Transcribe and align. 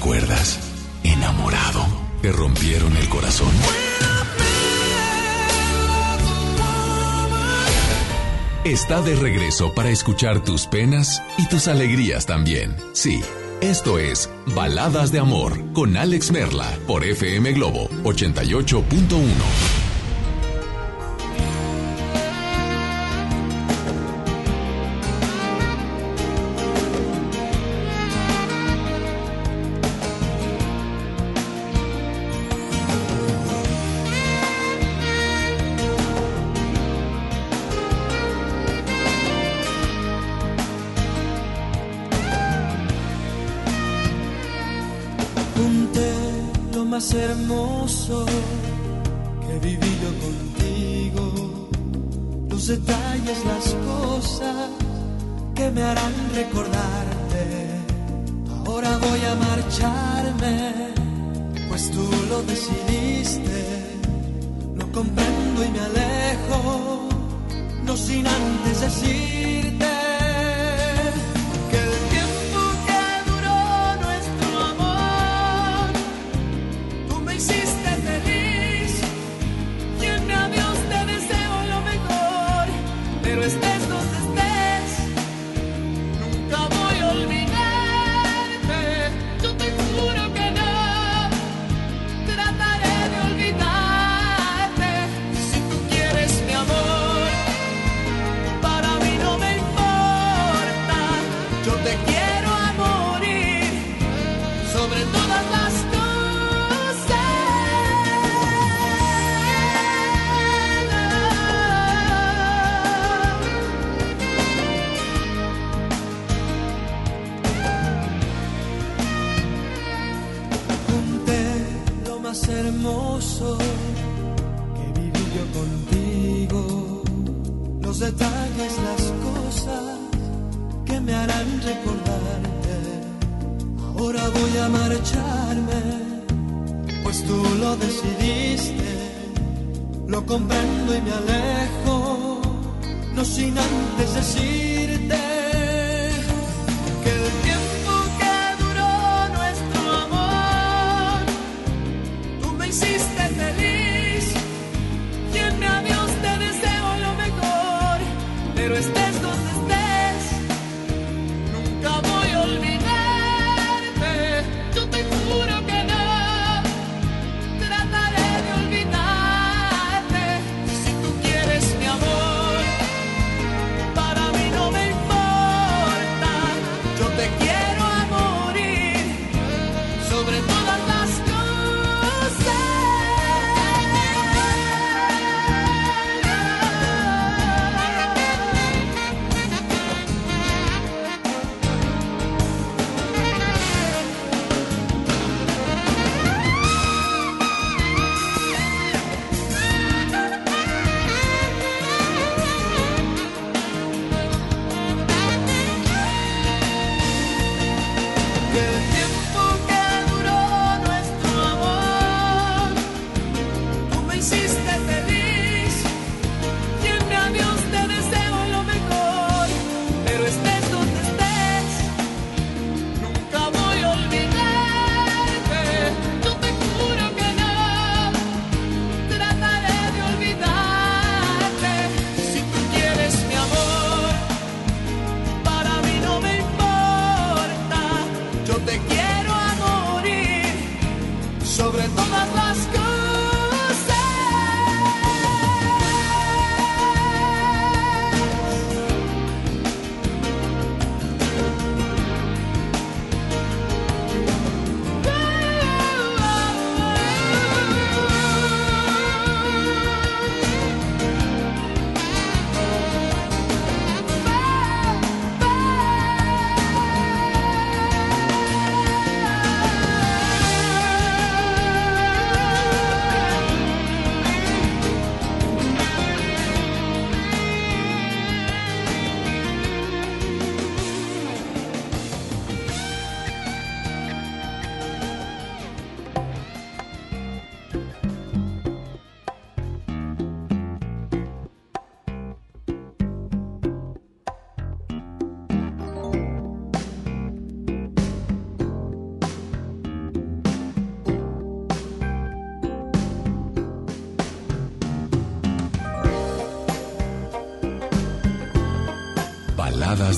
recuerdas? 0.00 0.58
Enamorado. 1.04 1.84
Te 2.22 2.32
rompieron 2.32 2.96
el 2.96 3.06
corazón. 3.10 3.52
Está 8.64 9.02
de 9.02 9.14
regreso 9.14 9.74
para 9.74 9.90
escuchar 9.90 10.42
tus 10.42 10.66
penas 10.66 11.22
y 11.36 11.46
tus 11.48 11.68
alegrías 11.68 12.24
también. 12.24 12.74
Sí, 12.94 13.20
esto 13.60 13.98
es 13.98 14.30
Baladas 14.54 15.12
de 15.12 15.18
Amor 15.18 15.70
con 15.74 15.98
Alex 15.98 16.30
Merla 16.30 16.78
por 16.86 17.04
FM 17.04 17.52
Globo 17.52 17.90
88.1. 18.02 19.79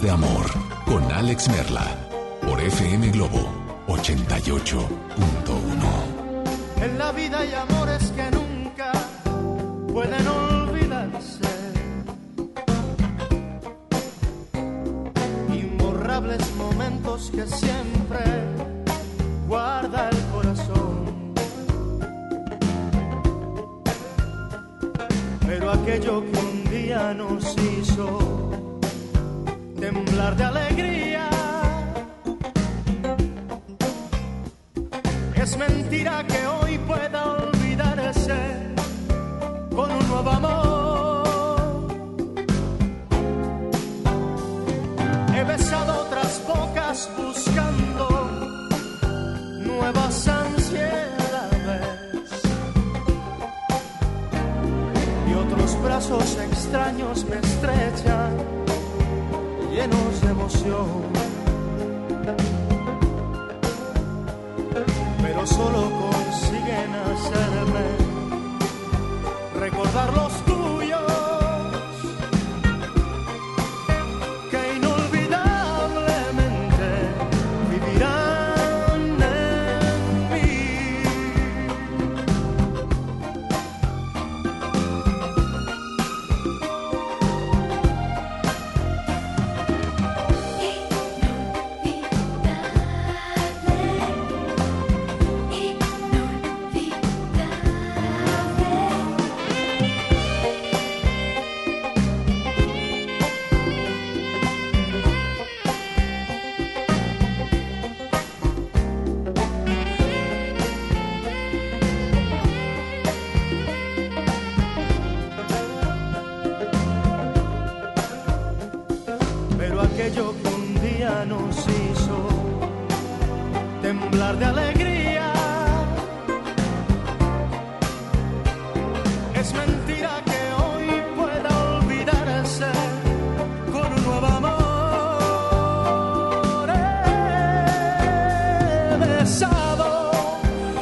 De 0.02 0.10
Amor 0.10 0.50
con 0.84 1.10
Alex 1.12 1.48
Merla 1.48 1.86
por 2.44 2.60
FM 2.60 3.12
Globo 3.12 3.48
88.1. 3.86 6.82
En 6.82 6.98
la 6.98 7.12
vida 7.12 7.38
hay 7.38 7.54
amores 7.54 7.91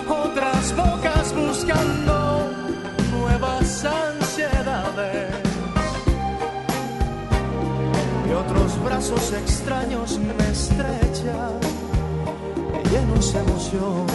Otras 0.09 0.75
bocas 0.75 1.35
buscando 1.35 2.49
nuevas 3.13 3.85
ansiedades 3.85 5.35
y 8.27 8.33
otros 8.33 8.83
brazos 8.83 9.33
extraños 9.35 10.19
me 10.19 10.51
estrechan, 10.51 11.53
llenos 12.91 13.31
de 13.35 13.41
emoción. 13.41 14.07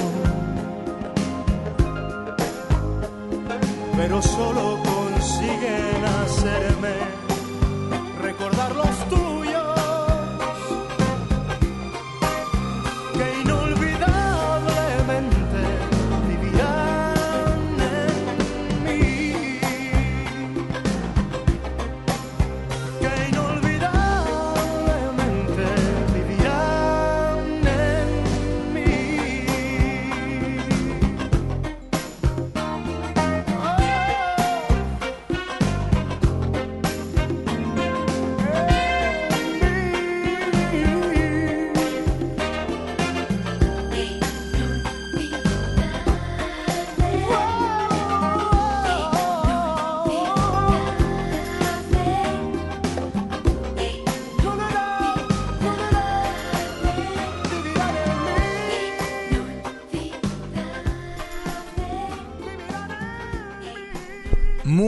Pero 3.96 4.22
solo 4.24 4.80
consiguen 4.84 6.04
hacerme 6.04 7.25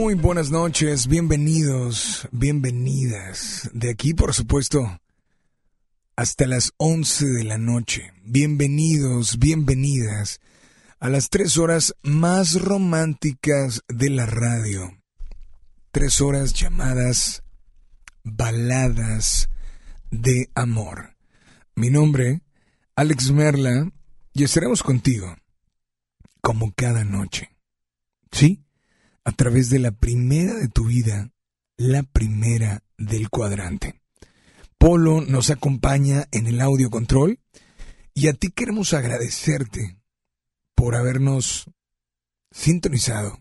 Muy 0.08 0.14
buenas 0.14 0.50
noches, 0.50 1.06
bienvenidos, 1.06 2.26
bienvenidas. 2.32 3.68
De 3.74 3.90
aquí, 3.90 4.14
por 4.14 4.32
supuesto, 4.32 5.02
hasta 6.16 6.46
las 6.46 6.72
11 6.78 7.26
de 7.26 7.44
la 7.44 7.58
noche. 7.58 8.14
Bienvenidos, 8.24 9.38
bienvenidas 9.38 10.40
a 10.98 11.10
las 11.10 11.28
tres 11.28 11.58
horas 11.58 11.94
más 12.00 12.54
románticas 12.54 13.82
de 13.86 14.08
la 14.08 14.24
radio. 14.24 14.98
Tres 15.90 16.22
horas 16.22 16.54
llamadas 16.54 17.42
baladas 18.24 19.50
de 20.10 20.48
amor. 20.54 21.18
Mi 21.74 21.90
nombre, 21.90 22.40
Alex 22.96 23.30
Merla, 23.30 23.92
y 24.32 24.44
estaremos 24.44 24.82
contigo, 24.82 25.36
como 26.40 26.72
cada 26.72 27.04
noche. 27.04 27.50
¿Sí? 28.32 28.64
A 29.28 29.32
través 29.32 29.68
de 29.68 29.78
la 29.78 29.90
primera 29.90 30.54
de 30.54 30.68
tu 30.68 30.86
vida, 30.86 31.30
la 31.76 32.02
primera 32.02 32.82
del 32.96 33.28
cuadrante. 33.28 34.00
Polo 34.78 35.20
nos 35.20 35.50
acompaña 35.50 36.26
en 36.30 36.46
el 36.46 36.62
audio 36.62 36.88
control 36.88 37.38
y 38.14 38.28
a 38.28 38.32
ti 38.32 38.50
queremos 38.50 38.94
agradecerte 38.94 39.98
por 40.74 40.96
habernos 40.96 41.70
sintonizado 42.52 43.38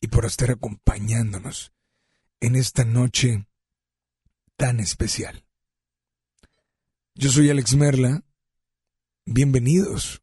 y 0.00 0.06
por 0.06 0.24
estar 0.24 0.52
acompañándonos 0.52 1.72
en 2.38 2.54
esta 2.54 2.84
noche 2.84 3.48
tan 4.56 4.78
especial. 4.78 5.44
Yo 7.16 7.28
soy 7.28 7.50
Alex 7.50 7.74
Merla. 7.74 8.22
Bienvenidos, 9.26 10.22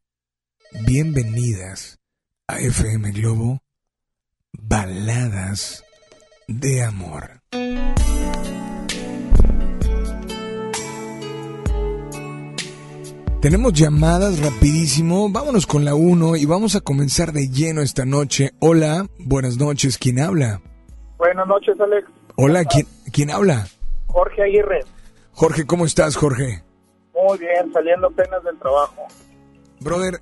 bienvenidas 0.86 2.00
a 2.46 2.60
FM 2.60 3.12
Globo 3.12 3.62
Baladas 4.52 5.84
de 6.48 6.82
Amor. 6.82 7.40
Tenemos 13.40 13.72
llamadas 13.72 14.40
rapidísimo, 14.40 15.30
vámonos 15.30 15.66
con 15.66 15.84
la 15.84 15.94
1 15.94 16.36
y 16.36 16.44
vamos 16.44 16.76
a 16.76 16.80
comenzar 16.80 17.32
de 17.32 17.48
lleno 17.48 17.80
esta 17.80 18.04
noche. 18.04 18.50
Hola, 18.58 19.06
buenas 19.18 19.56
noches, 19.56 19.96
¿quién 19.96 20.20
habla? 20.20 20.60
Buenas 21.16 21.46
noches, 21.46 21.80
Alex. 21.80 22.06
Hola, 22.36 22.64
¿quién, 22.64 22.86
quién 23.12 23.30
habla? 23.30 23.66
Jorge 24.08 24.42
Aguirre. 24.42 24.80
Jorge, 25.32 25.66
¿cómo 25.66 25.86
estás, 25.86 26.16
Jorge? 26.16 26.62
Muy 27.14 27.38
bien, 27.38 27.72
saliendo 27.72 28.08
apenas 28.08 28.42
del 28.44 28.58
trabajo. 28.58 29.06
Brother, 29.80 30.20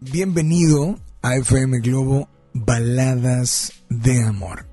bienvenido 0.00 0.96
a 1.22 1.36
FM 1.36 1.80
Globo 1.80 2.28
Baladas 2.54 3.84
de 3.90 4.22
Amor. 4.22 4.64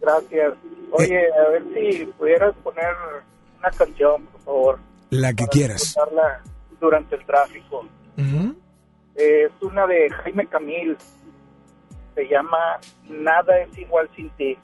Gracias. 0.00 0.54
Oye, 0.90 1.20
a 1.32 1.50
ver 1.50 1.62
si 1.74 2.06
pudieras 2.06 2.54
poner 2.64 2.92
una 3.58 3.70
canción, 3.70 4.26
por 4.26 4.40
favor. 4.42 4.78
La 5.10 5.32
que 5.34 5.46
quieras. 5.46 5.82
escucharla 5.82 6.42
durante 6.80 7.16
el 7.16 7.24
tráfico. 7.26 7.86
Eh, 8.16 9.44
es 9.44 9.52
una 9.62 9.86
de 9.86 10.10
Jaime 10.10 10.46
Camil. 10.46 10.96
Se 12.14 12.28
llama 12.28 12.80
Nada 13.08 13.58
es 13.60 13.78
igual 13.78 14.08
sin 14.16 14.30
ti. 14.30 14.58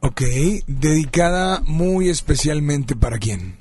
Ok, 0.00 0.20
dedicada 0.66 1.60
muy 1.64 2.08
especialmente 2.08 2.94
para 2.94 3.18
quién. 3.18 3.58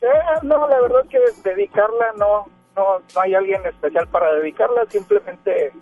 Eh, 0.00 0.06
no, 0.42 0.68
la 0.68 0.80
verdad 0.80 1.06
que 1.10 1.18
dedicarla 1.42 2.12
no, 2.18 2.46
no, 2.76 2.98
no 3.14 3.20
hay 3.20 3.34
alguien 3.34 3.64
especial 3.66 4.08
para 4.08 4.32
dedicarla. 4.34 4.84
Simplemente 4.88 5.72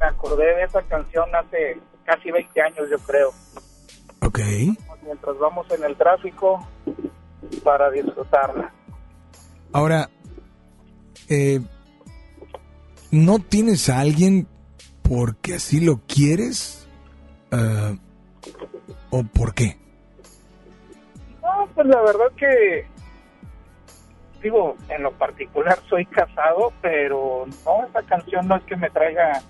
me 0.00 0.06
acordé 0.06 0.56
de 0.56 0.64
esa 0.64 0.82
canción 0.82 1.28
hace 1.34 1.78
casi 2.04 2.30
20 2.30 2.60
años, 2.62 2.88
yo 2.90 2.98
creo. 2.98 3.32
Ok. 4.22 4.38
Mientras 5.02 5.38
vamos 5.38 5.70
en 5.70 5.84
el 5.84 5.96
tráfico 5.96 6.66
para 7.62 7.90
disfrutarla. 7.90 8.72
Ahora, 9.72 10.08
eh, 11.28 11.60
¿no 13.10 13.38
tienes 13.38 13.88
a 13.88 14.00
alguien 14.00 14.46
porque 15.02 15.54
así 15.54 15.80
lo 15.80 16.00
quieres? 16.06 16.88
Ah, 17.52 17.94
¿O 19.10 19.22
por 19.24 19.54
qué? 19.54 19.76
No, 21.42 21.68
pues 21.74 21.86
la 21.86 22.00
verdad 22.02 22.30
que, 22.36 22.86
digo, 24.42 24.76
en 24.88 25.02
lo 25.02 25.12
particular 25.12 25.78
soy 25.88 26.06
casado, 26.06 26.72
pero 26.80 27.46
no, 27.64 27.86
esa 27.86 28.02
canción 28.02 28.46
no 28.46 28.56
es 28.56 28.62
que 28.64 28.76
me 28.76 28.90
traiga 28.90 29.42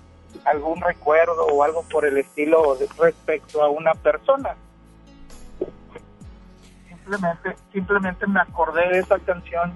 algún 0.45 0.79
recuerdo 0.81 1.45
o 1.47 1.63
algo 1.63 1.83
por 1.83 2.05
el 2.05 2.17
estilo 2.17 2.77
respecto 2.97 3.61
a 3.61 3.69
una 3.69 3.93
persona. 3.93 4.55
Simplemente, 6.87 7.55
simplemente 7.73 8.27
me 8.27 8.41
acordé 8.41 8.87
de 8.89 8.99
esa 8.99 9.19
canción, 9.19 9.73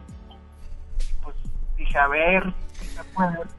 pues 1.24 1.36
dije, 1.78 1.98
a 1.98 2.08
ver, 2.08 2.44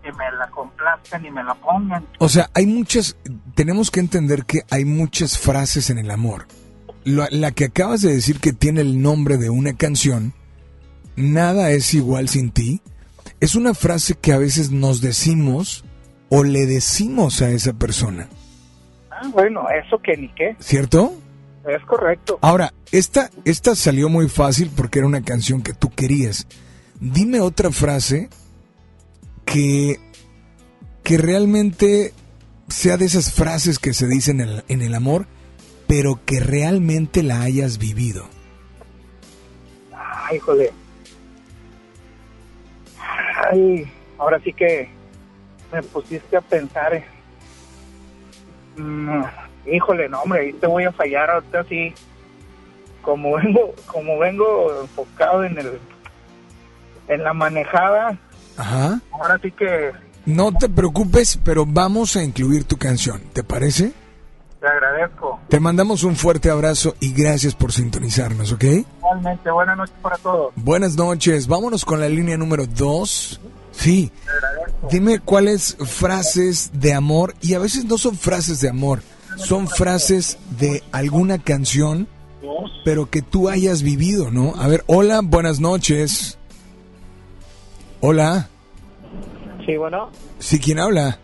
que 0.02 0.12
me 0.12 0.32
la 0.38 0.48
complazcan 0.50 1.24
y 1.24 1.30
me 1.30 1.42
la 1.42 1.54
pongan. 1.54 2.06
O 2.18 2.28
sea, 2.28 2.48
hay 2.54 2.66
muchas, 2.66 3.16
tenemos 3.54 3.90
que 3.90 4.00
entender 4.00 4.44
que 4.44 4.62
hay 4.70 4.84
muchas 4.84 5.38
frases 5.38 5.90
en 5.90 5.98
el 5.98 6.10
amor. 6.10 6.46
La, 7.04 7.28
la 7.30 7.52
que 7.52 7.66
acabas 7.66 8.02
de 8.02 8.12
decir 8.12 8.40
que 8.40 8.52
tiene 8.52 8.80
el 8.80 9.00
nombre 9.02 9.36
de 9.36 9.50
una 9.50 9.74
canción, 9.74 10.34
Nada 11.16 11.70
es 11.70 11.94
igual 11.94 12.28
sin 12.28 12.50
ti, 12.50 12.82
es 13.40 13.54
una 13.54 13.72
frase 13.72 14.14
que 14.14 14.34
a 14.34 14.38
veces 14.38 14.70
nos 14.70 15.00
decimos 15.00 15.82
o 16.28 16.42
le 16.44 16.66
decimos 16.66 17.42
a 17.42 17.50
esa 17.50 17.72
persona, 17.72 18.28
Ah, 19.10 19.28
bueno, 19.32 19.66
eso 19.70 19.98
que 19.98 20.16
ni 20.16 20.28
qué, 20.34 20.56
¿cierto? 20.58 21.14
es 21.66 21.82
correcto. 21.84 22.38
Ahora, 22.42 22.72
esta, 22.92 23.30
esta 23.44 23.74
salió 23.74 24.08
muy 24.08 24.28
fácil 24.28 24.70
porque 24.76 24.98
era 25.00 25.08
una 25.08 25.22
canción 25.22 25.62
que 25.62 25.72
tú 25.72 25.90
querías. 25.90 26.46
Dime 27.00 27.40
otra 27.40 27.70
frase 27.72 28.28
que, 29.44 29.98
que 31.02 31.18
realmente 31.18 32.12
sea 32.68 32.96
de 32.98 33.06
esas 33.06 33.32
frases 33.32 33.78
que 33.78 33.94
se 33.94 34.06
dicen 34.06 34.40
en 34.40 34.48
el, 34.48 34.64
en 34.68 34.82
el 34.82 34.94
amor, 34.94 35.26
pero 35.88 36.20
que 36.24 36.38
realmente 36.40 37.22
la 37.22 37.40
hayas 37.40 37.78
vivido. 37.78 38.28
Ay, 39.92 40.36
híjole. 40.36 40.72
Ay, 43.50 43.90
ahora 44.18 44.40
sí 44.44 44.52
que 44.52 44.88
me 45.72 45.82
pusiste 45.82 46.36
a 46.36 46.40
pensar. 46.40 46.94
eh. 46.94 47.04
Mm, 48.76 49.22
híjole, 49.72 50.08
no, 50.08 50.22
hombre, 50.22 50.40
ahí 50.40 50.52
te 50.52 50.66
voy 50.66 50.84
a 50.84 50.92
fallar 50.92 51.30
ahorita 51.30 51.64
sí. 51.64 51.94
Como 53.02 53.36
vengo, 53.36 53.74
como 53.86 54.18
vengo 54.18 54.80
enfocado 54.82 55.44
en 55.44 55.58
el, 55.58 55.78
en 57.08 57.22
la 57.22 57.32
manejada, 57.32 58.18
Ajá. 58.56 59.00
ahora 59.12 59.38
sí 59.40 59.52
que 59.52 59.92
No 60.24 60.52
te 60.52 60.68
preocupes, 60.68 61.38
pero 61.44 61.64
vamos 61.64 62.16
a 62.16 62.24
incluir 62.24 62.64
tu 62.64 62.76
canción, 62.76 63.20
¿te 63.32 63.44
parece? 63.44 63.92
te 64.58 64.66
agradezco. 64.66 65.38
Te 65.48 65.60
mandamos 65.60 66.02
un 66.02 66.16
fuerte 66.16 66.50
abrazo 66.50 66.96
y 66.98 67.12
gracias 67.12 67.54
por 67.54 67.72
sintonizarnos, 67.72 68.50
¿ok? 68.52 68.64
Igualmente, 68.98 69.50
buenas 69.50 69.76
noches 69.76 69.94
para 70.02 70.16
todos. 70.16 70.52
Buenas 70.56 70.96
noches, 70.96 71.46
vámonos 71.46 71.84
con 71.84 72.00
la 72.00 72.08
línea 72.08 72.36
número 72.36 72.66
2. 72.66 73.40
Sí, 73.76 74.10
dime 74.90 75.20
cuáles 75.20 75.76
frases 75.76 76.70
de 76.72 76.94
amor, 76.94 77.34
y 77.40 77.54
a 77.54 77.58
veces 77.58 77.84
no 77.84 77.98
son 77.98 78.16
frases 78.16 78.60
de 78.60 78.68
amor, 78.68 79.02
son 79.36 79.68
frases 79.68 80.38
de 80.58 80.82
alguna 80.92 81.38
canción, 81.38 82.08
pero 82.84 83.10
que 83.10 83.22
tú 83.22 83.48
hayas 83.48 83.82
vivido, 83.82 84.30
¿no? 84.30 84.54
A 84.56 84.66
ver, 84.68 84.82
hola, 84.86 85.20
buenas 85.22 85.60
noches. 85.60 86.38
Hola, 88.00 88.48
Sí, 89.66 89.76
bueno, 89.76 90.10
¿sí 90.38 90.60
quién 90.60 90.78
habla? 90.78 91.18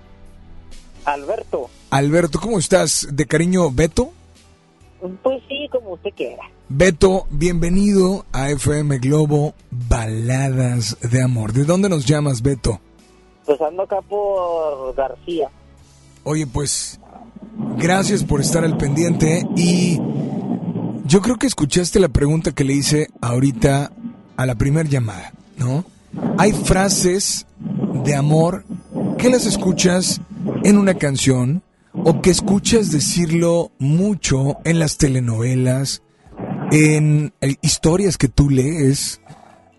Alberto, 1.05 1.71
Alberto, 1.91 2.41
¿cómo 2.41 2.59
estás? 2.59 3.07
¿De 3.13 3.27
cariño, 3.27 3.71
Beto? 3.71 4.13
Pues 5.23 5.43
sí, 5.49 5.69
como 5.71 5.95
usted 5.95 6.11
quiera. 6.15 6.43
Beto, 6.69 7.27
bienvenido 7.31 8.25
a 8.33 8.51
FM 8.51 8.99
Globo 8.99 9.55
Baladas 9.71 10.97
de 11.01 11.23
Amor. 11.23 11.53
¿De 11.53 11.65
dónde 11.65 11.89
nos 11.89 12.07
llamas, 12.07 12.43
Beto? 12.43 12.81
Pues 13.45 13.61
ando 13.61 13.83
acá 13.83 14.01
por 14.03 14.95
García. 14.95 15.51
Oye, 16.25 16.47
pues 16.47 17.01
gracias 17.77 18.23
por 18.23 18.41
estar 18.41 18.65
al 18.65 18.77
pendiente 18.77 19.47
y 19.57 19.99
yo 21.05 21.21
creo 21.21 21.37
que 21.37 21.47
escuchaste 21.47 21.99
la 21.99 22.09
pregunta 22.09 22.53
que 22.53 22.65
le 22.65 22.75
hice 22.75 23.09
ahorita 23.21 23.93
a 24.37 24.47
la 24.47 24.55
primer 24.55 24.89
llamada, 24.89 25.33
¿no? 25.57 25.85
Hay 26.39 26.53
frases 26.53 27.47
de 28.05 28.15
amor 28.15 28.65
que 29.19 29.31
las 29.31 29.47
escuchas 29.47 30.21
en 30.63 30.79
una 30.79 30.95
canción 30.95 31.63
o 31.95 32.23
que 32.23 32.31
escuchas 32.31 32.91
decirlo 32.91 33.73
mucho 33.79 34.59
en 34.65 34.79
las 34.79 34.97
telenovelas, 34.99 36.03
en 36.71 37.35
eh, 37.41 37.57
historias 37.63 38.17
que 38.17 38.29
tú 38.29 38.49
lees, 38.49 39.21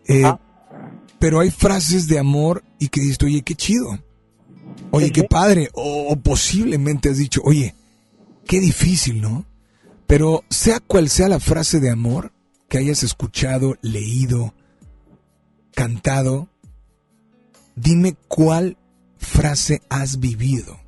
eh, 0.07 0.23
Ah. 0.25 0.39
pero 1.19 1.39
hay 1.39 1.49
frases 1.51 2.07
de 2.07 2.19
amor 2.19 2.63
y 2.79 2.89
que 2.89 3.01
dices, 3.01 3.17
oye, 3.23 3.41
qué 3.41 3.55
chido. 3.55 3.99
Oye, 4.91 5.11
qué 5.11 5.23
padre. 5.23 5.69
O, 5.73 6.07
o 6.09 6.15
posiblemente 6.17 7.09
has 7.09 7.17
dicho, 7.17 7.41
oye, 7.43 7.73
qué 8.45 8.59
difícil, 8.59 9.21
¿no? 9.21 9.45
Pero 10.05 10.43
sea 10.49 10.79
cual 10.79 11.09
sea 11.09 11.29
la 11.29 11.39
frase 11.39 11.79
de 11.79 11.89
amor 11.89 12.31
que 12.69 12.77
hayas 12.77 13.01
escuchado, 13.03 13.75
leído, 13.81 14.53
cantado, 15.73 16.49
dime 17.75 18.15
cuál 18.27 18.77
frase 19.17 19.81
has 19.89 20.19
vivido. 20.19 20.79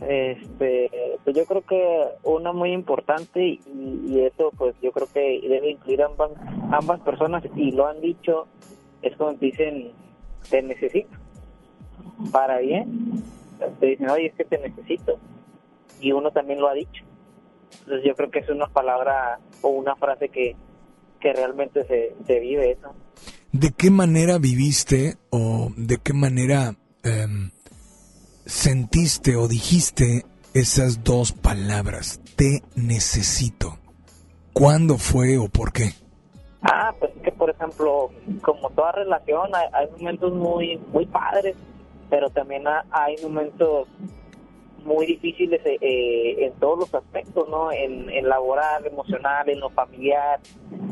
Este, 0.00 0.90
pues 1.24 1.34
yo 1.34 1.46
creo 1.46 1.62
que 1.62 2.04
una 2.22 2.52
muy 2.52 2.72
importante 2.72 3.42
y, 3.42 4.20
eso 4.20 4.52
pues 4.56 4.74
yo 4.82 4.92
creo 4.92 5.08
que 5.12 5.40
debe 5.42 5.70
incluir 5.70 6.02
ambas, 6.02 6.30
ambas 6.70 7.00
personas 7.00 7.42
y 7.54 7.72
lo 7.72 7.86
han 7.86 8.00
dicho, 8.00 8.46
es 9.02 9.16
como 9.16 9.34
te 9.34 9.46
dicen, 9.46 9.92
te 10.50 10.62
necesito. 10.62 11.16
Para 12.30 12.58
bien, 12.58 13.22
te 13.80 13.86
dicen, 13.86 14.10
oye, 14.10 14.26
es 14.26 14.34
que 14.34 14.44
te 14.44 14.58
necesito. 14.58 15.18
Y 16.00 16.12
uno 16.12 16.30
también 16.30 16.60
lo 16.60 16.68
ha 16.68 16.74
dicho. 16.74 17.04
Entonces 17.80 18.04
yo 18.04 18.14
creo 18.14 18.30
que 18.30 18.40
es 18.40 18.48
una 18.48 18.66
palabra 18.66 19.38
o 19.62 19.68
una 19.68 19.96
frase 19.96 20.28
que, 20.28 20.56
que 21.20 21.32
realmente 21.32 21.84
se, 21.84 22.14
se 22.26 22.40
vive 22.40 22.72
eso. 22.72 22.94
¿De 23.52 23.70
qué 23.76 23.90
manera 23.90 24.38
viviste 24.38 25.14
o 25.30 25.70
de 25.76 25.98
qué 25.98 26.12
manera 26.12 26.74
em, 27.02 27.50
sentiste 28.46 29.36
o 29.36 29.48
dijiste 29.48 30.24
esas 30.54 31.04
dos 31.04 31.32
palabras? 31.32 32.20
Te 32.36 32.62
necesito. 32.76 33.78
¿Cuándo 34.52 34.96
fue 34.96 35.36
o 35.36 35.48
por 35.48 35.72
qué? 35.72 35.90
Ah, 36.62 36.94
pues 36.98 37.12
que 37.22 37.30
por 37.32 37.50
ejemplo, 37.50 38.10
como 38.42 38.70
toda 38.70 38.92
relación, 38.92 39.50
hay, 39.54 39.86
momentos 39.98 40.32
muy 40.32 40.78
muy 40.92 41.06
padres, 41.06 41.54
pero 42.08 42.30
también 42.30 42.66
ha- 42.66 42.84
hay 42.90 43.16
momentos 43.22 43.86
muy 44.84 45.04
difíciles 45.06 45.60
eh, 45.66 45.76
eh, 45.80 46.46
en 46.46 46.52
todos 46.54 46.78
los 46.78 46.94
aspectos, 46.94 47.48
¿no? 47.48 47.72
En, 47.72 48.08
en 48.08 48.28
laboral, 48.28 48.86
emocional, 48.86 49.48
en 49.48 49.60
lo 49.60 49.68
familiar, 49.70 50.40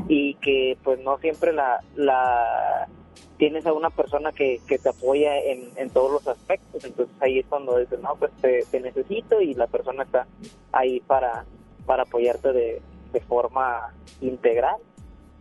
y 0.08 0.34
que 0.34 0.76
pues 0.82 0.99
no 1.00 1.16
siempre 1.18 1.52
la, 1.52 1.80
la 1.94 2.88
tienes 3.37 3.66
a 3.66 3.73
una 3.73 3.90
persona 3.90 4.33
que, 4.33 4.61
que 4.66 4.78
te 4.78 4.88
apoya 4.88 5.38
en, 5.38 5.71
en 5.76 5.90
todos 5.90 6.12
los 6.12 6.28
aspectos, 6.28 6.85
entonces 6.85 7.14
ahí 7.21 7.40
es 7.40 7.47
cuando 7.47 7.78
dices, 7.78 8.00
no, 8.00 8.14
pues 8.16 8.30
te, 8.40 8.64
te 8.71 8.80
necesito 8.80 9.40
y 9.40 9.54
la 9.54 9.66
persona 9.66 10.04
está 10.04 10.26
ahí 10.73 11.00
para, 11.00 11.44
para 11.87 12.04
apoyarte 12.04 12.52
de, 12.52 12.83
de 13.12 13.21
forma 13.21 13.92
integral 14.21 14.76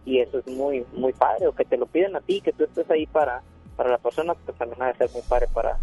y 0.05 0.19
eso 0.19 0.39
es 0.39 0.47
muy 0.47 0.85
muy 0.93 1.13
padre 1.13 1.47
o 1.47 1.53
que 1.53 1.65
te 1.65 1.77
lo 1.77 1.85
piden 1.85 2.15
a 2.15 2.21
ti 2.21 2.41
que 2.41 2.51
tú 2.51 2.65
estés 2.65 2.89
ahí 2.91 3.05
para 3.07 3.41
para 3.77 3.89
la 3.89 3.97
persona 3.97 4.33
pues 4.33 4.57
también 4.57 4.81
ha 4.81 4.87
de 4.87 4.95
ser 4.95 5.09
muy 5.11 5.21
padre 5.21 5.47
para 5.53 5.79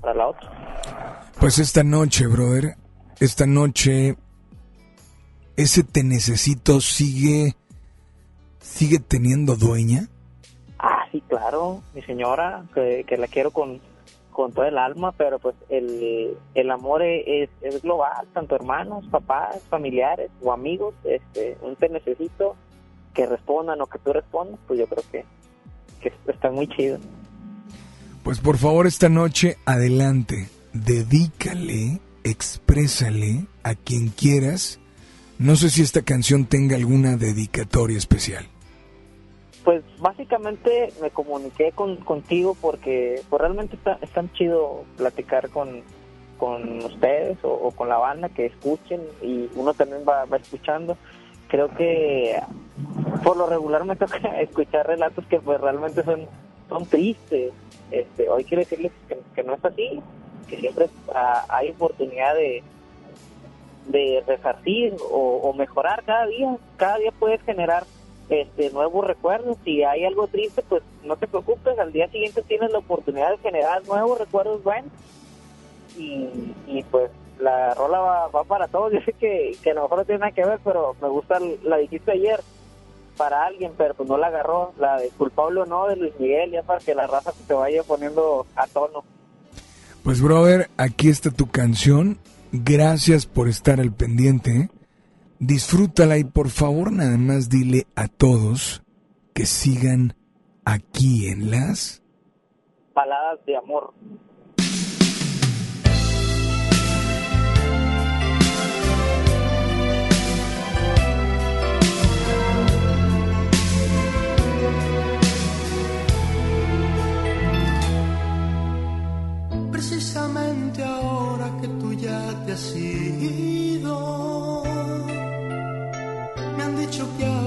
para 0.00 0.14
la 0.14 0.28
otra 0.28 1.30
Pues 1.38 1.58
esta 1.58 1.84
noche, 1.84 2.26
brother, 2.26 2.76
esta 3.20 3.46
noche 3.46 4.16
ese 5.56 5.84
te 5.84 6.02
necesito 6.02 6.80
sigue 6.80 7.54
sigue 8.58 8.98
teniendo 8.98 9.56
dueña. 9.56 10.08
Claro 11.32 11.82
mi 11.94 12.02
señora 12.02 12.64
que, 12.74 13.16
la 13.16 13.26
quiero 13.26 13.50
con 13.50 13.80
con 14.30 14.52
todo 14.52 14.66
el 14.66 14.76
alma 14.76 15.12
pero 15.12 15.38
pues 15.38 15.54
el, 15.70 16.36
el 16.54 16.70
amor 16.70 17.02
es, 17.02 17.48
es 17.62 17.80
global 17.80 18.26
tanto 18.34 18.54
hermanos 18.54 19.06
papás 19.10 19.62
familiares 19.70 20.30
o 20.42 20.52
amigos 20.52 20.94
este 21.04 21.56
un 21.62 21.76
te 21.76 21.88
necesito 21.88 22.54
que 23.14 23.24
respondan 23.24 23.80
o 23.80 23.86
que 23.86 23.98
tú 23.98 24.12
respondas 24.12 24.60
pues 24.66 24.78
yo 24.78 24.86
creo 24.86 25.04
que 25.10 25.24
que 26.02 26.12
está 26.30 26.50
muy 26.50 26.68
chido 26.68 26.98
Pues 28.22 28.40
por 28.40 28.58
favor 28.58 28.86
esta 28.86 29.08
noche 29.08 29.56
adelante, 29.64 30.48
dedícale, 30.72 32.00
exprésale 32.22 33.46
a 33.64 33.74
quien 33.74 34.08
quieras. 34.10 34.78
No 35.38 35.56
sé 35.56 35.70
si 35.70 35.82
esta 35.82 36.02
canción 36.02 36.44
tenga 36.44 36.76
alguna 36.76 37.16
dedicatoria 37.16 37.98
especial. 37.98 38.51
Pues 39.64 39.84
básicamente 39.98 40.92
me 41.00 41.10
comuniqué 41.10 41.72
con, 41.72 41.96
contigo 41.96 42.56
porque 42.60 43.22
pues, 43.30 43.40
realmente 43.40 43.76
está, 43.76 43.98
es 44.00 44.10
tan 44.10 44.32
chido 44.32 44.84
platicar 44.96 45.50
con, 45.50 45.82
con 46.38 46.84
ustedes 46.84 47.38
o, 47.42 47.70
con 47.70 47.88
la 47.88 47.98
banda 47.98 48.28
que 48.28 48.46
escuchen 48.46 49.00
y 49.22 49.48
uno 49.54 49.72
también 49.74 50.02
va, 50.08 50.24
va 50.24 50.38
escuchando. 50.38 50.96
Creo 51.46 51.68
que 51.68 52.40
por 53.22 53.36
lo 53.36 53.46
regular 53.46 53.84
me 53.84 53.94
toca 54.02 54.40
escuchar 54.40 54.86
relatos 54.86 55.24
que 55.26 55.38
pues 55.38 55.60
realmente 55.60 56.02
son, 56.02 56.26
son 56.68 56.84
tristes. 56.86 57.52
Este, 57.92 58.28
hoy 58.28 58.42
quiero 58.44 58.62
decirles 58.62 58.90
que, 59.34 59.42
no 59.44 59.54
es 59.54 59.64
así, 59.64 60.00
que 60.48 60.56
siempre 60.56 60.88
hay 61.48 61.70
oportunidad 61.70 62.34
de, 62.34 62.64
de 63.86 64.24
resarcir 64.26 64.96
o, 65.10 65.36
o 65.36 65.52
mejorar 65.52 66.02
cada 66.02 66.26
día. 66.26 66.56
Cada 66.76 66.98
día 66.98 67.12
puedes 67.16 67.40
generar 67.42 67.84
este 68.28 68.70
nuevos 68.70 69.06
recuerdos. 69.06 69.56
Si 69.64 69.82
hay 69.82 70.04
algo 70.04 70.26
triste, 70.26 70.62
pues 70.68 70.82
no 71.04 71.16
te 71.16 71.26
preocupes. 71.26 71.78
Al 71.78 71.92
día 71.92 72.08
siguiente 72.08 72.42
tienes 72.42 72.70
la 72.70 72.78
oportunidad 72.78 73.30
de 73.30 73.38
generar 73.38 73.86
nuevos 73.86 74.18
recuerdos 74.18 74.62
buenos. 74.62 74.90
Y, 75.98 76.28
y 76.66 76.82
pues 76.90 77.10
la 77.38 77.74
rola 77.74 77.98
va, 78.00 78.28
va 78.28 78.44
para 78.44 78.68
todos. 78.68 78.92
Yo 78.92 79.00
sé 79.04 79.12
que, 79.12 79.56
que 79.62 79.70
a 79.70 79.74
lo 79.74 79.82
mejor 79.82 79.98
no 79.98 80.04
tiene 80.04 80.20
nada 80.20 80.32
que 80.32 80.44
ver, 80.44 80.60
pero 80.64 80.96
me 81.00 81.08
gusta, 81.08 81.38
la 81.62 81.76
dijiste 81.76 82.12
ayer 82.12 82.40
para 83.16 83.44
alguien, 83.44 83.72
pero 83.76 83.94
pues 83.94 84.08
no 84.08 84.16
la 84.16 84.28
agarró. 84.28 84.72
La 84.78 84.98
de 84.98 85.08
culpable 85.10 85.60
o 85.60 85.66
no 85.66 85.86
de 85.86 85.96
Luis 85.96 86.12
Miguel, 86.18 86.52
ya 86.52 86.62
para 86.62 86.80
que 86.80 86.94
la 86.94 87.06
raza 87.06 87.32
se 87.32 87.54
vaya 87.54 87.82
poniendo 87.82 88.46
a 88.56 88.66
tono. 88.66 89.04
Pues 90.02 90.20
brother, 90.20 90.68
aquí 90.76 91.08
está 91.08 91.30
tu 91.30 91.48
canción. 91.48 92.18
Gracias 92.50 93.26
por 93.26 93.48
estar 93.48 93.80
al 93.80 93.92
pendiente. 93.92 94.68
Disfrútala 95.44 96.18
y 96.18 96.24
por 96.24 96.50
favor 96.50 96.92
nada 96.92 97.18
más 97.18 97.48
dile 97.48 97.88
a 97.96 98.06
todos 98.06 98.84
que 99.34 99.44
sigan 99.44 100.14
aquí 100.64 101.26
en 101.26 101.50
las... 101.50 102.00
Baladas 102.94 103.44
de 103.44 103.56
amor. 103.56 103.92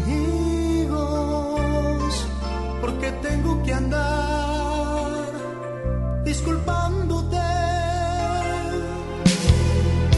porque 2.80 3.12
tengo 3.28 3.62
que 3.64 3.74
andar 3.74 5.10
disculpándote. 6.24 7.48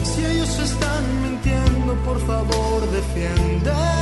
Si 0.04 0.24
ellos 0.24 0.58
están 0.60 1.02
mintiendo, 1.24 1.92
por 2.04 2.20
favor, 2.20 2.88
defiéndete. 2.92 4.01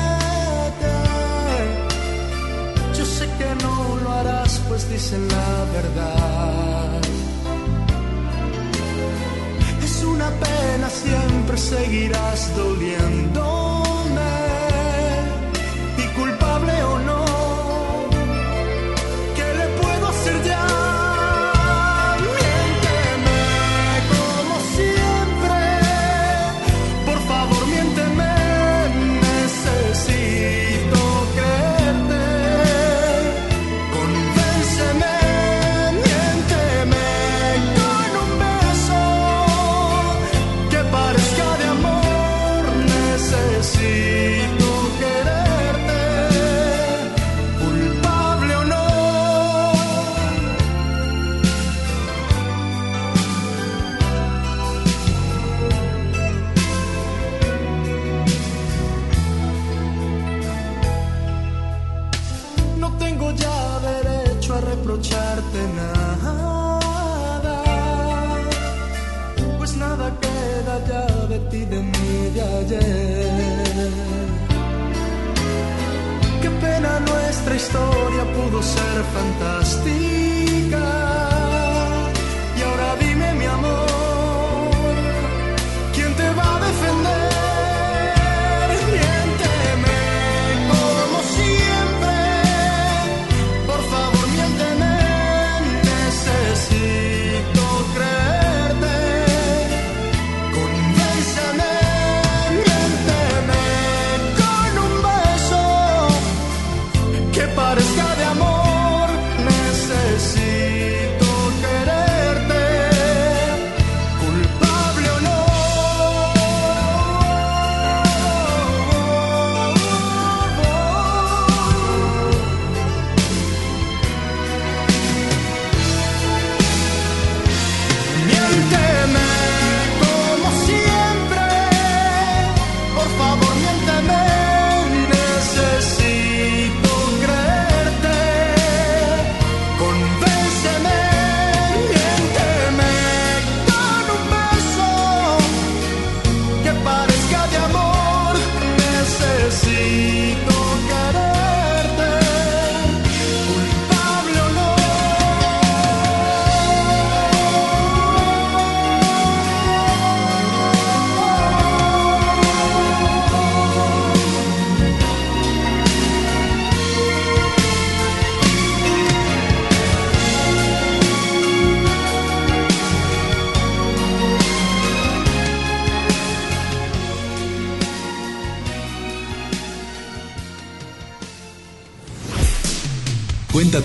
Pues 4.70 4.88
dicen 4.88 5.26
la 5.26 5.64
verdad. 5.72 7.00
Es 9.82 10.04
una 10.04 10.30
pena, 10.30 10.88
siempre 10.88 11.56
seguirás 11.58 12.56
doliéndome. 12.56 13.59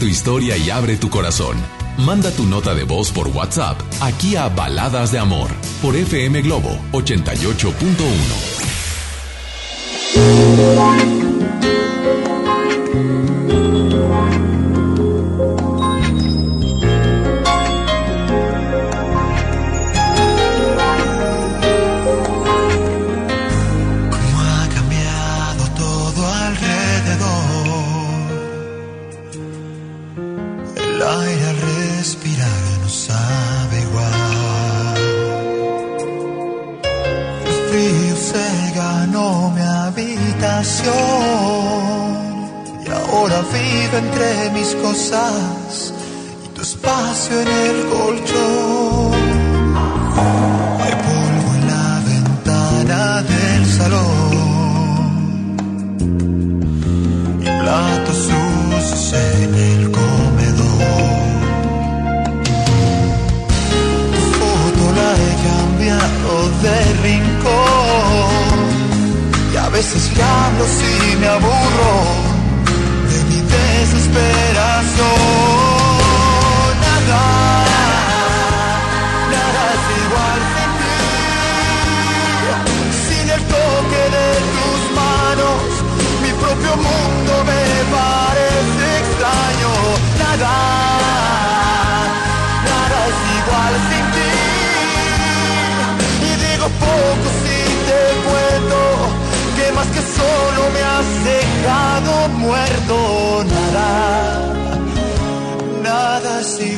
Tu 0.05 0.09
historia 0.09 0.55
y 0.55 0.69
abre 0.69 0.97
tu 0.97 1.09
corazón. 1.09 1.57
Manda 1.97 2.29
tu 2.29 2.45
nota 2.45 2.75
de 2.75 2.83
voz 2.83 3.11
por 3.11 3.27
WhatsApp 3.29 3.75
aquí 4.01 4.35
a 4.35 4.49
Baladas 4.49 5.11
de 5.11 5.17
Amor 5.17 5.49
por 5.81 5.95
FM 5.95 6.43
Globo 6.43 6.77
88.1. 6.91 8.54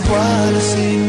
igual 0.07 0.61
sin. 0.61 1.01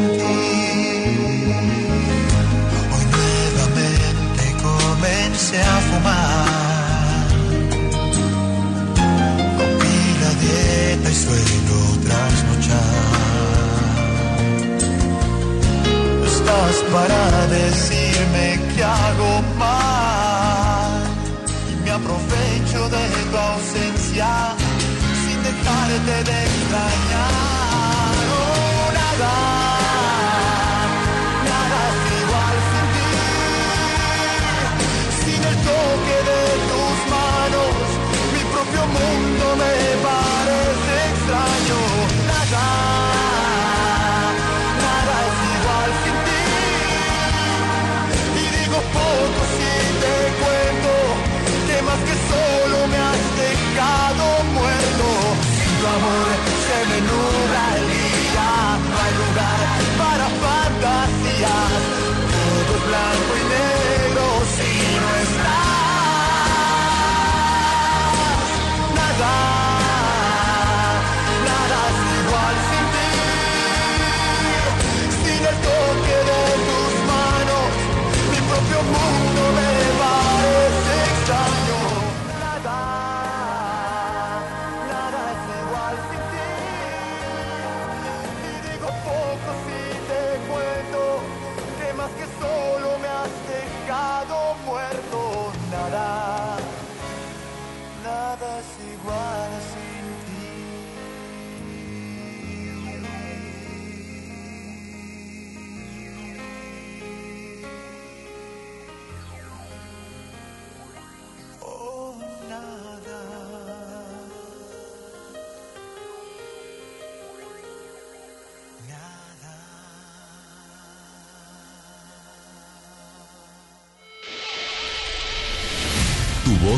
Hoy 2.92 3.04
nuevamente 3.14 4.44
comencé 4.62 5.58
a 5.62 5.76
fumar. 5.88 7.28
Rompí 9.58 9.98
la 10.22 10.32
dieta 10.42 11.08
y 11.10 11.14
suelo 11.14 11.78
trasnochar. 12.06 13.06
Estás 16.26 16.76
para 16.92 17.22
decirme 17.46 18.46
que 18.74 18.82
hago 18.84 19.32
mal 19.58 20.08
aprovecho 21.98 22.88
de 22.90 23.04
tu 23.30 23.36
ausencia 23.36 24.30
sin 25.22 25.38
dejarte 25.42 26.16
de 26.30 26.47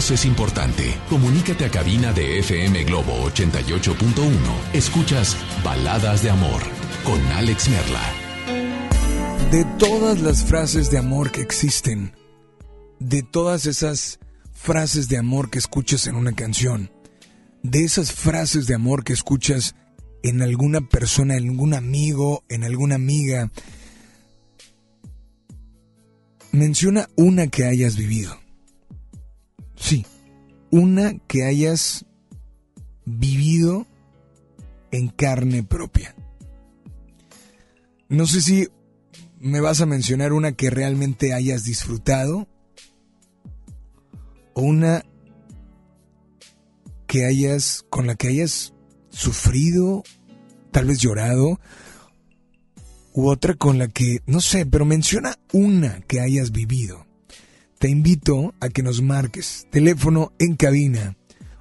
es 0.08 0.24
importante. 0.24 0.96
Comunícate 1.10 1.66
a 1.66 1.70
cabina 1.70 2.10
de 2.14 2.38
FM 2.38 2.84
Globo 2.84 3.12
88.1. 3.28 4.32
Escuchas 4.72 5.36
Baladas 5.62 6.22
de 6.22 6.30
Amor 6.30 6.62
con 7.04 7.20
Alex 7.32 7.68
Merla. 7.68 8.00
De 9.50 9.66
todas 9.78 10.22
las 10.22 10.42
frases 10.42 10.90
de 10.90 10.96
amor 10.96 11.30
que 11.30 11.42
existen, 11.42 12.14
de 12.98 13.22
todas 13.22 13.66
esas 13.66 14.20
frases 14.54 15.08
de 15.08 15.18
amor 15.18 15.50
que 15.50 15.58
escuchas 15.58 16.06
en 16.06 16.16
una 16.16 16.32
canción, 16.32 16.90
de 17.62 17.84
esas 17.84 18.12
frases 18.12 18.66
de 18.66 18.74
amor 18.74 19.04
que 19.04 19.12
escuchas 19.12 19.74
en 20.22 20.40
alguna 20.40 20.80
persona, 20.80 21.36
en 21.36 21.50
algún 21.50 21.74
amigo, 21.74 22.42
en 22.48 22.64
alguna 22.64 22.94
amiga, 22.94 23.50
menciona 26.52 27.06
una 27.16 27.48
que 27.48 27.66
hayas 27.66 27.96
vivido. 27.96 28.39
Sí, 29.80 30.04
una 30.70 31.18
que 31.26 31.44
hayas 31.44 32.04
vivido 33.06 33.86
en 34.92 35.08
carne 35.08 35.64
propia. 35.64 36.14
No 38.08 38.26
sé 38.26 38.42
si 38.42 38.68
me 39.40 39.60
vas 39.60 39.80
a 39.80 39.86
mencionar 39.86 40.32
una 40.32 40.52
que 40.52 40.68
realmente 40.68 41.32
hayas 41.32 41.64
disfrutado 41.64 42.46
o 44.52 44.60
una 44.60 45.02
que 47.06 47.24
hayas 47.24 47.84
con 47.88 48.06
la 48.06 48.16
que 48.16 48.28
hayas 48.28 48.74
sufrido, 49.08 50.04
tal 50.72 50.86
vez 50.86 50.98
llorado, 50.98 51.58
u 53.14 53.28
otra 53.28 53.54
con 53.54 53.78
la 53.78 53.88
que, 53.88 54.20
no 54.26 54.40
sé, 54.40 54.66
pero 54.66 54.84
menciona 54.84 55.36
una 55.52 56.00
que 56.02 56.20
hayas 56.20 56.52
vivido 56.52 57.09
te 57.80 57.88
invito 57.88 58.54
a 58.60 58.68
que 58.68 58.82
nos 58.82 59.00
marques. 59.00 59.66
Teléfono 59.70 60.34
en 60.38 60.54
cabina 60.54 61.16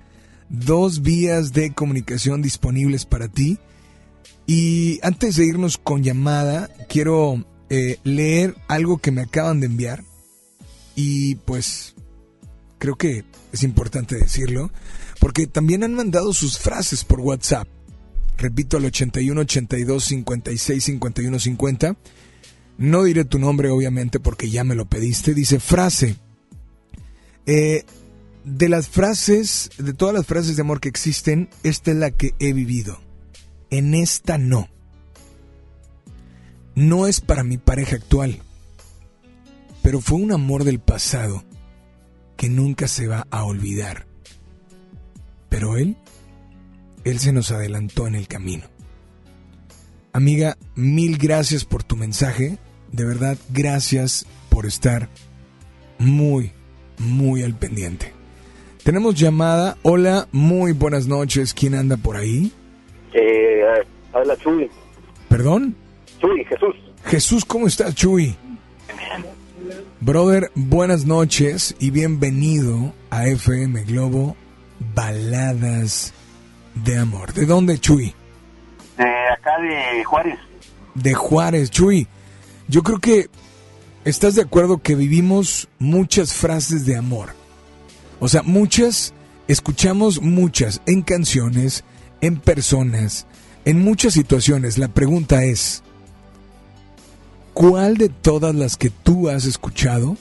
Dos 0.50 1.02
vías 1.02 1.52
de 1.52 1.72
comunicación 1.72 2.42
disponibles 2.42 3.06
para 3.06 3.28
ti. 3.28 3.58
Y 4.46 4.98
antes 5.02 5.36
de 5.36 5.46
irnos 5.46 5.78
con 5.78 6.02
llamada, 6.02 6.68
quiero 6.88 7.46
eh, 7.70 7.98
leer 8.02 8.56
algo 8.66 8.98
que 8.98 9.12
me 9.12 9.22
acaban 9.22 9.60
de 9.60 9.66
enviar. 9.66 10.04
Y 10.96 11.36
pues 11.36 11.94
creo 12.78 12.96
que 12.96 13.24
es 13.52 13.62
importante 13.62 14.16
decirlo, 14.16 14.72
porque 15.20 15.46
también 15.46 15.84
han 15.84 15.94
mandado 15.94 16.32
sus 16.32 16.58
frases 16.58 17.04
por 17.04 17.20
WhatsApp. 17.20 17.68
Repito 18.38 18.76
al 18.76 18.86
81 18.86 19.40
82 19.42 20.04
56 20.04 20.84
51 20.84 21.38
50. 21.38 21.96
No 22.78 23.04
diré 23.04 23.24
tu 23.24 23.38
nombre, 23.38 23.68
obviamente, 23.68 24.18
porque 24.18 24.50
ya 24.50 24.64
me 24.64 24.74
lo 24.74 24.86
pediste. 24.86 25.34
Dice 25.34 25.60
frase. 25.60 26.16
Eh, 27.46 27.84
de 28.44 28.68
las 28.68 28.88
frases, 28.88 29.70
de 29.78 29.92
todas 29.92 30.14
las 30.14 30.26
frases 30.26 30.56
de 30.56 30.62
amor 30.62 30.80
que 30.80 30.88
existen, 30.88 31.48
esta 31.62 31.90
es 31.90 31.96
la 31.96 32.10
que 32.10 32.34
he 32.38 32.52
vivido. 32.52 33.00
En 33.70 33.94
esta 33.94 34.38
no. 34.38 34.68
No 36.74 37.06
es 37.06 37.20
para 37.20 37.44
mi 37.44 37.58
pareja 37.58 37.96
actual, 37.96 38.40
pero 39.82 40.00
fue 40.00 40.18
un 40.18 40.32
amor 40.32 40.64
del 40.64 40.80
pasado 40.80 41.44
que 42.36 42.48
nunca 42.48 42.88
se 42.88 43.06
va 43.06 43.26
a 43.30 43.44
olvidar. 43.44 44.06
Pero 45.48 45.76
él, 45.76 45.96
él 47.04 47.18
se 47.18 47.32
nos 47.32 47.50
adelantó 47.50 48.06
en 48.06 48.14
el 48.14 48.28
camino. 48.28 48.64
Amiga, 50.12 50.56
mil 50.74 51.18
gracias 51.18 51.64
por 51.64 51.82
tu 51.82 51.96
mensaje. 51.96 52.58
De 52.92 53.04
verdad, 53.04 53.36
gracias 53.50 54.26
por 54.48 54.66
estar 54.66 55.08
muy, 55.98 56.52
muy 56.98 57.42
al 57.42 57.56
pendiente. 57.56 58.19
Tenemos 58.84 59.14
llamada. 59.14 59.76
Hola, 59.82 60.26
muy 60.32 60.72
buenas 60.72 61.06
noches. 61.06 61.52
¿Quién 61.52 61.74
anda 61.74 61.96
por 61.96 62.16
ahí? 62.16 62.50
Eh, 63.12 63.62
habla 64.12 64.36
Chuy. 64.38 64.70
¿Perdón? 65.28 65.76
Chuy, 66.18 66.44
Jesús. 66.44 66.74
Jesús, 67.04 67.44
¿cómo 67.44 67.66
estás, 67.66 67.94
Chuy? 67.94 68.36
Brother, 70.00 70.50
buenas 70.54 71.04
noches 71.04 71.76
y 71.78 71.90
bienvenido 71.90 72.94
a 73.10 73.26
FM 73.26 73.84
Globo 73.84 74.36
Baladas 74.94 76.14
de 76.74 76.96
Amor. 76.98 77.34
¿De 77.34 77.44
dónde, 77.44 77.78
Chuy? 77.78 78.14
De 78.96 79.04
acá 79.04 79.60
de 79.60 80.04
Juárez. 80.04 80.38
De 80.94 81.12
Juárez, 81.14 81.70
Chuy. 81.70 82.06
Yo 82.66 82.82
creo 82.82 82.98
que 82.98 83.28
estás 84.04 84.36
de 84.36 84.42
acuerdo 84.42 84.78
que 84.78 84.94
vivimos 84.94 85.68
muchas 85.78 86.32
frases 86.32 86.86
de 86.86 86.96
amor. 86.96 87.39
O 88.20 88.28
sea, 88.28 88.42
muchas, 88.42 89.14
escuchamos 89.48 90.22
muchas 90.22 90.82
en 90.86 91.02
canciones, 91.02 91.84
en 92.20 92.38
personas, 92.38 93.26
en 93.64 93.82
muchas 93.82 94.12
situaciones. 94.12 94.78
La 94.78 94.88
pregunta 94.88 95.42
es, 95.42 95.82
¿cuál 97.54 97.96
de 97.96 98.10
todas 98.10 98.54
las 98.54 98.76
que 98.76 98.90
tú 98.90 99.28
has 99.28 99.46
escuchado, 99.46 100.16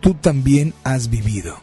tú 0.00 0.14
también 0.14 0.74
has 0.84 1.08
vivido? 1.08 1.56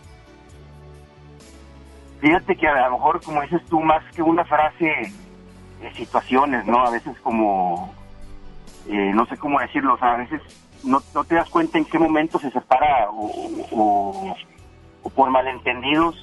Fíjate 2.21 2.55
que 2.55 2.67
a 2.67 2.87
lo 2.87 2.97
mejor, 2.97 3.21
como 3.21 3.41
dices 3.41 3.61
tú, 3.69 3.79
más 3.81 4.03
que 4.15 4.21
una 4.21 4.45
frase, 4.45 5.11
de 5.81 5.93
situaciones, 5.93 6.65
¿no? 6.65 6.85
A 6.85 6.91
veces 6.91 7.15
como, 7.21 7.93
eh, 8.87 9.11
no 9.13 9.25
sé 9.27 9.37
cómo 9.37 9.59
decirlo, 9.59 9.93
o 9.93 9.97
sea, 9.97 10.13
a 10.13 10.17
veces 10.17 10.41
no, 10.83 11.01
te 11.01 11.35
das 11.35 11.49
cuenta 11.49 11.77
en 11.77 11.85
qué 11.85 11.99
momento 11.99 12.39
se 12.39 12.51
separa 12.51 13.09
o, 13.11 14.35
o 15.05 15.09
por 15.11 15.29
malentendidos 15.29 16.15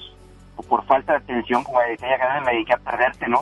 o 0.57 0.62
por 0.62 0.85
falta 0.85 1.12
de 1.12 1.18
atención, 1.18 1.62
como 1.62 1.79
de 1.79 1.95
aquella 1.95 2.18
canción 2.18 2.45
me 2.45 2.53
dediqué 2.53 2.75
a 2.75 2.79
perderte, 2.79 3.29
¿no? 3.29 3.40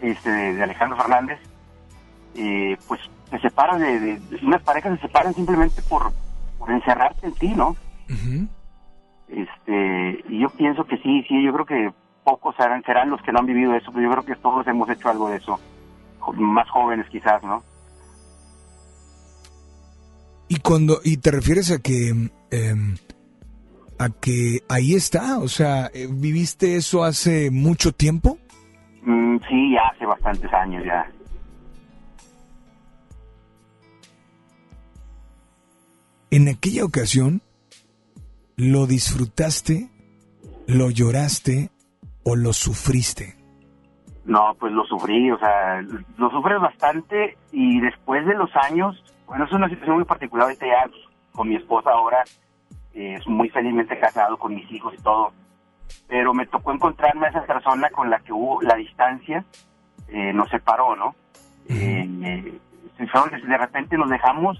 Este, 0.00 0.30
de, 0.30 0.62
Alejandro 0.62 0.96
Fernández, 0.96 1.38
eh, 2.34 2.76
pues 2.88 3.00
se 3.30 3.38
separan 3.40 3.80
de, 3.80 4.18
unas 4.42 4.62
parejas 4.62 4.98
se 4.98 5.06
separan 5.06 5.34
simplemente 5.34 5.82
por, 5.82 6.12
por 6.58 6.70
encerrarte 6.70 7.26
en 7.26 7.34
ti, 7.34 7.48
¿no? 7.48 7.76
Este, 9.28 10.24
y 10.28 10.40
yo 10.40 10.48
pienso 10.48 10.84
que 10.84 10.96
sí, 10.98 11.22
sí, 11.28 11.44
yo 11.44 11.52
creo 11.52 11.66
que 11.66 11.92
pocos 12.24 12.56
serán, 12.56 12.82
serán 12.84 13.10
los 13.10 13.20
que 13.20 13.32
no 13.32 13.40
han 13.40 13.46
vivido 13.46 13.74
eso, 13.74 13.92
pero 13.92 14.04
yo 14.04 14.10
creo 14.12 14.24
que 14.24 14.42
todos 14.42 14.66
hemos 14.66 14.88
hecho 14.88 15.10
algo 15.10 15.28
de 15.28 15.36
eso, 15.36 15.60
más 16.36 16.68
jóvenes 16.70 17.06
quizás, 17.10 17.42
¿no? 17.42 17.62
Y 20.48 20.56
cuando 20.60 21.00
y 21.04 21.18
te 21.18 21.30
refieres 21.30 21.70
a 21.70 21.78
que 21.78 22.30
em, 22.50 22.96
a 23.98 24.08
que 24.10 24.60
ahí 24.68 24.94
está, 24.94 25.38
o 25.38 25.48
sea, 25.48 25.90
eh, 25.94 26.08
viviste 26.10 26.76
eso 26.76 27.04
hace 27.04 27.50
mucho 27.50 27.92
tiempo. 27.92 28.38
Mm, 29.02 29.38
sí, 29.48 29.72
ya 29.72 29.82
hace 29.94 30.06
bastantes 30.06 30.52
años 30.52 30.84
ya. 30.84 31.06
En 36.30 36.48
aquella 36.48 36.84
ocasión 36.84 37.42
lo 38.56 38.86
disfrutaste, 38.86 39.88
lo 40.66 40.90
lloraste 40.90 41.70
o 42.24 42.34
lo 42.34 42.52
sufriste. 42.52 43.36
No, 44.24 44.56
pues 44.58 44.72
lo 44.72 44.84
sufrí, 44.84 45.30
o 45.30 45.38
sea, 45.38 45.82
lo 46.16 46.30
sufres 46.30 46.60
bastante 46.60 47.36
y 47.52 47.80
después 47.80 48.26
de 48.26 48.34
los 48.34 48.50
años, 48.56 49.00
bueno, 49.26 49.44
es 49.44 49.52
una 49.52 49.68
situación 49.68 49.96
muy 49.96 50.04
particular, 50.04 50.46
ahorita 50.46 50.66
ya 50.66 50.90
con 51.32 51.48
mi 51.48 51.56
esposa 51.56 51.90
ahora, 51.90 52.24
eh, 52.94 53.16
es 53.18 53.26
muy 53.26 53.48
felizmente 53.50 53.98
casado 53.98 54.36
con 54.36 54.54
mis 54.54 54.70
hijos 54.70 54.94
y 54.94 55.02
todo, 55.02 55.32
pero 56.08 56.32
me 56.34 56.46
tocó 56.46 56.72
encontrarme 56.72 57.26
a 57.26 57.30
esa 57.30 57.44
persona 57.44 57.90
con 57.90 58.10
la 58.10 58.20
que 58.20 58.32
hubo 58.32 58.62
la 58.62 58.76
distancia, 58.76 59.44
eh, 60.08 60.32
nos 60.32 60.48
separó, 60.48 60.96
¿no? 60.96 61.14
Eh, 61.68 62.04
de 63.46 63.58
repente 63.58 63.96
nos 63.96 64.08
dejamos 64.08 64.58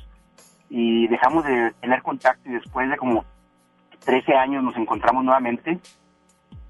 y 0.69 1.07
dejamos 1.09 1.45
de 1.45 1.73
tener 1.81 2.03
contacto 2.03 2.49
y 2.49 2.53
después 2.53 2.89
de 2.89 2.97
como 2.97 3.25
13 4.05 4.35
años 4.35 4.63
nos 4.63 4.77
encontramos 4.77 5.25
nuevamente 5.25 5.79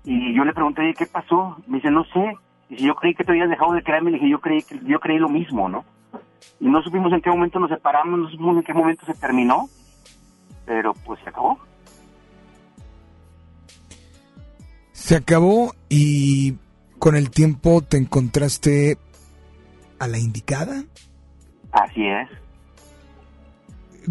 y 0.05 0.35
yo 0.35 0.45
le 0.45 0.53
pregunté, 0.53 0.83
"Oye, 0.83 0.95
¿qué 0.95 1.07
pasó? 1.07 1.57
Me 1.67 1.79
dice, 1.79 1.91
no 1.91 2.05
sé. 2.05 2.37
Y 2.69 2.77
si 2.77 2.87
yo 2.87 2.95
creí 2.95 3.15
que 3.15 3.25
te 3.25 3.33
habías 3.33 3.49
dejado 3.49 3.73
de 3.73 3.83
creerme, 3.83 4.11
le 4.11 4.19
dije, 4.19 4.31
yo 4.31 4.41
creí, 4.41 4.65
yo 4.85 5.01
creí 5.01 5.19
lo 5.19 5.29
mismo, 5.29 5.69
¿no? 5.69 5.85
Y 6.61 6.69
no 6.69 6.83
supimos 6.83 7.13
en 7.13 7.21
qué 7.21 7.31
momento 7.31 7.59
nos 7.59 7.71
separamos, 7.71 8.19
no 8.19 8.29
supimos 8.29 8.57
en 8.57 8.63
qué 8.63 8.75
momento 8.75 9.07
se 9.07 9.15
terminó, 9.15 9.67
pero 10.67 10.95
pues 10.95 11.21
se 11.23 11.29
acabó. 11.29 11.59
Se 14.93 15.17
acabó 15.17 15.75
y 15.89 16.57
con 16.99 17.17
el 17.17 17.31
tiempo 17.31 17.83
te 17.83 17.97
encontraste 17.97 18.99
a 19.99 20.09
la 20.09 20.19
indicada. 20.19 20.85
Así 21.73 22.07
es. 22.07 22.29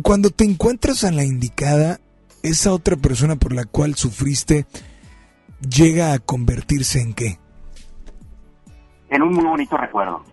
Cuando 0.01 0.29
te 0.29 0.43
encuentras 0.43 1.03
a 1.03 1.11
la 1.11 1.23
indicada, 1.23 1.99
esa 2.41 2.73
otra 2.73 2.95
persona 2.95 3.35
por 3.35 3.53
la 3.53 3.65
cual 3.65 3.95
sufriste 3.95 4.65
llega 5.67 6.13
a 6.13 6.19
convertirse 6.19 7.01
en 7.01 7.13
qué? 7.13 7.39
En 9.09 9.21
un 9.21 9.33
muy 9.33 9.45
bonito 9.45 9.77
recuerdo. 9.77 10.32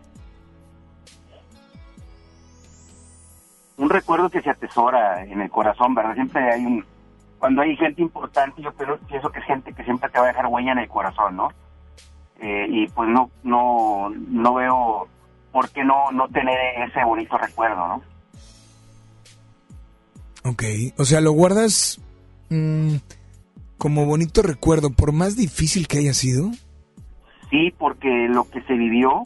Un 3.81 3.89
recuerdo 3.89 4.29
que 4.29 4.43
se 4.43 4.51
atesora 4.51 5.25
en 5.25 5.41
el 5.41 5.49
corazón, 5.49 5.95
¿verdad? 5.95 6.15
Siempre 6.15 6.53
hay 6.53 6.67
un... 6.67 6.85
Cuando 7.39 7.63
hay 7.63 7.75
gente 7.77 8.03
importante, 8.03 8.61
yo 8.61 8.75
pienso 8.75 9.33
que 9.33 9.39
es 9.39 9.47
gente 9.47 9.73
que 9.73 9.85
siempre 9.85 10.11
te 10.11 10.19
va 10.19 10.27
a 10.27 10.29
dejar 10.29 10.47
huella 10.49 10.73
en 10.73 10.81
el 10.81 10.89
corazón, 10.89 11.37
¿no? 11.37 11.49
Eh, 12.41 12.67
y 12.69 12.89
pues 12.89 13.09
no, 13.09 13.31
no, 13.43 14.11
no 14.11 14.53
veo 14.53 15.09
por 15.51 15.71
qué 15.71 15.83
no, 15.83 16.13
no 16.13 16.29
tener 16.29 16.59
ese 16.87 17.03
bonito 17.05 17.39
recuerdo, 17.39 17.89
¿no? 17.89 18.03
Ok, 20.45 20.63
o 20.99 21.07
sea, 21.07 21.23
lo 21.23 21.33
guardas 21.33 22.03
mm, 22.51 22.97
como 23.79 24.05
bonito 24.05 24.43
recuerdo, 24.43 24.91
por 24.91 25.13
más 25.13 25.37
difícil 25.37 25.89
que 25.89 26.01
haya 26.01 26.13
sido. 26.13 26.51
Sí, 27.49 27.75
porque 27.79 28.29
lo 28.29 28.45
que 28.45 28.61
se 28.65 28.75
vivió 28.75 29.23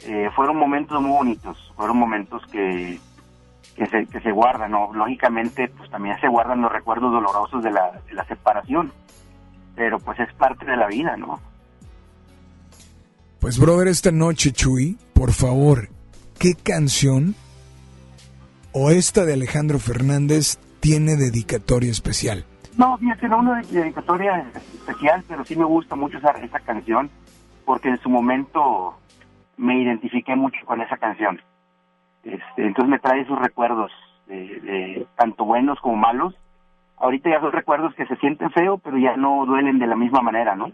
eh, 0.00 0.28
fueron 0.36 0.58
momentos 0.58 1.00
muy 1.00 1.12
bonitos, 1.12 1.72
fueron 1.76 1.96
momentos 1.96 2.42
que, 2.52 3.00
que, 3.74 3.86
se, 3.86 4.06
que 4.06 4.20
se 4.20 4.30
guardan, 4.30 4.70
¿no? 4.70 4.92
Lógicamente, 4.92 5.68
pues 5.68 5.90
también 5.90 6.18
se 6.20 6.28
guardan 6.28 6.62
los 6.62 6.72
recuerdos 6.72 7.12
dolorosos 7.12 7.62
de 7.62 7.70
la, 7.70 8.00
de 8.06 8.14
la 8.14 8.24
separación, 8.26 8.92
pero 9.74 9.98
pues 9.98 10.18
es 10.20 10.32
parte 10.34 10.64
de 10.64 10.76
la 10.76 10.86
vida, 10.86 11.16
¿no? 11.16 11.40
Pues, 13.40 13.58
brother, 13.58 13.88
esta 13.88 14.10
noche, 14.10 14.52
Chuy, 14.52 14.96
por 15.12 15.32
favor, 15.32 15.88
¿qué 16.38 16.54
canción 16.54 17.34
o 18.72 18.90
esta 18.90 19.24
de 19.24 19.34
Alejandro 19.34 19.78
Fernández 19.78 20.58
tiene 20.80 21.16
dedicatoria 21.16 21.90
especial? 21.90 22.44
No, 22.76 22.96
fíjate, 22.98 23.28
no 23.28 23.38
una 23.38 23.60
dedicatoria 23.62 24.50
especial, 24.54 25.22
pero 25.28 25.44
sí 25.44 25.56
me 25.56 25.64
gusta 25.64 25.94
mucho 25.94 26.18
esa, 26.18 26.30
esa 26.30 26.58
canción 26.60 27.10
porque 27.64 27.88
en 27.88 27.98
su 28.00 28.08
momento 28.08 28.98
me 29.56 29.80
identifiqué 29.80 30.34
mucho 30.34 30.58
con 30.64 30.80
esa 30.80 30.96
canción. 30.96 31.40
Este, 32.24 32.66
entonces 32.66 32.90
me 32.90 32.98
trae 32.98 33.20
esos 33.20 33.38
recuerdos, 33.38 33.92
de, 34.26 35.06
tanto 35.16 35.44
buenos 35.44 35.78
como 35.80 35.96
malos. 35.96 36.34
Ahorita 36.96 37.30
ya 37.30 37.40
son 37.40 37.52
recuerdos 37.52 37.94
que 37.94 38.06
se 38.06 38.16
sienten 38.16 38.50
feo, 38.50 38.78
pero 38.78 38.96
ya 38.96 39.16
no 39.16 39.44
duelen 39.46 39.78
de 39.78 39.86
la 39.86 39.96
misma 39.96 40.22
manera, 40.22 40.54
¿no? 40.54 40.72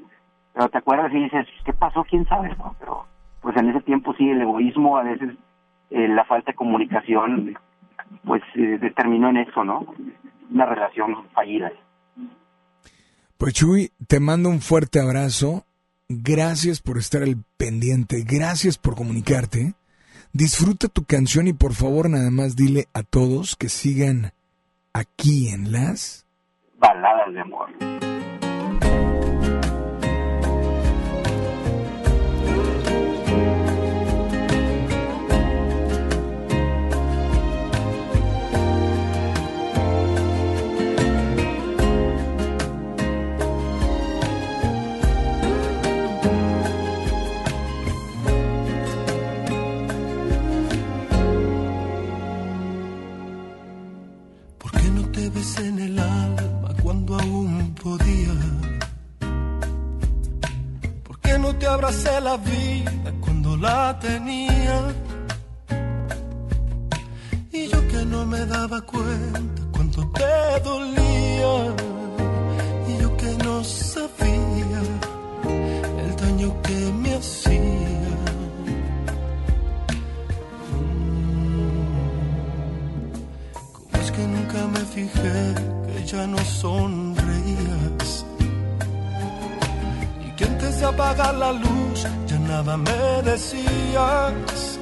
Pero 0.53 0.69
te 0.69 0.79
acuerdas 0.79 1.13
y 1.13 1.25
dices, 1.25 1.47
¿qué 1.65 1.73
pasó? 1.73 2.05
¿Quién 2.05 2.27
sabe? 2.27 2.55
¿no? 2.57 2.77
Pero 2.79 3.07
pues 3.41 3.57
en 3.57 3.71
ese 3.71 3.81
tiempo 3.81 4.15
sí, 4.15 4.29
el 4.29 4.43
egoísmo, 4.43 4.97
a 4.97 5.03
veces 5.03 5.31
eh, 5.91 6.09
la 6.09 6.25
falta 6.25 6.53
de 6.53 6.57
comunicación, 6.57 7.57
pues 8.25 8.43
eh, 8.55 8.79
determinó 8.81 9.31
en 9.31 9.39
eso, 9.39 9.65
¿no? 9.65 9.87
Una 10.51 10.67
relación 10.67 11.29
fallida. 11.33 11.73
Pues 13.39 13.55
Chuy, 13.55 13.91
te 14.07 14.21
mando 14.21 14.51
un 14.51 14.61
fuerte 14.61 15.01
abrazo. 15.01 15.65
Gracias 16.09 16.83
por 16.83 16.99
estar 16.99 17.23
al 17.23 17.37
pendiente. 17.57 18.25
Gracias 18.27 18.77
por 18.77 18.97
comunicarte. 18.97 19.75
Disfruta 20.33 20.87
tu 20.87 21.05
canción 21.05 21.49
y 21.49 21.53
por 21.53 21.75
favor 21.75 22.09
nada 22.09 22.31
más 22.31 22.55
dile 22.55 22.87
a 22.95 23.03
todos 23.03 23.57
que 23.57 23.69
sigan 23.69 24.33
aquí 24.93 25.49
en 25.49 25.73
las 25.73 26.25
baladas 26.79 27.35
de 27.35 27.41
amor. 27.41 27.69
En 55.59 55.79
el 55.79 55.99
alma 55.99 56.75
cuando 56.83 57.19
aún 57.19 57.75
podía. 57.83 58.35
¿Por 61.05 61.19
qué 61.21 61.39
no 61.39 61.55
te 61.57 61.67
abracé 61.67 62.21
la 62.21 62.37
vida 62.37 63.13
cuando 63.21 63.57
la 63.57 63.99
tenía? 63.99 64.95
Y 67.53 67.69
yo 67.69 67.89
que 67.89 68.05
no 68.07 68.27
me 68.27 68.47
daba 68.47 68.81
cuenta 68.83 69.63
cuánto 69.73 70.09
te 70.13 70.61
dolía. 70.65 71.75
Y 72.89 73.03
yo 73.03 73.17
que 73.17 73.45
no 73.45 73.65
sabía 73.65 74.83
el 76.05 76.17
daño 76.17 76.63
que 76.63 76.93
me 76.93 77.15
hacía. 77.15 78.00
Me 84.69 84.81
fijé 84.81 85.55
que 85.87 86.05
ya 86.05 86.27
no 86.27 86.39
sonreías. 86.39 88.25
Y 90.27 90.31
que 90.37 90.45
antes 90.45 90.81
de 90.81 90.87
apagar 90.87 91.35
la 91.35 91.53
luz 91.53 92.07
ya 92.27 92.39
nada 92.39 92.77
me 92.77 93.23
decías. 93.23 94.79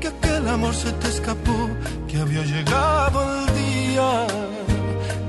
Que 0.00 0.08
aquel 0.08 0.48
amor 0.48 0.74
se 0.74 0.92
te 0.92 1.08
escapó, 1.08 1.58
que 2.08 2.18
había 2.20 2.42
llegado 2.42 3.18
el 3.34 3.46
día, 3.54 4.26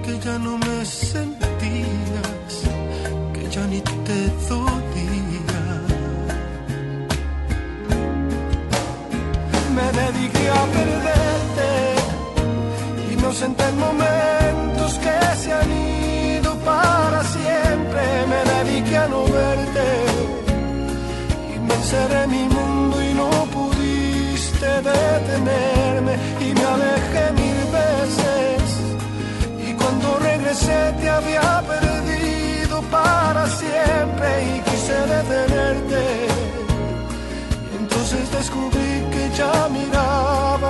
que 0.03 0.19
ya 0.19 0.37
no 0.39 0.57
me 0.57 0.85
sentías, 0.85 2.53
que 3.33 3.49
ya 3.49 3.63
ni 3.67 3.81
te 3.81 4.19
dolía. 4.49 5.63
Me 9.75 9.87
dediqué 9.99 10.49
a 10.49 10.65
perderte 10.75 11.22
senté 13.33 13.63
en 13.63 13.79
momentos 13.79 14.99
que 14.99 15.35
se 15.41 15.51
han 15.51 15.71
ido 15.71 16.55
para 16.59 17.23
siempre. 17.23 18.01
Me 18.31 18.39
dediqué 18.53 18.97
a 18.97 19.07
no 19.07 19.23
verte 19.23 19.87
y 21.53 21.59
me 21.59 21.73
encerré 21.73 22.23
en 22.23 22.31
mi 22.31 22.45
mundo 22.57 22.95
y 23.01 23.13
no 23.21 23.29
pudiste 23.57 24.67
detenerme 24.91 26.13
y 26.45 26.53
me 26.53 26.65
alejé 26.75 27.25
mil 27.41 27.59
veces. 27.81 28.61
Y 29.67 29.73
cuando 29.73 30.19
regresé 30.19 30.93
te 31.01 31.09
había 31.09 31.63
perdido 31.73 32.81
para 32.83 33.47
siempre 33.47 34.27
y 34.51 34.59
quise 34.69 34.97
detenerte. 35.15 36.03
Y 37.71 37.75
entonces 37.81 38.31
descubrí 38.31 38.91
que 39.11 39.23
ya 39.35 39.69
mirabas 39.69 40.62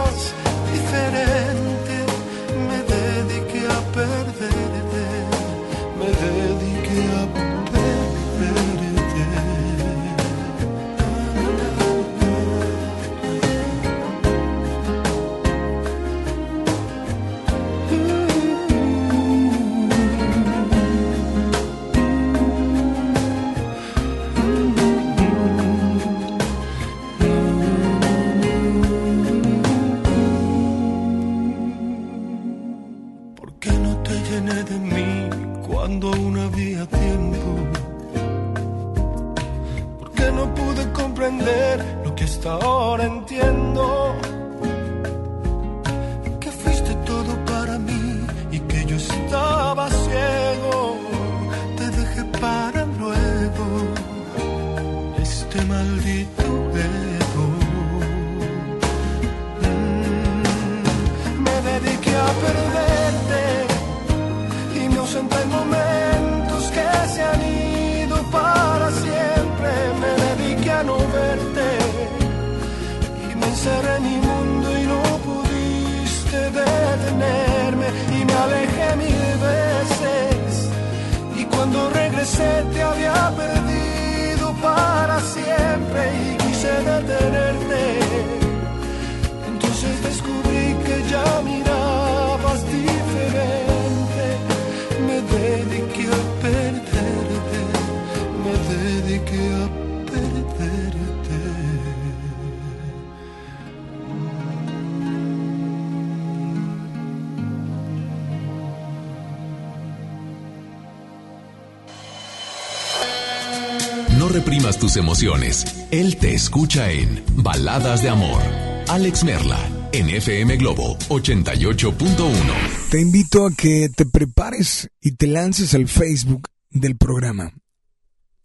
emociones. 114.97 115.87
Él 115.91 116.17
te 116.17 116.33
escucha 116.33 116.91
en 116.91 117.23
Baladas 117.35 118.03
de 118.03 118.09
Amor. 118.09 118.41
Alex 118.87 119.23
Merla, 119.23 119.59
en 119.91 120.09
FM 120.09 120.57
Globo 120.57 120.97
88.1. 121.09 122.89
Te 122.91 123.01
invito 123.01 123.45
a 123.45 123.51
que 123.51 123.89
te 123.89 124.05
prepares 124.05 124.89
y 125.01 125.13
te 125.13 125.27
lances 125.27 125.73
al 125.73 125.87
Facebook 125.87 126.47
del 126.69 126.97
programa. 126.97 127.53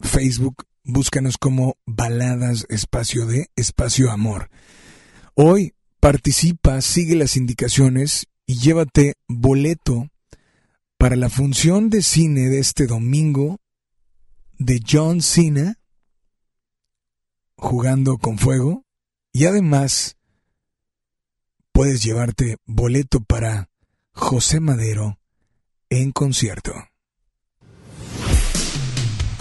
Facebook 0.00 0.64
Búscanos 0.90 1.36
como 1.36 1.76
Baladas 1.84 2.64
Espacio 2.70 3.26
de 3.26 3.50
Espacio 3.56 4.10
Amor. 4.10 4.48
Hoy 5.34 5.74
participa, 6.00 6.80
sigue 6.80 7.14
las 7.14 7.36
indicaciones 7.36 8.24
y 8.46 8.54
llévate 8.54 9.12
boleto 9.28 10.08
para 10.96 11.14
la 11.14 11.28
función 11.28 11.90
de 11.90 12.00
cine 12.00 12.48
de 12.48 12.60
este 12.60 12.86
domingo 12.86 13.58
de 14.56 14.80
John 14.90 15.20
Cena 15.20 15.78
jugando 17.58 18.18
con 18.18 18.38
fuego 18.38 18.84
y 19.32 19.44
además 19.46 20.16
puedes 21.72 22.02
llevarte 22.02 22.56
boleto 22.64 23.20
para 23.20 23.68
José 24.12 24.60
Madero 24.60 25.18
en 25.90 26.12
concierto. 26.12 26.72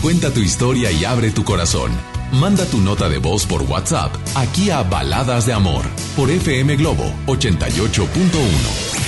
Cuenta 0.01 0.33
tu 0.33 0.39
historia 0.39 0.91
y 0.91 1.05
abre 1.05 1.31
tu 1.31 1.43
corazón. 1.43 1.91
Manda 2.33 2.65
tu 2.65 2.79
nota 2.79 3.09
de 3.09 3.17
voz 3.19 3.45
por 3.45 3.63
WhatsApp 3.63 4.13
aquí 4.35 4.69
a 4.69 4.83
Baladas 4.83 5.45
de 5.45 5.53
Amor 5.53 5.85
por 6.15 6.29
FM 6.29 6.75
Globo 6.75 7.11
88.1. 7.25 9.07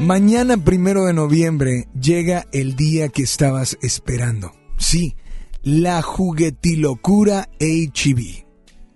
Mañana 0.00 0.56
primero 0.56 1.04
de 1.04 1.12
noviembre 1.12 1.88
llega 1.98 2.46
el 2.52 2.74
día 2.76 3.08
que 3.08 3.22
estabas 3.22 3.78
esperando. 3.82 4.52
Sí, 4.78 5.16
la 5.62 6.02
juguetilocura 6.02 7.48
HB. 7.60 8.46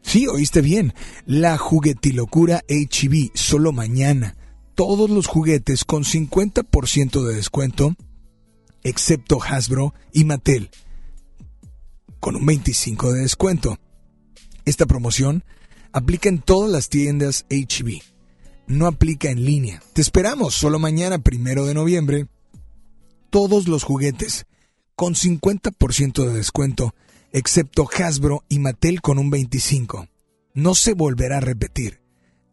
Sí, 0.02 0.26
oíste 0.26 0.60
bien, 0.60 0.94
la 1.26 1.58
juguetilocura 1.58 2.62
HB, 2.68 3.30
solo 3.34 3.72
mañana. 3.72 4.36
Todos 4.74 5.08
los 5.08 5.26
juguetes 5.26 5.84
con 5.84 6.04
50% 6.04 7.22
de 7.24 7.34
descuento, 7.34 7.94
excepto 8.82 9.42
Hasbro 9.42 9.94
y 10.12 10.24
Mattel, 10.24 10.70
con 12.20 12.36
un 12.36 12.46
25% 12.46 13.12
de 13.12 13.20
descuento. 13.20 13.78
Esta 14.64 14.86
promoción 14.86 15.44
aplica 15.92 16.28
en 16.28 16.38
todas 16.40 16.70
las 16.70 16.88
tiendas 16.88 17.46
HB. 17.50 18.00
No 18.66 18.86
aplica 18.86 19.30
en 19.30 19.44
línea. 19.44 19.82
Te 19.92 20.00
esperamos 20.00 20.54
solo 20.54 20.78
mañana, 20.78 21.18
primero 21.18 21.66
de 21.66 21.74
noviembre. 21.74 22.26
Todos 23.30 23.68
los 23.68 23.84
juguetes 23.84 24.46
con 24.94 25.14
50% 25.14 26.24
de 26.26 26.32
descuento, 26.32 26.94
excepto 27.32 27.88
Hasbro 27.98 28.44
y 28.48 28.58
Mattel 28.58 29.00
con 29.00 29.18
un 29.18 29.30
25%. 29.30 30.08
No 30.54 30.74
se 30.76 30.94
volverá 30.94 31.38
a 31.38 31.40
repetir. 31.40 32.00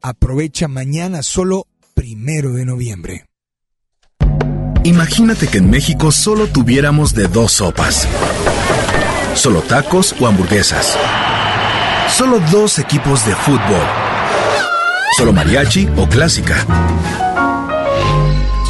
Aprovecha 0.02 0.68
mañana 0.68 1.22
solo 1.22 1.68
primero 1.94 2.54
de 2.54 2.66
noviembre. 2.66 3.26
Imagínate 4.84 5.48
que 5.48 5.60
en 5.60 5.70
México 5.70 6.12
solo 6.12 6.48
tuviéramos 6.48 7.14
de 7.14 7.28
dos 7.28 7.52
sopas. 7.52 8.08
Solo 9.36 9.62
tacos 9.62 10.16
o 10.20 10.26
hamburguesas. 10.26 10.98
Solo 12.10 12.40
dos 12.52 12.80
equipos 12.80 13.24
de 13.26 13.36
fútbol. 13.36 13.86
Solo 15.16 15.34
mariachi 15.34 15.88
o 15.98 16.08
clásica. 16.10 16.66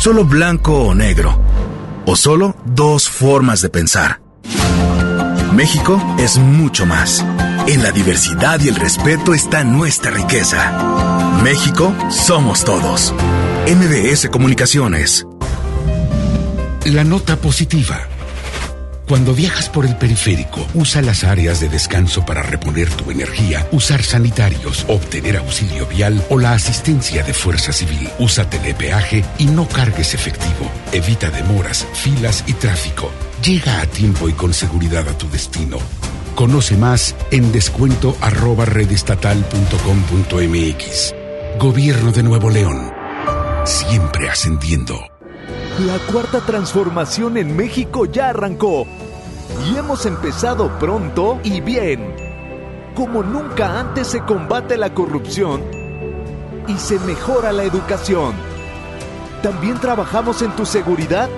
Solo 0.02 0.26
blanco 0.26 0.74
o 0.88 0.94
negro. 0.94 1.51
O 2.12 2.18
solo 2.18 2.58
dos 2.66 3.08
formas 3.08 3.62
de 3.62 3.70
pensar. 3.70 4.20
México 5.54 5.98
es 6.20 6.38
mucho 6.38 6.86
más. 6.86 7.26
En 7.68 7.84
la 7.84 7.94
diversidad 7.94 8.60
y 8.60 8.68
el 8.68 8.76
respeto 8.76 9.34
está 9.34 9.64
nuestra 9.64 10.12
riqueza. 10.12 11.40
México 11.42 11.96
somos 12.10 12.66
todos. 12.66 13.14
MBS 13.66 14.28
Comunicaciones. 14.28 15.26
La 16.84 17.06
nota 17.06 17.38
positiva. 17.38 18.10
Cuando 19.12 19.36
viajas 19.36 19.68
por 19.68 19.86
el 19.86 19.98
periférico, 19.98 20.66
usa 20.74 21.02
las 21.02 21.26
áreas 21.26 21.60
de 21.60 21.68
descanso 21.68 22.26
para 22.26 22.44
reponer 22.44 22.90
tu 22.90 23.12
energía, 23.12 23.68
usar 23.74 24.04
sanitarios, 24.04 24.86
obtener 24.88 25.36
auxilio 25.36 25.86
vial 25.86 26.26
o 26.30 26.40
la 26.40 26.54
asistencia 26.54 27.22
de 27.22 27.34
Fuerza 27.34 27.74
Civil. 27.74 28.10
Usa 28.20 28.50
telepeaje 28.50 29.26
y 29.38 29.48
no 29.48 29.68
cargues 29.68 30.14
efectivo. 30.14 30.72
Evita 30.94 31.30
demoras, 31.30 31.86
filas 31.94 32.46
y 32.48 32.54
tráfico. 32.54 33.12
Llega 33.44 33.82
a 33.82 33.86
tiempo 33.86 34.30
y 34.30 34.32
con 34.32 34.54
seguridad 34.54 35.06
a 35.10 35.18
tu 35.18 35.30
destino. 35.30 35.80
Conoce 36.34 36.78
más 36.78 37.14
en 37.32 37.52
descuento. 37.52 38.16
Gobierno 41.60 42.14
de 42.14 42.24
Nuevo 42.24 42.50
León. 42.50 42.94
Siempre 43.66 44.30
ascendiendo. 44.30 45.11
La 45.80 45.98
cuarta 46.12 46.42
transformación 46.42 47.38
en 47.38 47.56
México 47.56 48.06
ya 48.06 48.30
arrancó 48.30 48.86
y 49.66 49.78
hemos 49.78 50.06
empezado 50.06 50.78
pronto 50.78 51.40
y 51.44 51.62
bien. 51.62 52.14
Como 52.94 53.24
nunca 53.24 53.80
antes 53.80 54.08
se 54.08 54.20
combate 54.22 54.78
la 54.78 54.94
corrupción 54.94 55.64
y 56.68 56.78
se 56.78 57.00
mejora 57.00 57.52
la 57.52 57.64
educación. 57.64 58.34
También 59.42 59.80
trabajamos 59.80 60.42
en 60.42 60.52
tu 60.56 60.66
seguridad 60.66 61.30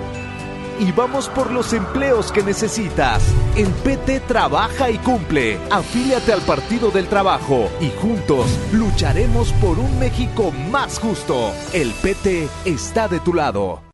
y 0.80 0.90
vamos 0.92 1.28
por 1.28 1.50
los 1.50 1.72
empleos 1.72 2.32
que 2.32 2.42
necesitas. 2.42 3.22
El 3.56 3.68
PT 3.68 4.20
trabaja 4.20 4.90
y 4.90 4.98
cumple. 4.98 5.58
Afíliate 5.70 6.32
al 6.32 6.42
Partido 6.42 6.90
del 6.90 7.06
Trabajo 7.06 7.70
y 7.80 7.88
juntos 7.98 8.46
lucharemos 8.72 9.52
por 9.54 9.78
un 9.78 9.98
México 9.98 10.52
más 10.70 10.98
justo. 10.98 11.52
El 11.72 11.92
PT 12.02 12.48
está 12.66 13.08
de 13.08 13.20
tu 13.20 13.32
lado. 13.32 13.93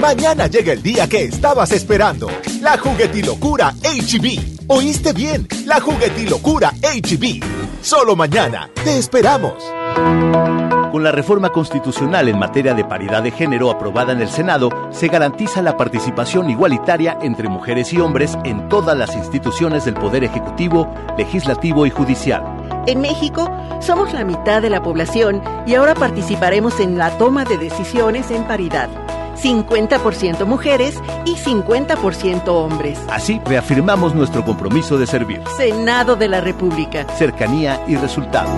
Mañana 0.00 0.46
llega 0.46 0.72
el 0.72 0.82
día 0.82 1.08
que 1.08 1.24
estabas 1.24 1.72
esperando. 1.72 2.28
La 2.60 2.78
juguetilocura 2.78 3.74
HB. 3.82 4.66
¿Oíste 4.68 5.12
bien? 5.12 5.46
La 5.64 5.80
juguetilocura 5.80 6.72
HB. 6.82 7.42
Solo 7.82 8.14
mañana. 8.14 8.70
Te 8.84 8.98
esperamos. 8.98 9.54
Con 10.92 11.04
la 11.04 11.12
reforma 11.12 11.50
constitucional 11.50 12.28
en 12.28 12.38
materia 12.38 12.74
de 12.74 12.84
paridad 12.84 13.22
de 13.22 13.30
género 13.30 13.70
aprobada 13.70 14.12
en 14.12 14.20
el 14.20 14.28
Senado, 14.28 14.70
se 14.90 15.08
garantiza 15.08 15.62
la 15.62 15.76
participación 15.76 16.48
igualitaria 16.48 17.18
entre 17.20 17.48
mujeres 17.48 17.92
y 17.92 18.00
hombres 18.00 18.38
en 18.44 18.68
todas 18.68 18.96
las 18.96 19.14
instituciones 19.14 19.84
del 19.84 19.94
Poder 19.94 20.24
Ejecutivo, 20.24 20.92
Legislativo 21.18 21.84
y 21.86 21.90
Judicial. 21.90 22.42
En 22.86 23.00
México 23.00 23.50
somos 23.80 24.14
la 24.14 24.24
mitad 24.24 24.62
de 24.62 24.70
la 24.70 24.82
población 24.82 25.42
y 25.66 25.74
ahora 25.74 25.94
participaremos 25.94 26.80
en 26.80 26.96
la 26.96 27.10
toma 27.18 27.44
de 27.44 27.58
decisiones 27.58 28.30
en 28.30 28.44
paridad. 28.44 28.88
50% 29.38 30.44
mujeres 30.44 30.96
y 31.24 31.34
50% 31.34 32.48
hombres. 32.48 32.98
Así 33.08 33.40
reafirmamos 33.44 34.14
nuestro 34.14 34.44
compromiso 34.44 34.98
de 34.98 35.06
servir. 35.06 35.40
Senado 35.56 36.16
de 36.16 36.28
la 36.28 36.40
República. 36.40 37.06
Cercanía 37.16 37.82
y 37.86 37.96
resultados. 37.96 38.50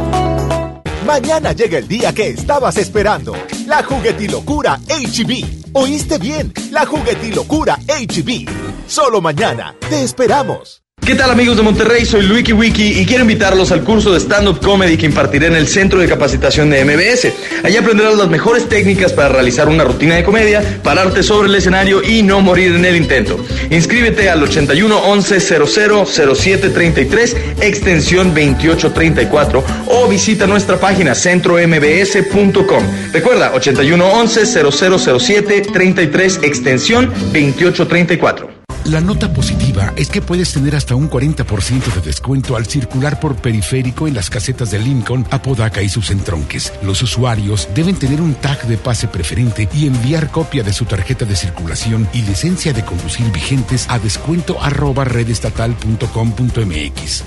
Mañana 1.07 1.53
llega 1.53 1.78
el 1.78 1.89
día 1.89 2.12
que 2.12 2.28
estabas 2.28 2.76
esperando. 2.76 3.35
La 3.66 3.83
juguetilocura 3.83 4.78
HB. 4.89 5.72
¿Oíste 5.72 6.18
bien? 6.18 6.53
La 6.70 6.87
juguetilocura 6.87 7.76
HB. 7.87 8.49
Solo 8.87 9.20
mañana. 9.20 9.74
Te 9.89 10.03
esperamos. 10.03 10.83
¿Qué 11.11 11.17
tal 11.17 11.33
amigos 11.33 11.57
de 11.57 11.65
Monterrey? 11.65 12.07
Soy 12.07 12.23
Luiki 12.23 12.53
Wiki 12.53 13.01
y 13.01 13.05
quiero 13.05 13.23
invitarlos 13.23 13.73
al 13.73 13.83
curso 13.83 14.13
de 14.13 14.21
stand-up 14.21 14.61
comedy 14.61 14.97
que 14.97 15.07
impartiré 15.07 15.49
en 15.49 15.57
el 15.57 15.67
Centro 15.67 15.99
de 15.99 16.07
Capacitación 16.07 16.71
de 16.71 16.85
MBS. 16.85 17.33
Allí 17.65 17.77
aprenderás 17.77 18.17
las 18.17 18.29
mejores 18.29 18.69
técnicas 18.69 19.13
para 19.13 19.31
realizar 19.31 19.69
una 19.69 19.83
rutina 19.83 20.15
de 20.15 20.23
comedia, 20.23 20.63
pararte 20.85 21.25
sobre 21.25 21.49
el 21.49 21.55
escenario 21.57 22.01
y 22.01 22.23
no 22.23 22.41
morir 22.43 22.77
en 22.77 22.85
el 22.85 22.95
intento. 22.95 23.45
Inscríbete 23.71 24.31
al 24.31 24.41
81 24.41 24.97
11 24.97 25.41
00 25.41 26.07
07 26.07 26.71
33 26.71 27.37
extensión 27.61 28.33
28 28.33 28.93
34 28.93 29.65
o 29.89 30.07
visita 30.07 30.47
nuestra 30.47 30.79
página 30.79 31.17
centrombs.com. 31.17 32.85
Recuerda 33.13 33.53
81 33.55 34.13
11 34.13 34.47
0007 34.47 35.63
33 35.73 36.39
extensión 36.45 37.13
28 37.33 37.89
34. 37.89 38.60
La 38.91 39.01
nota 39.01 39.32
positiva 39.32 39.93
es 39.95 40.09
que 40.09 40.20
puedes 40.20 40.53
tener 40.53 40.74
hasta 40.74 40.97
un 40.97 41.09
40% 41.09 41.95
de 41.95 42.01
descuento 42.01 42.57
al 42.57 42.66
circular 42.66 43.20
por 43.20 43.36
periférico 43.36 44.09
en 44.09 44.14
las 44.14 44.30
casetas 44.30 44.72
de 44.72 44.80
Lincoln, 44.80 45.24
Apodaca 45.30 45.80
y 45.80 45.88
sus 45.88 46.11
entronques. 46.11 46.72
Los 46.82 47.01
usuarios 47.01 47.68
deben 47.72 47.95
tener 47.95 48.20
un 48.20 48.34
tag 48.34 48.66
de 48.66 48.76
pase 48.76 49.07
preferente 49.07 49.68
y 49.72 49.86
enviar 49.86 50.32
copia 50.32 50.64
de 50.64 50.72
su 50.72 50.86
tarjeta 50.86 51.24
de 51.24 51.36
circulación 51.36 52.09
y 52.12 52.22
licencia 52.22 52.72
de 52.72 52.84
conducir 52.84 53.30
vigentes 53.30 53.86
a 53.88 54.01
descuento 54.01 54.61
arroba. 54.61 55.05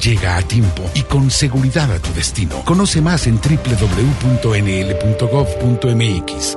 Llega 0.01 0.35
a 0.35 0.41
tiempo 0.41 0.91
y 0.95 1.03
con 1.03 1.31
seguridad 1.31 1.89
a 1.93 1.99
tu 1.99 2.11
destino. 2.13 2.61
Conoce 2.65 2.99
más 3.01 3.25
en 3.25 3.35
www.nl.gov.mx. 3.35 4.57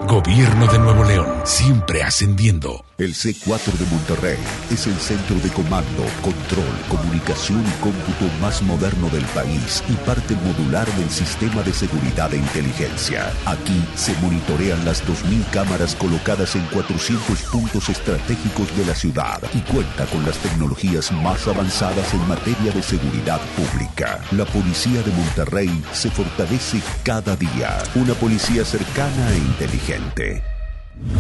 Gobierno 0.09 0.67
de 0.67 0.79
Nuevo 0.81 1.05
León, 1.05 1.29
siempre 1.45 2.03
ascendiendo. 2.03 2.86
El 2.99 3.13
C4 3.13 3.73
de 3.73 3.85
Monterrey 3.95 4.39
es 4.71 4.87
el 4.87 4.95
centro 4.95 5.39
de 5.41 5.51
comando, 5.51 6.03
control, 6.23 6.65
comunicación 6.89 7.61
y 7.61 7.83
cómputo 7.83 8.25
más 8.41 8.63
moderno 8.63 9.11
del 9.11 9.25
país 9.27 9.85
y 9.87 9.93
parte 10.07 10.35
modular 10.37 10.91
del 10.95 11.11
sistema 11.11 11.63
de 11.63 11.75
seguridad 11.75 12.33
e 12.33 12.39
inteligencia. 12.39 13.31
Aquí 13.45 13.85
se 13.97 14.15
monitorean 14.23 14.83
las 14.87 15.05
2.000 15.05 15.45
cámaras 15.51 15.95
colocadas 15.95 16.57
en 16.57 16.65
400 16.69 17.43
puntos 17.43 17.91
estratégicos 17.91 18.75
de 18.79 18.87
la 18.87 18.95
ciudad 18.95 19.43
y 19.53 19.61
cuenta 19.71 20.07
con 20.07 20.25
las 20.25 20.39
tecnologías 20.39 21.13
más 21.13 21.47
avanzadas 21.47 22.15
en 22.15 22.27
materia 22.27 22.73
de 22.73 22.83
seguridad 22.83 23.43
pública. 23.57 24.23
La 24.33 24.47
policía 24.47 25.03
de 25.03 25.13
Monterrey 25.13 25.85
se 25.93 26.11
fortalece 26.11 26.81
cada 27.05 27.37
día. 27.37 27.77
Una 27.95 28.15
policía 28.15 28.65
cercana 28.65 29.35
e 29.35 29.37
inteligente. 29.37 30.56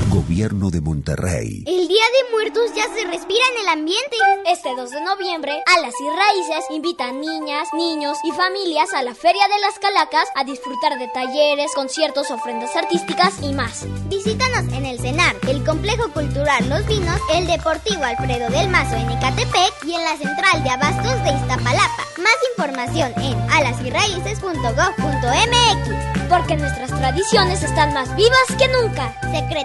Gobierno 0.08 0.70
de 0.70 0.80
Monterrey. 0.80 1.62
El 1.66 1.86
Día 1.86 2.02
de 2.02 2.30
Muertos 2.32 2.72
ya 2.74 2.84
se 2.94 3.04
respira 3.04 3.44
en 3.54 3.60
el 3.62 3.68
ambiente. 3.68 4.16
Este 4.46 4.74
2 4.74 4.90
de 4.90 5.02
noviembre, 5.02 5.62
Alas 5.76 5.92
y 6.00 6.08
Raíces 6.08 6.64
invitan 6.70 7.20
niñas, 7.20 7.68
niños 7.74 8.16
y 8.24 8.30
familias 8.32 8.94
a 8.94 9.02
la 9.02 9.14
Feria 9.14 9.46
de 9.48 9.58
las 9.60 9.78
Calacas 9.78 10.30
a 10.34 10.44
disfrutar 10.44 10.98
de 10.98 11.08
talleres, 11.08 11.74
conciertos, 11.74 12.30
ofrendas 12.30 12.74
artísticas 12.74 13.34
y 13.42 13.52
más. 13.52 13.84
Visítanos 14.08 14.72
en 14.72 14.86
el 14.86 14.98
CENAR, 14.98 15.36
el 15.46 15.62
Complejo 15.62 16.10
Cultural 16.10 16.66
Los 16.70 16.86
Vinos, 16.86 17.20
el 17.34 17.46
Deportivo 17.46 18.02
Alfredo 18.02 18.48
del 18.48 18.70
Mazo 18.70 18.96
en 18.96 19.10
Ecatepec 19.10 19.84
y 19.84 19.92
en 19.92 20.04
la 20.04 20.16
Central 20.16 20.64
de 20.64 20.70
Abastos 20.70 21.22
de 21.22 21.34
Iztapalapa. 21.34 22.06
Más 22.16 22.38
información 22.56 23.12
en 23.18 23.38
alasyraices.gov.mx. 23.50 26.06
Porque 26.30 26.56
nuestras 26.56 26.90
tradiciones 26.90 27.62
están 27.62 27.92
más 27.94 28.16
vivas 28.16 28.48
que 28.58 28.66
nunca. 28.68 29.14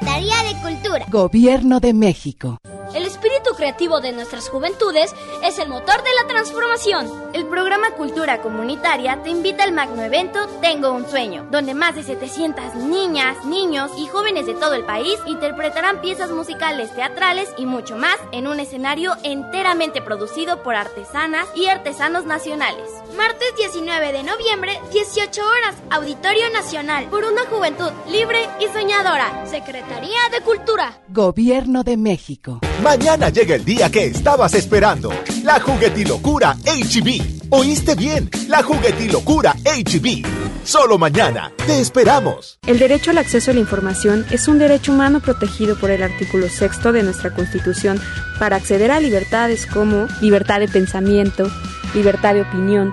Secretaría 0.02 0.36
de 0.44 0.62
Cultura. 0.62 1.06
Gobierno 1.10 1.80
de 1.80 1.94
México. 1.94 2.58
El 2.94 3.06
espíritu 3.06 3.52
creativo 3.56 4.02
de 4.02 4.12
nuestras 4.12 4.50
juventudes 4.50 5.16
es 5.44 5.60
el 5.60 5.70
motor 5.70 6.04
de 6.04 6.10
la 6.22 6.28
transformación. 6.28 7.10
El 7.34 7.46
programa 7.46 7.92
Cultura 7.92 8.42
Comunitaria 8.42 9.24
te 9.24 9.30
invita 9.30 9.64
al 9.64 9.72
magno 9.72 10.02
evento 10.02 10.40
Tengo 10.62 10.92
un 10.92 11.10
sueño, 11.10 11.48
donde 11.50 11.74
más 11.74 11.96
de 11.96 12.04
700 12.04 12.76
niñas, 12.76 13.46
niños 13.46 13.92
y 13.98 14.08
jóvenes 14.08 14.46
de 14.46 14.56
todo 14.56 14.74
el 14.74 14.84
país 14.84 15.18
interpretarán 15.26 16.02
piezas 16.02 16.32
musicales, 16.32 16.94
teatrales 16.94 17.50
y 17.58 17.66
mucho 17.66 17.96
más 17.96 18.18
en 18.34 18.48
un 18.48 18.60
escenario 18.60 19.14
enteramente 19.24 20.02
producido 20.02 20.62
por 20.62 20.76
artesanas 20.76 21.48
y 21.56 21.68
artesanos 21.68 22.26
nacionales. 22.26 22.90
Martes 23.16 23.56
19 23.58 24.12
de 24.12 24.24
noviembre, 24.24 24.80
18 24.92 25.42
horas, 25.42 25.76
Auditorio 25.92 26.50
Nacional, 26.50 27.06
por 27.06 27.24
una 27.24 27.46
juventud 27.46 27.92
libre 28.10 28.50
y 28.60 28.68
soñadora. 28.68 29.46
Secretaría 29.46 30.20
de 30.32 30.42
Cultura. 30.42 31.00
Gobierno 31.08 31.84
de 31.84 31.96
México. 31.96 32.60
Mañana 32.82 33.30
llega 33.30 33.54
el 33.56 33.64
día 33.64 33.92
que 33.92 34.06
estabas 34.06 34.56
esperando. 34.56 35.14
La 35.44 35.60
juguetilocura 35.60 36.58
HB. 36.66 37.50
¿Oíste 37.52 37.94
bien? 37.94 38.28
La 38.48 38.64
juguetilocura 38.64 39.54
HB. 39.64 40.26
Solo 40.64 40.98
mañana. 40.98 41.52
Te 41.68 41.80
esperamos. 41.80 42.58
El 42.66 42.80
derecho 42.80 43.12
al 43.12 43.20
acceso 43.20 43.52
a 43.52 43.54
la 43.54 43.60
información 43.60 44.26
es 44.32 44.48
un 44.48 44.58
derecho 44.58 44.94
humano 44.94 45.20
protegido 45.20 45.76
por 45.76 45.92
el 45.92 46.02
artículo 46.02 46.50
sexto 46.50 46.92
de 46.92 47.04
nuestra 47.04 47.36
Constitución 47.36 48.02
para 48.40 48.56
acceder 48.56 48.90
a 48.90 49.00
libertades 49.00 49.68
como 49.68 50.08
libertad 50.20 50.60
de 50.60 50.68
pensamiento, 50.68 51.52
libertad 51.94 52.34
de 52.34 52.42
opinión, 52.42 52.92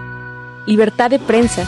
libertad 0.66 1.09
de 1.09 1.18
prensa 1.18 1.66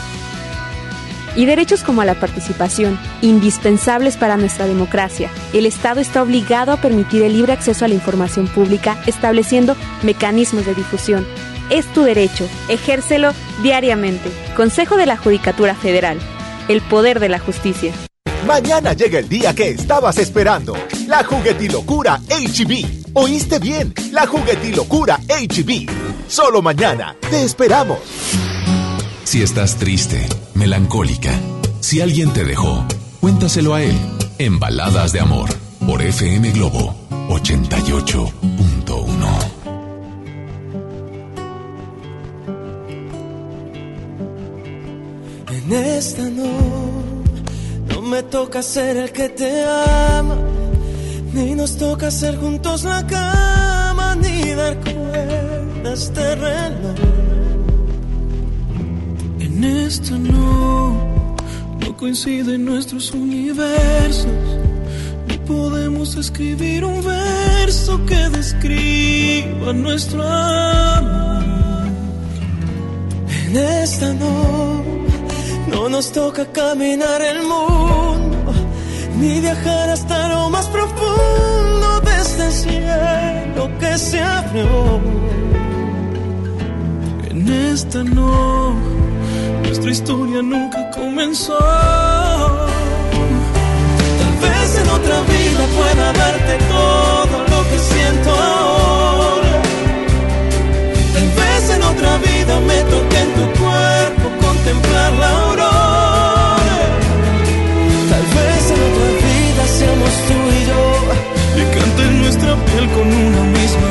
y 1.35 1.45
derechos 1.45 1.83
como 1.83 2.01
a 2.01 2.05
la 2.05 2.15
participación, 2.15 2.99
indispensables 3.21 4.17
para 4.17 4.37
nuestra 4.37 4.67
democracia. 4.67 5.29
El 5.53 5.65
Estado 5.65 5.99
está 5.99 6.21
obligado 6.23 6.71
a 6.71 6.77
permitir 6.77 7.23
el 7.23 7.33
libre 7.33 7.53
acceso 7.53 7.85
a 7.85 7.87
la 7.87 7.93
información 7.93 8.47
pública, 8.47 9.01
estableciendo 9.05 9.75
mecanismos 10.03 10.65
de 10.65 10.75
difusión. 10.75 11.25
Es 11.69 11.85
tu 11.93 12.03
derecho, 12.03 12.47
ejércelo 12.67 13.31
diariamente. 13.63 14.29
Consejo 14.55 14.97
de 14.97 15.05
la 15.05 15.17
Judicatura 15.17 15.73
Federal. 15.73 16.19
El 16.67 16.81
poder 16.81 17.19
de 17.19 17.29
la 17.29 17.39
justicia. 17.39 17.93
Mañana 18.45 18.93
llega 18.93 19.19
el 19.19 19.29
día 19.29 19.53
que 19.53 19.69
estabas 19.69 20.17
esperando. 20.17 20.75
La 21.07 21.23
juguetilocura 21.23 22.19
HB. 22.29 23.13
¿Oíste 23.13 23.59
bien? 23.59 23.93
La 24.11 24.25
juguetilocura 24.25 25.17
HB. 25.27 25.89
Solo 26.27 26.61
mañana. 26.61 27.15
Te 27.29 27.43
esperamos. 27.43 27.99
Si 29.23 29.41
estás 29.41 29.77
triste, 29.77 30.27
melancólica, 30.55 31.31
si 31.79 32.01
alguien 32.01 32.33
te 32.33 32.43
dejó, 32.43 32.83
cuéntaselo 33.21 33.73
a 33.73 33.81
él 33.81 33.95
en 34.39 34.59
Baladas 34.59 35.13
de 35.13 35.19
Amor 35.19 35.49
por 35.85 36.01
FM 36.01 36.51
Globo 36.51 36.95
88.1. 37.29 38.31
En 45.49 45.71
esta 45.71 46.23
no, 46.23 46.51
no 47.87 48.01
me 48.01 48.23
toca 48.23 48.61
ser 48.61 48.97
el 48.97 49.11
que 49.11 49.29
te 49.29 49.63
ama, 49.63 50.37
ni 51.33 51.55
nos 51.55 51.77
toca 51.77 52.07
hacer 52.07 52.37
juntos 52.37 52.83
la 52.83 53.05
cama, 53.07 54.15
ni 54.15 54.49
dar 54.51 54.77
cuerdas 54.81 56.13
de 56.13 56.35
reloj. 56.35 57.30
En 59.63 59.85
esto 59.85 60.17
no, 60.17 61.35
no 61.81 61.95
coinciden 61.95 62.65
nuestros 62.65 63.11
universos, 63.11 64.25
ni 65.27 65.37
podemos 65.37 66.15
escribir 66.15 66.83
un 66.83 67.05
verso 67.05 68.03
que 68.07 68.27
describa 68.29 69.71
nuestro 69.71 70.23
amor. 70.23 71.43
En 73.45 73.55
esta 73.55 74.15
no, 74.15 74.83
no 75.67 75.89
nos 75.89 76.11
toca 76.11 76.43
caminar 76.51 77.21
el 77.21 77.43
mundo, 77.43 78.53
ni 79.19 79.41
viajar 79.41 79.91
hasta 79.91 80.27
lo 80.29 80.49
más 80.49 80.65
profundo 80.69 82.01
de 82.03 82.19
este 82.19 82.51
cielo 82.51 83.69
que 83.79 83.95
se 83.99 84.19
abrió. 84.21 84.99
En 87.29 87.47
esta 87.47 88.03
no, 88.03 89.00
nuestra 89.71 89.91
historia 89.91 90.41
nunca 90.41 90.91
comenzó. 90.91 91.57
Tal 94.19 94.33
vez 94.43 94.69
en 94.81 94.89
otra 94.89 95.17
vida 95.31 95.61
pueda 95.77 96.11
darte 96.11 96.57
todo 96.75 97.35
lo 97.51 97.59
que 97.69 97.79
siento 97.79 98.29
ahora. 98.31 99.61
Tal 101.13 101.29
vez 101.39 101.69
en 101.75 101.83
otra 101.83 102.17
vida 102.17 102.53
me 102.69 102.79
toque 102.93 103.17
en 103.25 103.31
tu 103.37 103.45
cuerpo 103.61 104.25
contemplar 104.45 105.13
la 105.13 105.29
aurora. 105.39 106.57
Tal 108.11 108.25
vez 108.35 108.61
en 108.75 108.79
otra 108.89 109.07
vida 109.29 109.63
seamos 109.79 110.13
tú 110.27 110.37
y 110.57 110.61
yo 110.69 110.83
y 111.59 111.63
cante 111.75 112.03
nuestra 112.23 112.51
piel 112.65 112.85
con 112.89 113.07
una 113.07 113.43
misma 113.57 113.90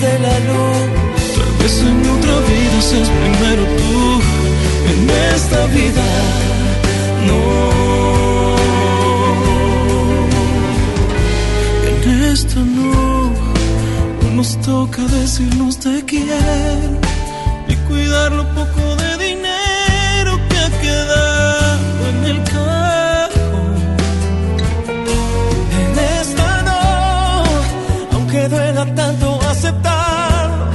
dé 0.00 0.18
la 0.18 0.36
luz. 0.48 0.78
Tal 1.36 1.52
vez 1.60 1.74
en 1.90 1.98
otra 2.16 2.36
vida 2.50 2.76
seas 2.88 3.10
primero 3.20 3.62
tú. 3.78 4.20
En 4.92 5.00
esta 5.34 5.60
vida 5.78 6.06
no. 7.28 7.42
En 11.90 12.22
esta 12.32 12.60
no. 12.60 13.32
No 14.22 14.28
nos 14.36 14.60
toca 14.60 15.02
decirnos 15.02 15.78
quiero 16.06 17.04
y 17.08 17.13
cuidar 17.88 18.32
lo 18.32 18.44
poco 18.54 18.96
de 18.96 19.10
dinero 19.26 20.32
que 20.48 20.58
ha 20.58 20.70
quedado 20.80 22.08
en 22.10 22.24
el 22.24 22.38
cajón. 22.44 23.74
En 25.82 25.98
esta 26.20 26.62
no, 26.68 27.44
aunque 28.12 28.48
duela 28.48 28.84
tanto 28.94 29.40
aceptarlo, 29.50 30.66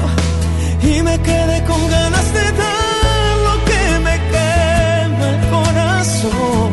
y 0.83 1.01
me 1.01 1.19
quedé 1.21 1.63
con 1.65 1.81
ganas 1.89 2.33
de 2.33 2.45
dar 2.61 3.37
lo 3.47 3.55
que 3.69 3.83
me 4.05 4.15
quema 4.31 5.25
el 5.33 5.39
corazón. 5.55 6.71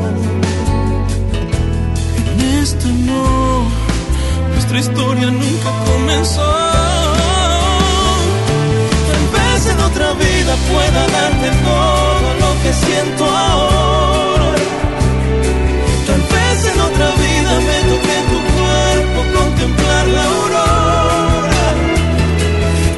En 2.31 2.41
esta 2.63 2.89
no, 2.89 3.69
nuestra 4.53 4.79
historia 4.79 5.31
nunca 5.31 5.71
comenzó. 5.91 6.66
Otra 9.97 10.13
vida 10.13 10.55
pueda 10.71 11.07
darte 11.09 11.49
todo 11.65 12.29
lo 12.43 12.63
que 12.63 12.73
siento 12.85 13.25
ahora. 13.25 14.53
Tal 16.07 16.23
vez 16.35 16.59
en 16.73 16.81
otra 16.89 17.09
vida 17.25 17.53
me 17.69 17.79
toque 17.91 18.17
tu 18.31 18.39
cuerpo 18.57 19.19
contemplar 19.39 20.07
la 20.09 20.25
aurora. 20.25 21.69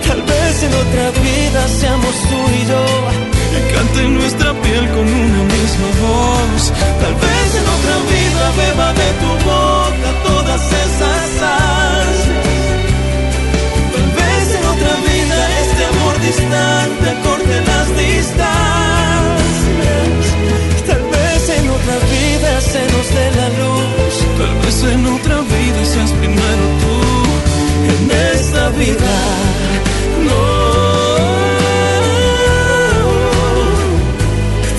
Tal 0.09 0.23
vez 0.23 0.63
en 0.67 0.75
otra 0.75 1.07
vida 1.23 1.69
seamos 1.69 2.15
tú 2.31 2.39
y 2.61 2.67
yo 2.67 2.85
y 4.05 4.09
nuestra 4.09 4.53
piel 4.63 4.89
con 4.91 5.07
una 5.07 5.43
misma 5.55 5.89
voz. 6.03 6.73
Tal 7.03 7.15
vez 7.15 7.49
en 7.61 7.67
otra 7.77 7.97
vida 8.13 8.43
beba 8.61 8.89
de 9.01 9.09
tu 9.21 9.31
boca 9.49 10.09
todas 10.25 10.63
esas 10.85 11.43
ansias. 11.43 12.08
Distante 16.29 17.09
las 17.71 17.89
distancias. 17.97 18.37
Tal 20.87 21.03
vez 21.15 21.43
en 21.59 21.65
otra 21.77 21.97
vida 22.15 22.51
se 22.61 22.83
nos 22.93 23.07
dé 23.17 23.27
la 23.41 23.49
luz. 23.61 24.15
Tal 24.39 24.55
vez 24.63 24.79
en 24.95 25.07
otra 25.07 25.37
vida 25.55 25.81
seas 25.93 26.13
primero 26.21 26.65
tú. 26.83 26.97
En 27.93 28.01
esta 28.35 28.63
vida 28.71 29.15
no. 30.27 30.43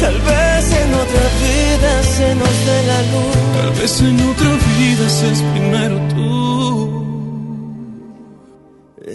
Tal 0.01 0.17
vez 0.29 0.63
en 0.81 0.89
otra 1.03 1.25
vida 1.45 1.91
se 2.15 2.27
nos 2.41 2.55
dé 2.67 2.77
la 2.91 2.99
luz. 3.13 3.37
Tal 3.57 3.71
vez 3.79 3.93
en 4.01 4.17
otra 4.31 4.51
vida 4.77 5.05
seas 5.09 5.41
primero 5.53 5.97
tú. 6.13 6.25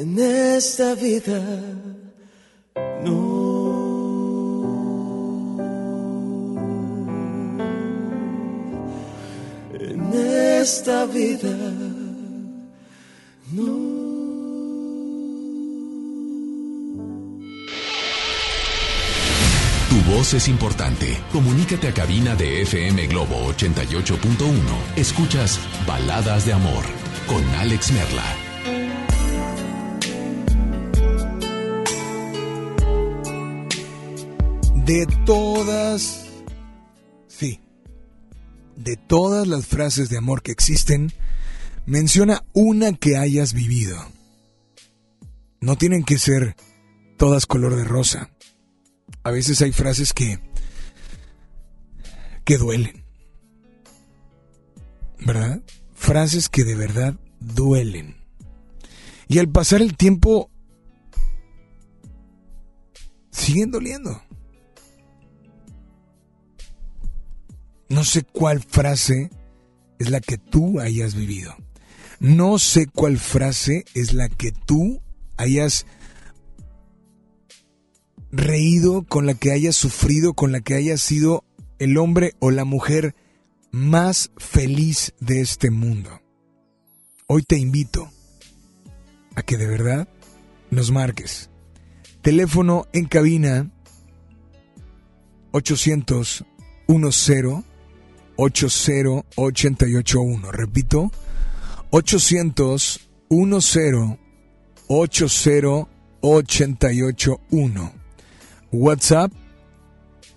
En 0.00 0.18
esta 0.18 0.94
vida 0.94 1.40
esta 10.84 11.06
vida 11.06 11.48
no. 13.52 13.64
Tu 19.88 20.12
voz 20.12 20.34
es 20.34 20.48
importante. 20.48 21.22
Comunícate 21.32 21.88
a 21.88 21.94
cabina 21.94 22.36
de 22.36 22.60
FM 22.62 23.06
Globo 23.06 23.50
88.1. 23.54 24.18
Escuchas 24.96 25.58
Baladas 25.86 26.44
de 26.44 26.52
Amor 26.52 26.84
con 27.26 27.42
Alex 27.54 27.90
Merla. 27.92 28.24
De 34.84 35.06
todas, 35.24 36.23
de 38.76 38.96
todas 38.96 39.46
las 39.46 39.66
frases 39.66 40.08
de 40.08 40.18
amor 40.18 40.42
que 40.42 40.52
existen, 40.52 41.12
menciona 41.86 42.44
una 42.52 42.92
que 42.92 43.16
hayas 43.16 43.52
vivido. 43.52 43.96
No 45.60 45.76
tienen 45.76 46.04
que 46.04 46.18
ser 46.18 46.56
todas 47.16 47.46
color 47.46 47.76
de 47.76 47.84
rosa. 47.84 48.30
A 49.22 49.30
veces 49.30 49.62
hay 49.62 49.72
frases 49.72 50.12
que 50.12 50.40
que 52.44 52.58
duelen. 52.58 53.04
¿Verdad? 55.24 55.62
Frases 55.94 56.48
que 56.48 56.64
de 56.64 56.74
verdad 56.74 57.14
duelen. 57.40 58.16
Y 59.28 59.38
al 59.38 59.48
pasar 59.48 59.80
el 59.80 59.96
tiempo 59.96 60.50
siguen 63.30 63.70
doliendo. 63.70 64.22
No 67.88 68.04
sé 68.04 68.22
cuál 68.22 68.62
frase 68.62 69.30
es 69.98 70.10
la 70.10 70.20
que 70.20 70.38
tú 70.38 70.80
hayas 70.80 71.14
vivido. 71.14 71.54
No 72.20 72.58
sé 72.58 72.86
cuál 72.86 73.18
frase 73.18 73.84
es 73.94 74.12
la 74.12 74.28
que 74.28 74.52
tú 74.52 75.02
hayas 75.36 75.86
reído, 78.30 79.02
con 79.04 79.26
la 79.26 79.34
que 79.34 79.52
hayas 79.52 79.76
sufrido, 79.76 80.34
con 80.34 80.52
la 80.52 80.60
que 80.60 80.74
hayas 80.74 81.00
sido 81.00 81.44
el 81.78 81.96
hombre 81.98 82.34
o 82.38 82.50
la 82.50 82.64
mujer 82.64 83.14
más 83.70 84.30
feliz 84.36 85.14
de 85.20 85.40
este 85.40 85.70
mundo. 85.70 86.20
Hoy 87.26 87.42
te 87.42 87.58
invito 87.58 88.10
a 89.34 89.42
que 89.42 89.56
de 89.56 89.66
verdad 89.66 90.08
nos 90.70 90.90
marques. 90.90 91.50
Teléfono 92.22 92.86
en 92.92 93.06
cabina 93.06 93.70
800 95.52 96.44
10 96.86 97.73
80 98.36 99.24
881. 99.36 100.52
Repito, 100.52 101.10
800 101.90 103.00
10 103.28 104.18
80 104.88 105.78
881. 106.20 107.92
WhatsApp 108.72 109.32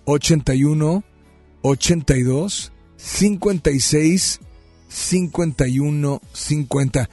81 0.04 1.02
82 1.62 2.72
56 2.96 4.40
51 4.88 6.20
50. 6.32 7.10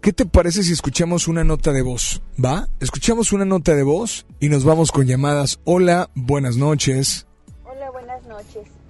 ¿Qué 0.00 0.12
te 0.12 0.26
parece 0.26 0.62
si 0.62 0.72
escuchamos 0.72 1.28
una 1.28 1.44
nota 1.44 1.72
de 1.72 1.82
voz? 1.82 2.22
¿Va? 2.42 2.68
Escuchamos 2.80 3.32
una 3.32 3.44
nota 3.46 3.74
de 3.74 3.82
voz 3.82 4.26
y 4.38 4.48
nos 4.50 4.64
vamos 4.64 4.92
con 4.92 5.06
llamadas. 5.06 5.60
Hola, 5.64 6.10
buenas 6.14 6.56
noches. 6.56 7.26
Hola, 7.64 7.90
buenas 7.90 8.22
noches. 8.26 8.83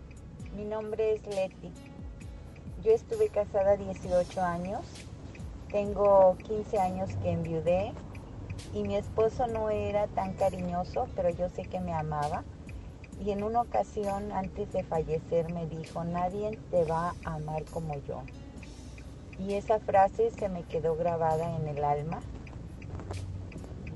Nombre 0.75 1.13
es 1.13 1.25
Leti. 1.29 1.71
Yo 2.83 2.91
estuve 2.91 3.29
casada 3.29 3.77
18 3.77 4.43
años. 4.43 4.81
Tengo 5.71 6.37
15 6.39 6.81
años 6.81 7.11
que 7.23 7.31
enviudé 7.31 7.93
y 8.73 8.83
mi 8.83 8.97
esposo 8.97 9.47
no 9.47 9.71
era 9.71 10.09
tan 10.09 10.33
cariñoso, 10.33 11.07
pero 11.15 11.31
yo 11.31 11.49
sé 11.49 11.63
que 11.63 11.79
me 11.79 11.93
amaba. 11.93 12.43
Y 13.25 13.31
en 13.31 13.45
una 13.45 13.61
ocasión 13.61 14.33
antes 14.33 14.73
de 14.73 14.83
fallecer 14.83 15.53
me 15.55 15.69
dijo, 15.69 16.03
nadie 16.03 16.59
te 16.73 16.83
va 16.83 17.15
a 17.25 17.35
amar 17.35 17.63
como 17.67 17.95
yo. 18.01 18.23
Y 19.39 19.55
esa 19.55 19.79
frase 19.79 20.33
se 20.33 20.49
me 20.49 20.65
quedó 20.65 20.97
grabada 20.97 21.55
en 21.55 21.69
el 21.69 21.85
alma. 21.85 22.19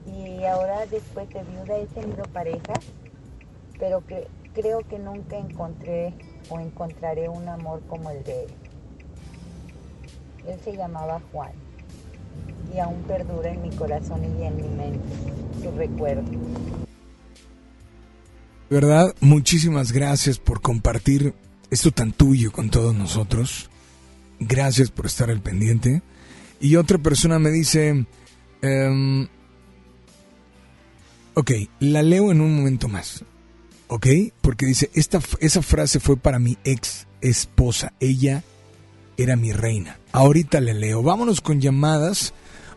Y 0.06 0.44
ahora 0.44 0.86
después 0.86 1.28
de 1.30 1.42
viuda 1.42 1.76
he 1.76 1.86
tenido 1.86 2.22
parejas, 2.26 2.84
pero 3.80 4.06
que 4.06 4.28
creo 4.54 4.86
que 4.86 5.00
nunca 5.00 5.36
encontré 5.36 6.14
o 6.48 6.60
encontraré 6.60 7.28
un 7.28 7.48
amor 7.48 7.82
como 7.88 8.10
el 8.10 8.22
de 8.24 8.44
él. 8.44 8.50
Él 10.46 10.58
se 10.64 10.76
llamaba 10.76 11.20
Juan 11.32 11.52
y 12.74 12.78
aún 12.78 13.02
perdura 13.02 13.52
en 13.52 13.62
mi 13.62 13.70
corazón 13.70 14.22
y 14.24 14.44
en 14.44 14.56
mi 14.56 14.68
mente 14.68 15.08
su 15.62 15.70
recuerdo. 15.76 16.30
De 18.70 18.76
verdad, 18.76 19.14
muchísimas 19.20 19.92
gracias 19.92 20.38
por 20.38 20.60
compartir 20.60 21.34
esto 21.70 21.90
tan 21.90 22.12
tuyo 22.12 22.52
con 22.52 22.70
todos 22.70 22.94
nosotros. 22.94 23.70
Gracias 24.40 24.90
por 24.90 25.06
estar 25.06 25.30
al 25.30 25.40
pendiente. 25.40 26.02
Y 26.60 26.76
otra 26.76 26.98
persona 26.98 27.38
me 27.38 27.50
dice, 27.50 28.06
em, 28.62 29.28
ok, 31.34 31.50
la 31.80 32.02
leo 32.02 32.30
en 32.30 32.40
un 32.40 32.56
momento 32.56 32.88
más. 32.88 33.24
¿Ok? 33.88 34.06
Porque 34.42 34.66
dice, 34.66 34.90
esta, 34.94 35.18
esa 35.40 35.62
frase 35.62 35.98
fue 35.98 36.16
para 36.16 36.38
mi 36.38 36.56
ex 36.64 37.06
esposa. 37.20 37.92
Ella 38.00 38.44
era 39.16 39.36
mi 39.36 39.52
reina. 39.52 39.98
Ahorita 40.12 40.60
le 40.60 40.74
leo. 40.74 41.02
Vámonos 41.02 41.40
con 41.40 41.60
llamadas. 41.60 42.34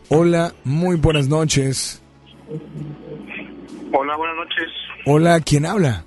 Hola, 0.08 0.54
muy 0.64 0.96
buenas 0.96 1.28
noches. 1.28 2.02
Hola, 3.92 4.16
buenas 4.16 4.36
noches. 4.36 4.68
Hola, 5.06 5.40
¿quién 5.40 5.66
habla? 5.66 6.04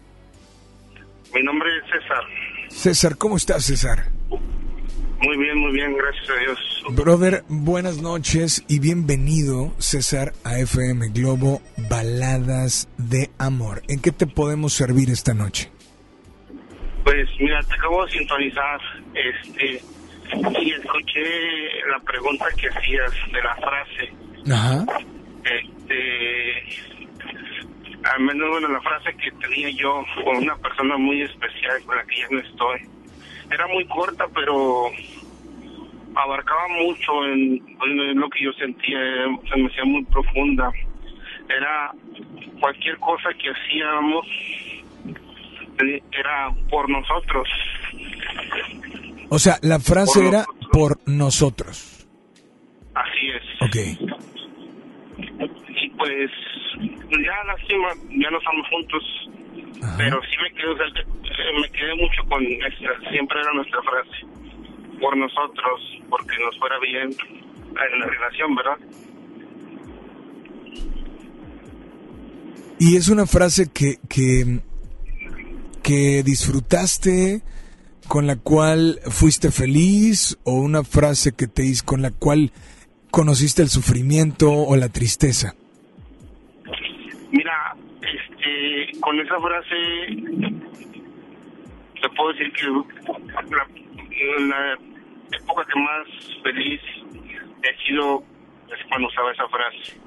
Mi 1.34 1.44
nombre 1.44 1.70
es 1.78 1.84
César. 1.92 2.24
César, 2.70 3.18
¿cómo 3.18 3.38
estás, 3.38 3.66
César? 3.66 4.10
Muy 5.26 5.38
bien, 5.38 5.58
muy 5.58 5.72
bien, 5.72 5.98
gracias 5.98 6.30
a 6.30 6.40
Dios. 6.40 6.84
Brother, 6.92 7.44
buenas 7.48 8.00
noches 8.00 8.64
y 8.68 8.80
bienvenido, 8.80 9.74
César, 9.80 10.34
a 10.44 10.60
FM 10.60 11.10
Globo 11.10 11.64
Baladas 11.90 12.88
de 13.00 13.32
Amor. 13.40 13.82
¿En 13.88 14.00
qué 14.04 14.12
te 14.12 14.28
podemos 14.28 14.74
servir 14.74 15.10
esta 15.10 15.34
noche? 15.34 15.72
Pues 17.04 17.28
mira, 17.40 17.60
te 17.64 17.74
acabo 17.74 18.06
de 18.06 18.12
sintonizar, 18.12 18.80
este, 19.16 19.82
y 20.62 20.72
escuché 20.74 21.24
la 21.90 22.00
pregunta 22.02 22.46
que 22.56 22.70
hacías 22.70 23.12
de 23.34 23.42
la 23.42 23.56
frase. 23.56 24.14
Ajá. 24.54 24.86
Este, 25.44 26.62
al 28.04 28.20
menos 28.22 28.48
bueno, 28.48 28.68
la 28.68 28.82
frase 28.82 29.12
que 29.18 29.32
tenía 29.32 29.72
yo 29.72 30.04
con 30.24 30.38
una 30.38 30.56
persona 30.58 30.98
muy 30.98 31.24
especial 31.24 31.82
con 31.84 31.98
la 31.98 32.04
que 32.06 32.16
ya 32.16 32.28
no 32.30 32.40
estoy. 32.42 32.96
Era 33.52 33.68
muy 33.68 33.86
corta, 33.86 34.26
pero 34.34 34.88
abarcaba 36.16 36.68
mucho 36.82 37.26
en, 37.26 37.62
en 37.86 38.20
lo 38.20 38.30
que 38.30 38.44
yo 38.44 38.54
sentía, 38.54 39.00
eh, 39.00 39.40
se 39.50 39.60
me 39.60 39.68
hacía 39.68 39.86
muy 39.86 40.04
profunda. 40.06 40.72
Era 41.50 41.92
cualquier 42.60 42.98
cosa 42.98 43.30
que 43.34 43.50
hacíamos 43.50 44.26
eh, 45.84 46.02
era 46.12 46.52
por 46.70 46.90
nosotros. 46.90 47.48
O 49.30 49.40
sea, 49.40 49.58
la 49.62 49.80
frase 49.80 50.20
Por 50.20 50.28
era 50.28 50.46
por 50.72 50.98
nosotros. 51.08 52.08
Así 52.94 53.30
es. 53.30 53.62
Ok. 53.62 53.76
Y 55.68 55.90
pues, 55.90 56.32
ya 56.80 57.44
lástima, 57.46 57.90
ya 58.10 58.32
no 58.32 58.38
estamos 58.38 58.68
juntos. 58.70 59.30
Pero 59.98 60.22
sí 60.22 60.36
me 60.42 60.52
quedé, 60.54 60.70
o 60.70 60.78
sea, 60.78 60.86
me 61.62 61.70
quedé 61.70 61.96
mucho 61.96 62.24
con 62.30 62.44
esta, 62.44 63.10
siempre 63.10 63.40
era 63.40 63.54
nuestra 63.54 63.82
frase. 63.84 64.26
Por 65.00 65.18
nosotros, 65.18 65.82
porque 66.10 66.36
nos 66.44 66.58
fuera 66.58 66.80
bien 66.80 67.10
en 67.12 68.00
la 68.00 68.06
relación, 68.08 68.56
¿verdad? 68.56 68.78
Y 72.80 72.98
es 72.98 73.08
una 73.08 73.26
frase 73.26 73.70
que, 73.72 74.00
que, 74.10 74.60
que 75.82 76.24
disfrutaste, 76.24 77.42
con 78.08 78.28
la 78.28 78.36
cual 78.36 79.00
fuiste 79.10 79.52
feliz, 79.52 80.38
o 80.44 80.54
una 80.54 80.84
frase 80.84 81.34
que 81.34 81.48
te 81.48 81.64
hizo, 81.66 81.86
con 81.86 82.02
la 82.02 82.12
cual 82.12 82.52
conociste 83.12 83.62
el 83.62 83.70
sufrimiento 83.70 84.52
o 84.52 84.76
la 84.76 84.90
tristeza. 84.90 85.56
Este, 88.46 89.00
con 89.00 89.20
esa 89.20 89.40
frase 89.40 89.76
te 92.02 92.10
puedo 92.16 92.34
decir 92.34 92.52
que 92.54 92.68
la, 93.42 93.68
la 94.40 94.80
época 95.38 95.66
que 95.66 95.80
más 95.80 96.08
feliz 96.44 96.82
he 97.64 97.88
sido 97.88 98.24
es 98.72 98.86
cuando 98.88 99.08
usaba 99.08 99.32
esa 99.32 99.48
frase. 99.48 100.00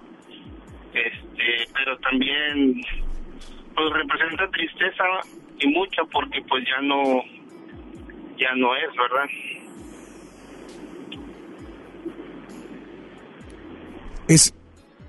Este, 0.95 1.68
pero 1.74 1.99
también 1.99 2.80
pues 3.74 3.93
representa 3.93 4.49
tristeza 4.51 5.05
y 5.59 5.66
mucha 5.68 6.05
porque 6.05 6.41
pues 6.43 6.64
ya 6.64 6.80
no 6.82 7.22
ya 8.36 8.55
no 8.55 8.76
es, 8.76 8.89
¿verdad? 8.97 9.26
Es, 14.28 14.55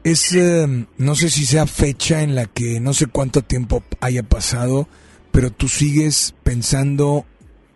es 0.03 0.35
eh, 0.35 0.65
no 0.97 1.15
sé 1.15 1.29
si 1.29 1.45
sea 1.45 1.65
fecha 1.67 2.21
en 2.21 2.35
la 2.35 2.45
que 2.45 2.79
no 2.79 2.93
sé 2.93 3.07
cuánto 3.07 3.41
tiempo 3.41 3.83
haya 4.01 4.23
pasado, 4.23 4.87
pero 5.31 5.51
tú 5.51 5.67
sigues 5.67 6.35
pensando, 6.43 7.25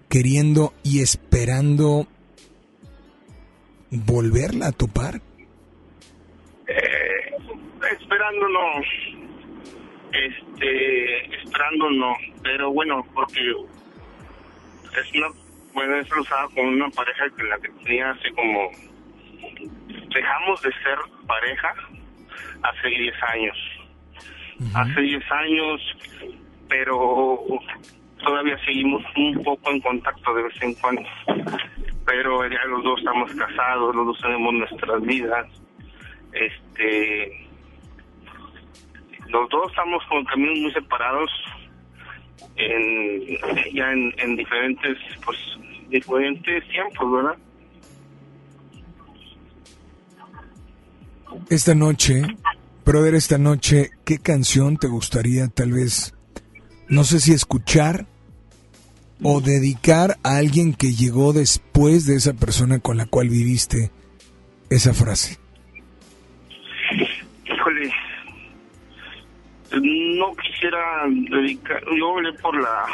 queriendo 0.10 0.74
y 0.84 1.02
esperando 1.02 2.08
volverla 3.92 4.68
a 4.68 4.72
topar. 4.72 5.22
Eh, 6.68 7.36
esperando 7.92 8.48
no, 8.50 8.82
este, 10.14 11.36
esperando 11.42 11.90
no, 11.92 12.14
pero 12.42 12.72
bueno, 12.72 13.06
porque 13.14 13.42
es 13.42 15.14
una, 15.16 15.28
bueno, 15.74 15.98
eso 16.00 16.16
lo 16.16 16.22
usaba 16.22 16.48
con 16.50 16.66
una 16.66 16.90
pareja 16.90 17.26
que 17.36 17.44
la 17.44 17.60
que 17.60 17.70
tenía 17.84 18.12
hace 18.12 18.32
como, 18.32 18.72
dejamos 20.14 20.62
de 20.62 20.72
ser 20.72 20.98
pareja 21.28 21.76
hace 22.64 22.88
10 22.88 23.16
años, 23.24 23.58
hace 24.74 25.02
10 25.02 25.32
años, 25.32 25.82
pero 26.70 27.40
todavía 28.24 28.58
seguimos 28.66 29.04
un 29.16 29.44
poco 29.44 29.72
en 29.72 29.82
contacto 29.82 30.34
de 30.34 30.44
vez 30.44 30.62
en 30.62 30.74
cuando, 30.76 31.04
pero 32.06 32.48
ya 32.50 32.64
los 32.68 32.84
dos 32.84 33.00
estamos 33.00 33.32
casados, 33.34 33.96
los 33.96 34.06
dos 34.06 34.22
tenemos 34.22 34.54
nuestras 34.54 35.02
vidas, 35.02 35.48
este 36.32 37.48
los 39.28 39.50
dos 39.50 39.70
estamos 39.70 40.04
con 40.06 40.24
caminos 40.26 40.60
muy 40.60 40.74
separados 40.74 41.32
en 42.56 43.38
ya 43.74 43.92
en, 43.92 44.14
en 44.18 44.36
diferentes 44.36 44.98
pues 45.26 45.38
diferentes 45.90 46.68
tiempos 46.70 47.12
verdad 47.12 47.38
Esta 51.50 51.74
noche, 51.76 52.22
brother, 52.86 53.16
esta 53.16 53.38
noche, 53.38 53.92
¿qué 54.06 54.20
canción 54.20 54.78
te 54.78 54.88
gustaría 54.88 55.48
tal 55.48 55.72
vez, 55.74 56.14
no 56.88 57.04
sé 57.04 57.20
si 57.20 57.34
escuchar 57.34 58.06
o 59.22 59.40
dedicar 59.42 60.18
a 60.24 60.38
alguien 60.38 60.74
que 60.74 60.94
llegó 60.94 61.32
después 61.34 62.06
de 62.06 62.16
esa 62.16 62.34
persona 62.34 62.80
con 62.80 62.98
la 62.98 63.06
cual 63.06 63.30
viviste 63.30 63.92
esa 64.70 64.94
frase? 64.94 65.40
híjole. 67.46 67.92
No 69.82 70.36
quisiera 70.36 70.80
dedicar 71.32 71.82
yo 71.98 72.14
hablé 72.16 72.32
por 72.34 72.62
la 72.62 72.86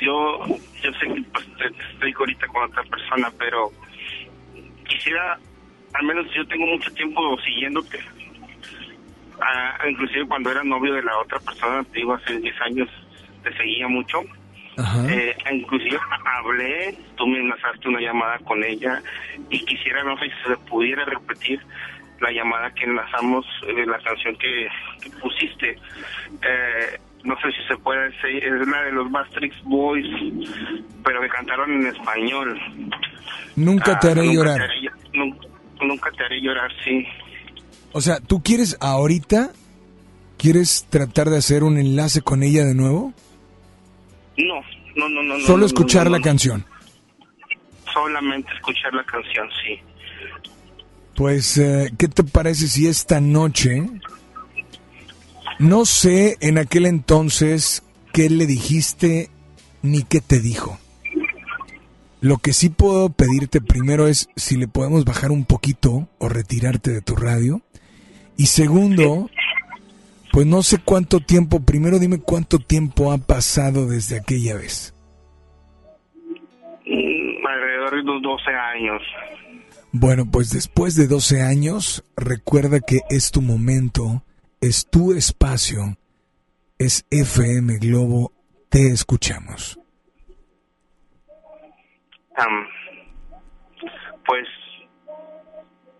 yo 0.00 0.46
yo 0.80 0.92
sé 0.92 1.06
que 1.12 1.22
pues, 1.32 1.44
te- 1.56 1.92
estoy 1.94 2.14
ahorita 2.16 2.46
con 2.46 2.62
otra 2.70 2.84
persona 2.84 3.32
pero 3.36 3.72
quisiera 4.88 5.38
al 5.94 6.06
menos 6.06 6.26
yo 6.36 6.46
tengo 6.46 6.66
mucho 6.66 6.88
tiempo 6.92 7.20
siguiéndote 7.44 7.98
Ah, 9.40 9.78
inclusive 9.88 10.26
cuando 10.26 10.50
era 10.50 10.62
novio 10.64 10.94
de 10.94 11.02
la 11.02 11.16
otra 11.18 11.38
persona 11.40 11.84
te 11.84 11.98
digo 12.00 12.14
hace 12.14 12.38
10 12.40 12.60
años 12.62 12.88
te 13.44 13.56
seguía 13.56 13.86
mucho 13.88 14.22
Eh, 15.10 15.34
inclusive 15.52 15.98
hablé, 16.24 16.94
tú 17.16 17.26
me 17.26 17.38
enlazaste 17.40 17.88
una 17.88 18.00
llamada 18.00 18.38
con 18.40 18.62
ella 18.62 19.02
y 19.50 19.58
quisiera, 19.64 20.04
no 20.04 20.16
sé 20.18 20.26
si 20.26 20.50
se 20.50 20.56
pudiera 20.68 21.04
repetir 21.04 21.60
la 22.20 22.30
llamada 22.30 22.70
que 22.72 22.84
enlazamos 22.84 23.44
de 23.66 23.84
la 23.86 23.98
canción 23.98 24.36
que, 24.36 24.68
que 25.02 25.10
pusiste. 25.20 25.70
Eh, 26.42 26.98
no 27.24 27.34
sé 27.40 27.50
si 27.52 27.62
se 27.66 27.76
puede 27.78 28.10
decir, 28.10 28.44
es 28.44 28.68
la 28.68 28.82
de 28.82 28.92
los 28.92 29.10
Bastrix 29.10 29.56
Boys, 29.64 30.06
pero 31.04 31.20
que 31.22 31.28
cantaron 31.28 31.72
en 31.72 31.86
español. 31.88 32.60
Nunca 33.56 33.98
te 33.98 34.08
Ah, 34.08 34.10
haré 34.12 34.22
nunca 34.22 34.34
llorar. 34.34 34.56
Te 34.58 34.62
haré, 34.64 34.90
nunca, 35.12 35.46
nunca 35.82 36.10
te 36.12 36.24
haré 36.24 36.40
llorar, 36.40 36.70
sí. 36.84 37.04
O 37.92 38.00
sea, 38.00 38.20
¿tú 38.20 38.42
quieres 38.42 38.76
ahorita, 38.80 39.52
quieres 40.36 40.86
tratar 40.90 41.30
de 41.30 41.38
hacer 41.38 41.64
un 41.64 41.78
enlace 41.78 42.20
con 42.20 42.42
ella 42.42 42.64
de 42.64 42.74
nuevo? 42.74 43.12
No, 44.36 44.60
no, 44.96 45.08
no, 45.08 45.22
no. 45.22 45.40
Solo 45.40 45.58
no, 45.58 45.66
escuchar 45.66 46.04
no, 46.04 46.16
la 46.16 46.20
canción. 46.20 46.64
Solamente 47.92 48.50
escuchar 48.54 48.92
la 48.94 49.04
canción, 49.04 49.48
sí. 49.64 49.80
Pues, 51.16 51.58
eh, 51.58 51.92
¿qué 51.98 52.08
te 52.08 52.22
parece 52.22 52.68
si 52.68 52.86
esta 52.86 53.20
noche, 53.20 53.82
no 55.58 55.84
sé 55.84 56.36
en 56.40 56.58
aquel 56.58 56.86
entonces 56.86 57.82
qué 58.12 58.30
le 58.30 58.46
dijiste 58.46 59.30
ni 59.82 60.02
qué 60.02 60.20
te 60.20 60.38
dijo? 60.38 60.78
Lo 62.20 62.38
que 62.38 62.52
sí 62.52 62.68
puedo 62.68 63.10
pedirte 63.10 63.60
primero 63.60 64.08
es 64.08 64.28
si 64.34 64.56
le 64.56 64.66
podemos 64.66 65.04
bajar 65.04 65.30
un 65.30 65.44
poquito 65.44 66.08
o 66.18 66.28
retirarte 66.28 66.90
de 66.90 67.00
tu 67.00 67.14
radio. 67.14 67.62
Y 68.38 68.46
segundo, 68.46 69.28
pues 70.32 70.46
no 70.46 70.62
sé 70.62 70.78
cuánto 70.78 71.18
tiempo, 71.18 71.58
primero 71.58 71.98
dime 71.98 72.20
cuánto 72.20 72.60
tiempo 72.60 73.10
ha 73.10 73.18
pasado 73.18 73.88
desde 73.88 74.16
aquella 74.16 74.54
vez. 74.54 74.94
Mm, 76.86 77.44
alrededor 77.44 77.96
de 77.96 78.00
unos 78.02 78.22
12 78.22 78.50
años. 78.54 79.02
Bueno, 79.90 80.24
pues 80.30 80.50
después 80.50 80.94
de 80.94 81.08
12 81.08 81.42
años, 81.42 82.04
recuerda 82.16 82.78
que 82.78 83.00
es 83.10 83.32
tu 83.32 83.42
momento, 83.42 84.22
es 84.60 84.88
tu 84.88 85.14
espacio, 85.14 85.96
es 86.78 87.08
FM 87.10 87.78
Globo, 87.78 88.30
te 88.68 88.92
escuchamos. 88.92 89.80
Am, 92.36 92.68
pues, 94.24 94.46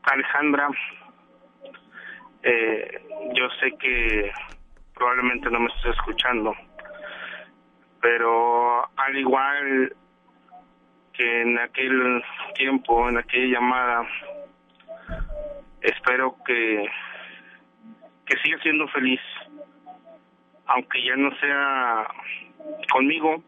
Alejandra, 0.04 0.70
eh, 2.42 3.02
yo 3.34 3.48
sé 3.60 3.72
que 3.78 4.32
probablemente 4.94 5.50
no 5.50 5.60
me 5.60 5.66
estés 5.66 5.94
escuchando, 5.94 6.54
pero 8.00 8.88
al 8.96 9.16
igual 9.16 9.94
que 11.12 11.42
en 11.42 11.58
aquel 11.58 12.22
tiempo, 12.54 13.08
en 13.08 13.18
aquella 13.18 13.58
llamada, 13.58 14.08
espero 15.80 16.36
que, 16.44 16.88
que 18.24 18.36
siga 18.38 18.58
siendo 18.62 18.86
feliz, 18.88 19.20
aunque 20.66 21.02
ya 21.02 21.16
no 21.16 21.34
sea 21.38 22.06
conmigo, 22.92 23.42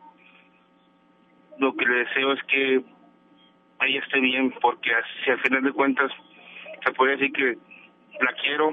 lo 1.58 1.76
que 1.76 1.84
le 1.84 2.04
deseo 2.04 2.32
es 2.32 2.42
que 2.44 2.82
ella 3.82 4.00
esté 4.00 4.20
bien, 4.20 4.52
porque 4.60 4.90
si 5.24 5.30
al 5.30 5.40
final 5.40 5.62
de 5.62 5.72
cuentas 5.72 6.10
se 6.84 6.92
puede 6.92 7.16
decir 7.16 7.32
que 7.32 7.69
la 8.20 8.32
quiero, 8.34 8.72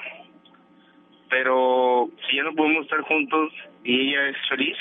pero 1.30 2.10
si 2.30 2.38
ya 2.38 2.44
no 2.44 2.54
podemos 2.54 2.84
estar 2.84 3.02
juntos 3.02 3.52
y 3.84 4.10
ella 4.10 4.30
es 4.30 4.38
feliz, 4.50 4.78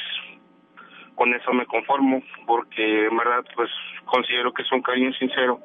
con 1.14 1.32
eso 1.34 1.52
me 1.52 1.66
conformo, 1.66 2.22
porque 2.46 3.06
en 3.06 3.16
verdad 3.16 3.44
pues 3.54 3.70
considero 4.04 4.52
que 4.52 4.62
es 4.62 4.72
un 4.72 4.82
cariño 4.82 5.12
sincero. 5.14 5.60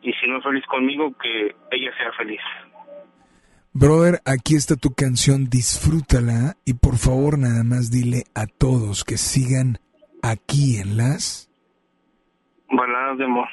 Y 0.00 0.12
si 0.14 0.26
no 0.28 0.38
es 0.38 0.44
feliz 0.44 0.64
conmigo, 0.66 1.12
que 1.20 1.54
ella 1.70 1.90
sea 1.96 2.12
feliz. 2.16 2.40
Brother, 3.72 4.20
aquí 4.24 4.56
está 4.56 4.76
tu 4.76 4.94
canción, 4.94 5.48
disfrútala 5.50 6.56
y 6.64 6.74
por 6.74 6.96
favor 6.96 7.38
nada 7.38 7.62
más 7.62 7.90
dile 7.90 8.24
a 8.34 8.46
todos 8.46 9.04
que 9.04 9.16
sigan 9.16 9.78
aquí 10.22 10.78
en 10.78 10.96
las... 10.96 11.48
Baladas 12.70 13.18
de 13.18 13.24
amor. 13.24 13.48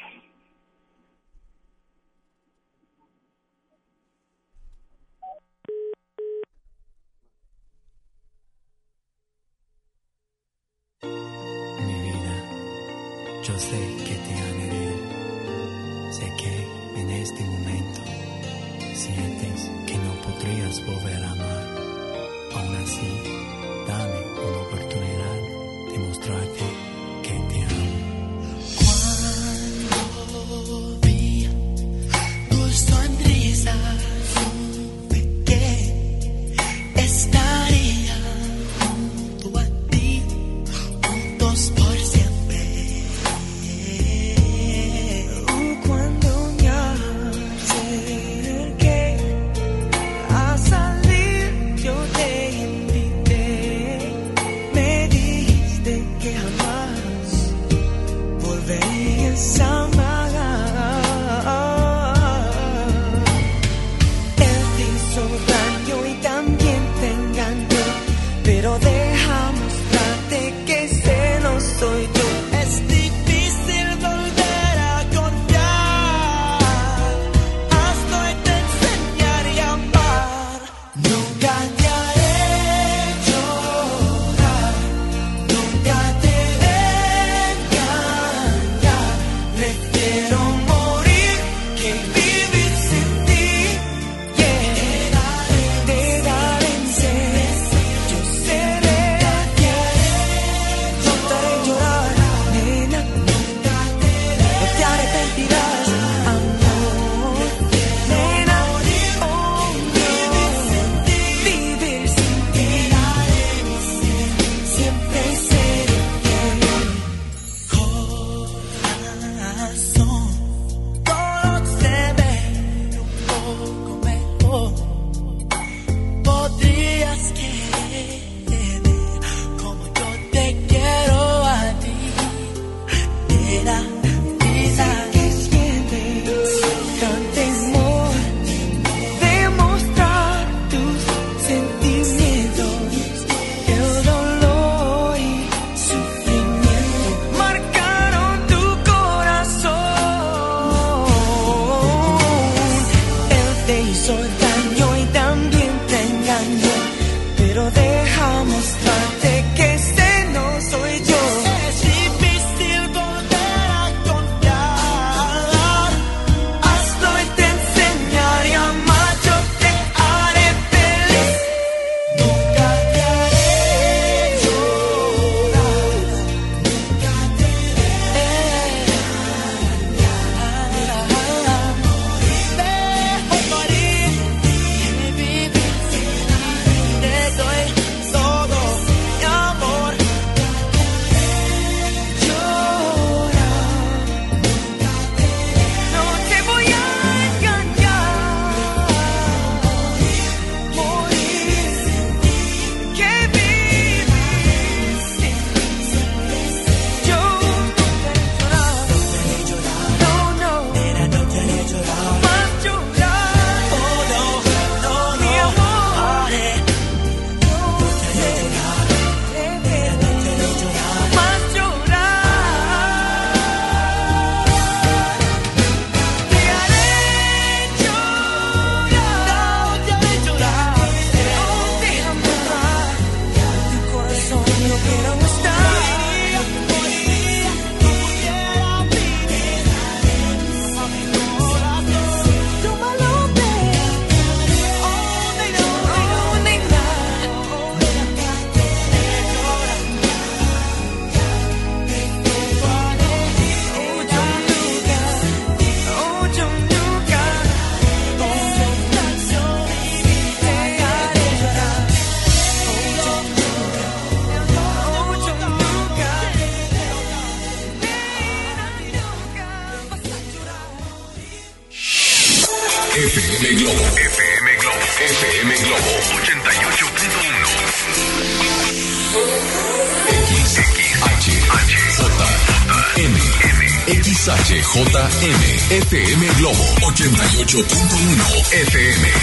Yo 13.47 13.59
sé 13.59 13.77
que 14.03 14.15
te 14.15 14.33
han 14.33 14.59
herido. 14.59 14.97
Sé 16.11 16.33
que 16.35 16.99
en 16.99 17.11
este 17.11 17.43
momento 17.43 18.01
sientes 18.95 19.71
que 19.85 19.95
no 19.99 20.13
podrías 20.23 20.83
volver 20.83 21.23
a 21.23 21.31
amar. 21.31 21.67
Aún 22.55 22.75
así, 22.77 23.54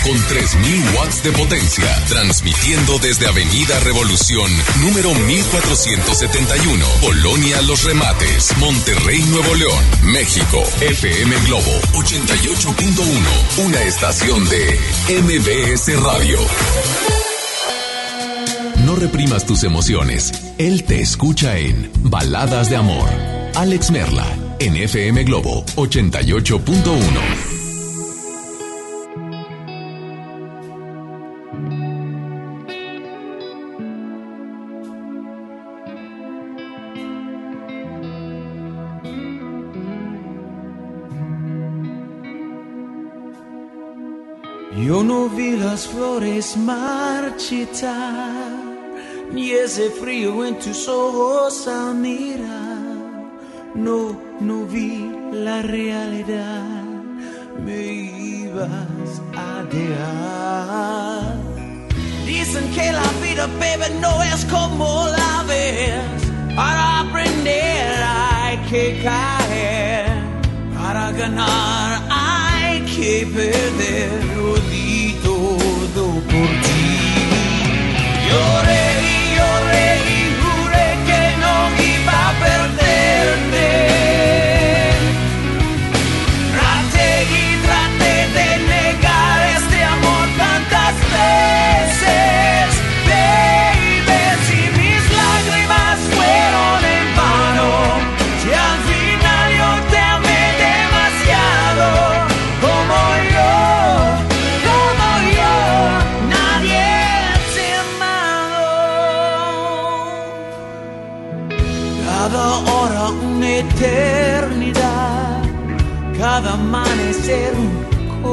con 0.05 0.19
3000 0.29 0.95
watts 0.97 1.23
de 1.23 1.33
potencia, 1.33 2.05
transmitiendo 2.09 2.99
desde 2.99 3.27
Avenida 3.27 3.79
Revolución, 3.81 4.51
número 4.81 5.15
1471, 5.15 6.85
Polonia 7.01 7.63
Los 7.63 7.85
Remates, 7.85 8.57
Monterrey, 8.59 9.23
Nuevo 9.31 9.55
León, 9.55 9.85
México. 10.13 10.63
FM 10.81 11.37
Globo 11.47 11.81
88.1, 11.93 13.65
una 13.65 13.83
estación 13.83 14.49
de 14.49 14.79
MBS 15.23 16.03
Radio. 16.03 16.39
No 18.85 18.97
reprimas 18.97 19.47
tus 19.47 19.63
emociones. 19.63 20.33
Él 20.59 20.85
te 20.85 21.01
escucha 21.01 21.57
en 21.59 21.91
Baladas 22.03 22.69
de 22.71 22.77
Amor. 22.77 23.09
Alex 23.55 23.91
Merla, 23.91 24.27
en 24.59 24.77
FM 24.77 25.23
Globo 25.25 25.65
88.1. 25.77 27.52
las 45.73 45.87
flores 45.87 46.55
marchitar, 46.59 48.53
ni 49.33 49.53
ese 49.53 49.89
frío 49.89 50.45
en 50.45 50.59
tus 50.59 50.87
ojos 50.87 51.67
al 51.67 51.95
mirar. 51.95 53.31
No, 53.75 54.15
no 54.41 54.67
vi 54.67 55.11
la 55.33 55.63
realidad, 55.63 56.85
me 57.65 57.81
ibas 57.87 59.23
a 59.35 59.63
dejar. 59.77 61.37
Dicen 62.27 62.65
que 62.75 62.93
la 62.93 63.09
vida, 63.25 63.47
baby, 63.59 63.99
no 63.99 64.23
es 64.25 64.45
como 64.45 65.07
la 65.09 65.43
ves. 65.49 66.21
Para 66.55 67.01
aprender 67.01 67.95
hay 68.07 68.59
que 68.71 69.01
caer, 69.03 70.05
para 70.77 71.13
ganar 71.13 72.03
hay 72.11 72.83
que 72.95 73.27
perder. 73.35 74.33
Di 76.13 76.21
todo 76.21 76.21
por 76.21 76.49
ti. 76.63 76.85
Lloré 78.29 78.85
y 79.03 79.37
lloré 79.37 79.89
y 80.09 80.35
juré 80.41 80.89
que 81.07 81.23
no 81.41 81.55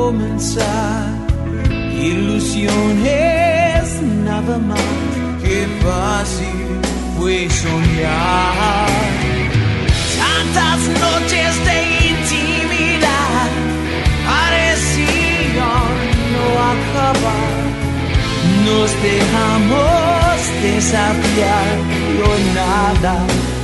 comenzar. 0.10 1.06
Ilusión 1.94 2.94
es 3.06 4.02
nada 4.26 4.58
más 4.58 4.94
que 5.44 5.58
fácil 5.84 6.68
fue 7.16 7.48
soñar. 7.64 8.90
Tantas 10.24 10.80
noches 11.06 11.52
de 11.68 11.78
intimidad 12.14 13.50
parecían 14.30 15.96
no 16.34 16.46
acabar. 16.74 17.60
Nos 18.66 18.90
dejamos 19.10 20.38
desafiar 20.64 21.72
hoy 22.28 22.44
nada 22.56 23.16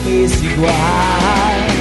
es 0.07 0.31
igual. 0.43 1.74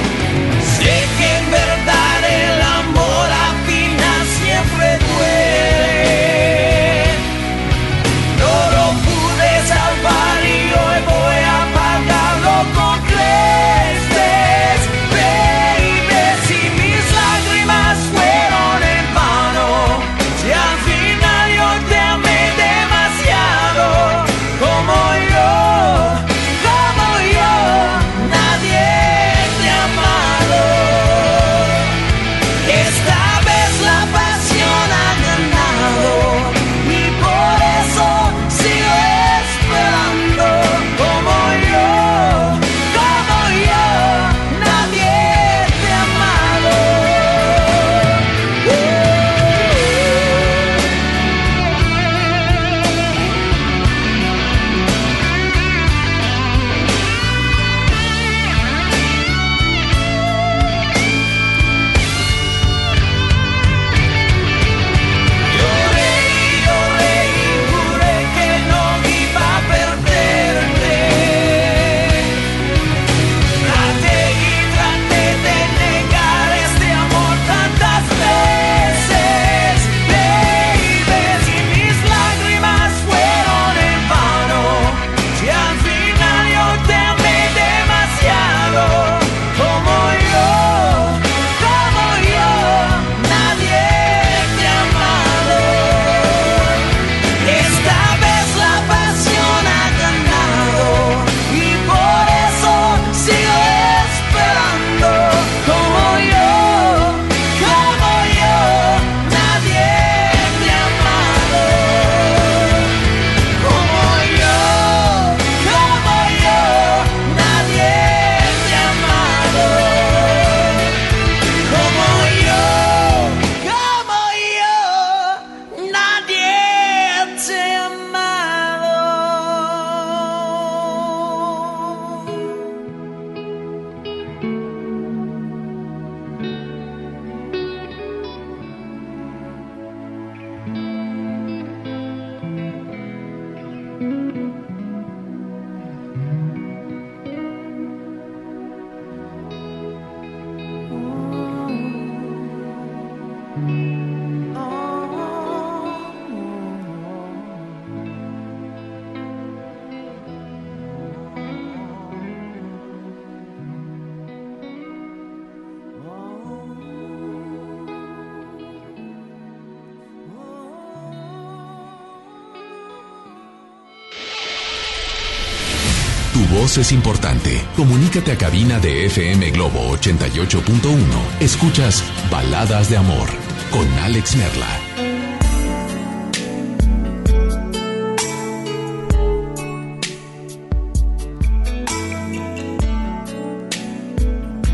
Es 176.85 176.91
importante. 176.91 177.65
Comunícate 177.75 178.31
a 178.33 178.37
cabina 178.37 178.79
de 178.79 179.07
FM 179.07 179.49
Globo 179.51 179.97
88.1. 179.97 180.95
Escuchas 181.39 182.03
Baladas 182.29 182.91
de 182.91 182.97
Amor 182.97 183.27
con 183.71 183.87
Alex 184.03 184.35
Merla. 184.35 184.67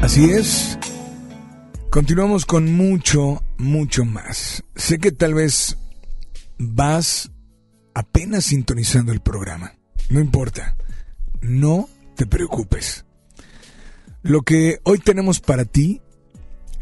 Así 0.01 0.25
es. 0.31 0.77
Continuamos 1.89 2.45
con 2.45 2.73
mucho, 2.73 3.41
mucho 3.57 4.03
más. 4.03 4.65
Sé 4.75 4.99
que 4.99 5.13
tal 5.13 5.35
vez 5.35 5.77
vas 6.57 7.31
apenas 7.93 8.43
sintonizando 8.43 9.13
el 9.13 9.21
programa. 9.21 9.75
No 10.09 10.19
importa. 10.19 10.75
No 11.41 11.87
te 12.21 12.27
preocupes. 12.27 13.03
Lo 14.21 14.43
que 14.43 14.79
hoy 14.83 14.99
tenemos 14.99 15.39
para 15.39 15.65
ti, 15.65 16.03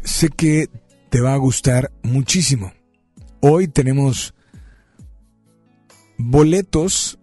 sé 0.04 0.28
que 0.28 0.68
te 1.08 1.22
va 1.22 1.32
a 1.32 1.38
gustar 1.38 1.90
muchísimo. 2.02 2.74
Hoy 3.40 3.66
tenemos 3.66 4.34
boletos 6.18 7.18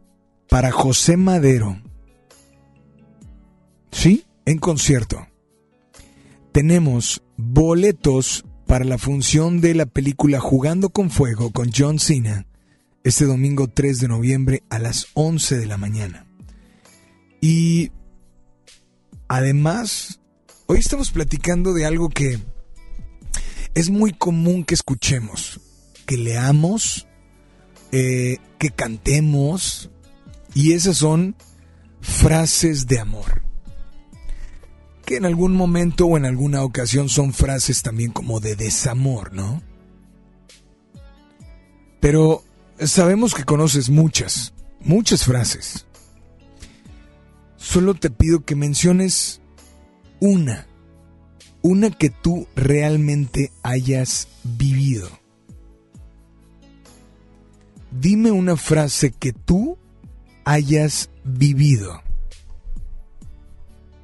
para 0.50 0.72
José 0.72 1.16
Madero. 1.16 1.80
¿Sí? 3.92 4.26
En 4.48 4.58
concierto. 4.58 5.28
Tenemos 6.54 7.22
boletos 7.36 8.46
para 8.66 8.84
la 8.84 8.98
función 8.98 9.62
de 9.62 9.76
la 9.76 9.86
película 9.86 10.40
Jugando 10.40 10.90
con 10.90 11.12
Fuego 11.12 11.52
con 11.52 11.70
John 11.72 12.00
Cena 12.00 12.48
este 13.04 13.26
domingo 13.26 13.68
3 13.68 14.00
de 14.00 14.08
noviembre 14.08 14.64
a 14.72 14.80
las 14.80 15.06
11 15.14 15.60
de 15.60 15.66
la 15.68 15.78
mañana. 15.78 16.26
Y 17.40 17.92
además, 19.28 20.20
hoy 20.66 20.80
estamos 20.80 21.12
platicando 21.12 21.74
de 21.74 21.86
algo 21.86 22.10
que 22.10 22.40
es 23.74 23.90
muy 23.90 24.12
común 24.14 24.64
que 24.64 24.74
escuchemos, 24.74 25.60
que 26.06 26.18
leamos, 26.18 27.08
eh, 27.92 28.38
que 28.58 28.72
cantemos, 28.72 29.90
y 30.54 30.74
esas 30.74 30.98
son 30.98 31.36
frases 32.02 32.88
de 32.88 33.00
amor. 33.00 33.44
Que 35.06 35.18
en 35.18 35.26
algún 35.26 35.56
momento 35.56 36.06
o 36.06 36.18
en 36.18 36.26
alguna 36.26 36.64
ocasión 36.64 37.08
son 37.08 37.34
frases 37.34 37.82
también 37.82 38.12
como 38.12 38.40
de 38.40 38.56
desamor, 38.56 39.34
¿no? 39.34 39.62
Pero 42.00 42.44
Sabemos 42.86 43.34
que 43.34 43.44
conoces 43.44 43.90
muchas, 43.90 44.54
muchas 44.82 45.26
frases. 45.26 45.88
Solo 47.68 47.96
te 47.96 48.10
pido 48.10 48.46
que 48.46 48.56
menciones 48.56 49.42
una, 50.22 50.68
una 51.62 51.90
que 51.90 52.10
tú 52.10 52.48
realmente 52.56 53.52
hayas 53.62 54.30
vivido. 54.46 55.10
Dime 57.92 58.32
una 58.32 58.56
frase 58.56 59.12
que 59.12 59.34
tú 59.34 59.78
hayas 60.46 61.10
vivido. 61.26 62.02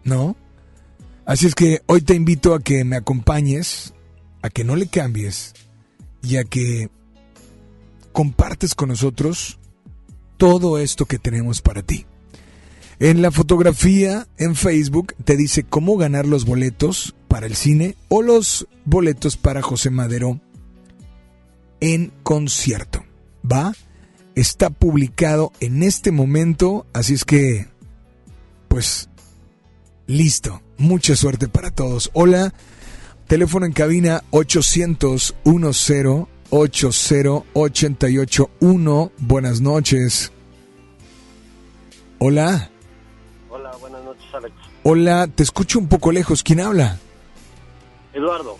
¿No? 0.04 0.36
Así 1.26 1.48
es 1.48 1.56
que 1.56 1.84
hoy 1.86 2.02
te 2.02 2.16
invito 2.16 2.56
a 2.56 2.60
que 2.60 2.84
me 2.84 2.98
acompañes, 2.98 3.94
a 4.42 4.50
que 4.50 4.66
no 4.66 4.76
le 4.76 4.88
cambies 4.88 5.54
y 6.22 6.36
a 6.36 6.44
que 6.44 6.90
compartes 8.12 8.76
con 8.76 8.90
nosotros 8.90 9.58
todo 10.36 10.80
esto 10.80 11.06
que 11.06 11.18
tenemos 11.18 11.62
para 11.62 11.82
ti. 11.82 12.06
En 13.04 13.22
la 13.22 13.30
fotografía 13.32 14.28
en 14.38 14.56
Facebook 14.56 15.14
te 15.26 15.36
dice 15.36 15.66
cómo 15.66 15.98
ganar 15.98 16.26
los 16.26 16.46
boletos 16.46 17.14
para 17.28 17.48
el 17.48 17.58
cine 17.58 17.98
o 18.08 18.22
los 18.22 18.66
boletos 18.86 19.36
para 19.36 19.62
José 19.62 19.90
Madero 19.90 20.40
en 21.82 22.14
concierto. 22.24 23.04
¿Va? 23.44 23.74
Está 24.36 24.70
publicado 24.70 25.52
en 25.60 25.84
este 25.84 26.14
momento, 26.14 26.86
así 26.94 27.16
es 27.16 27.26
que, 27.26 27.68
pues, 28.70 29.10
listo. 30.08 30.62
Mucha 30.78 31.18
suerte 31.18 31.50
para 31.50 31.72
todos. 31.72 32.10
Hola, 32.14 32.54
teléfono 33.28 33.66
en 33.66 33.74
cabina 33.74 34.24
800 34.32 35.36
10 35.44 35.92
80881. 36.52 39.12
Buenas 39.20 39.60
noches. 39.60 40.32
Hola. 42.20 42.70
Alex. 44.34 44.54
Hola, 44.84 45.28
te 45.28 45.44
escucho 45.44 45.80
un 45.80 45.88
poco 45.88 46.12
lejos. 46.12 46.44
¿Quién 46.44 46.60
habla? 46.60 46.98
Eduardo. 48.14 48.58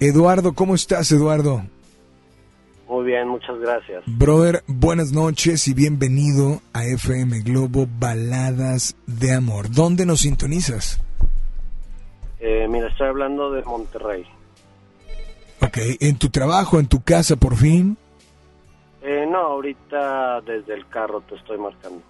Eduardo, 0.00 0.52
¿cómo 0.54 0.74
estás, 0.74 1.10
Eduardo? 1.12 1.62
Muy 2.88 3.04
bien, 3.04 3.28
muchas 3.28 3.58
gracias. 3.58 4.04
Brother, 4.06 4.62
buenas 4.66 5.12
noches 5.12 5.66
y 5.66 5.74
bienvenido 5.74 6.60
a 6.72 6.84
FM 6.84 7.40
Globo 7.40 7.88
Baladas 7.98 8.96
de 9.06 9.34
Amor. 9.34 9.70
¿Dónde 9.70 10.06
nos 10.06 10.20
sintonizas? 10.20 11.00
Eh, 12.38 12.68
mira, 12.68 12.88
estoy 12.88 13.08
hablando 13.08 13.50
de 13.50 13.62
Monterrey. 13.62 14.24
Ok, 15.60 15.78
¿en 16.00 16.16
tu 16.16 16.28
trabajo, 16.28 16.78
en 16.78 16.86
tu 16.86 17.02
casa 17.02 17.34
por 17.34 17.56
fin? 17.56 17.96
Eh, 19.02 19.26
no, 19.28 19.38
ahorita 19.38 20.42
desde 20.42 20.74
el 20.74 20.86
carro 20.88 21.22
te 21.22 21.34
estoy 21.34 21.58
marcando. 21.58 22.02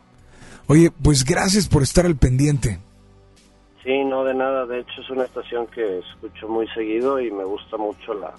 Oye, 0.66 0.90
pues 0.90 1.24
gracias 1.24 1.68
por 1.68 1.82
estar 1.82 2.04
al 2.04 2.16
pendiente. 2.16 2.80
Sí, 3.86 4.02
no 4.02 4.24
de 4.24 4.34
nada, 4.34 4.66
de 4.66 4.80
hecho 4.80 5.00
es 5.00 5.10
una 5.10 5.22
estación 5.22 5.68
que 5.68 6.00
escucho 6.00 6.48
muy 6.48 6.66
seguido 6.70 7.20
y 7.20 7.30
me 7.30 7.44
gusta 7.44 7.76
mucho 7.76 8.14
la, 8.14 8.34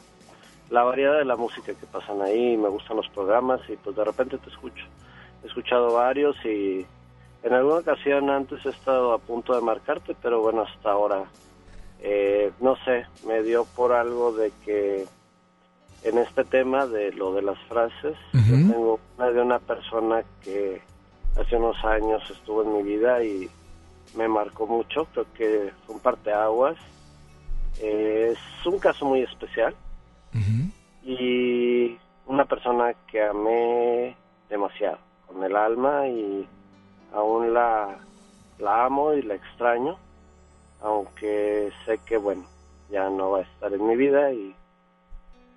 la 0.69 0.83
variedad 0.83 1.17
de 1.17 1.23
la 1.23 1.37
música 1.37 1.73
que 1.73 1.85
pasan 1.85 2.21
ahí, 2.21 2.57
me 2.57 2.67
gustan 2.67 2.97
los 2.97 3.07
programas 3.07 3.61
y 3.69 3.77
pues 3.77 3.95
de 3.95 4.03
repente 4.03 4.37
te 4.39 4.49
escucho. 4.49 4.83
He 5.41 5.47
escuchado 5.47 5.93
varios 5.93 6.35
y 6.43 6.85
en 7.43 7.53
alguna 7.53 7.77
ocasión 7.77 8.29
antes 8.29 8.65
he 8.65 8.69
estado 8.71 9.13
a 9.13 9.19
punto 9.19 9.55
de 9.55 9.61
marcarte, 9.61 10.17
pero 10.21 10.41
bueno, 10.41 10.63
hasta 10.63 10.91
ahora 10.91 11.23
eh, 12.01 12.51
no 12.59 12.75
sé, 12.83 13.05
me 13.25 13.41
dio 13.41 13.63
por 13.73 13.93
algo 13.93 14.33
de 14.33 14.51
que 14.65 15.05
en 16.03 16.17
este 16.17 16.43
tema 16.43 16.87
de 16.87 17.13
lo 17.13 17.33
de 17.33 17.43
las 17.43 17.59
frases, 17.69 18.17
yo 18.33 18.53
tengo 18.53 18.99
una 19.17 19.31
de 19.31 19.41
una 19.41 19.59
persona 19.59 20.23
que 20.43 20.81
hace 21.39 21.55
unos 21.55 21.81
años 21.85 22.29
estuvo 22.29 22.63
en 22.63 22.73
mi 22.73 22.83
vida 22.83 23.23
y 23.23 23.49
me 24.15 24.27
marcó 24.27 24.67
mucho, 24.67 25.05
creo 25.05 25.25
que 25.33 25.73
fue 25.85 25.95
un 25.95 26.01
parteaguas. 26.01 26.77
Eh, 27.79 28.33
es 28.33 28.65
un 28.65 28.79
caso 28.79 29.05
muy 29.05 29.21
especial 29.21 29.75
y 31.03 31.97
una 32.25 32.43
persona 32.45 32.93
que 33.09 33.23
amé 33.23 34.15
demasiado, 34.49 34.97
con 35.25 35.43
el 35.43 35.55
alma 35.55 36.07
y 36.07 36.45
aún 37.13 37.53
la, 37.53 37.97
la 38.59 38.85
amo 38.85 39.13
y 39.13 39.21
la 39.21 39.35
extraño 39.35 39.97
aunque 40.81 41.71
sé 41.85 41.99
que 41.99 42.17
bueno, 42.17 42.43
ya 42.89 43.09
no 43.09 43.31
va 43.31 43.39
a 43.39 43.43
estar 43.43 43.73
en 43.73 43.85
mi 43.87 43.95
vida 43.95 44.31
y 44.31 44.55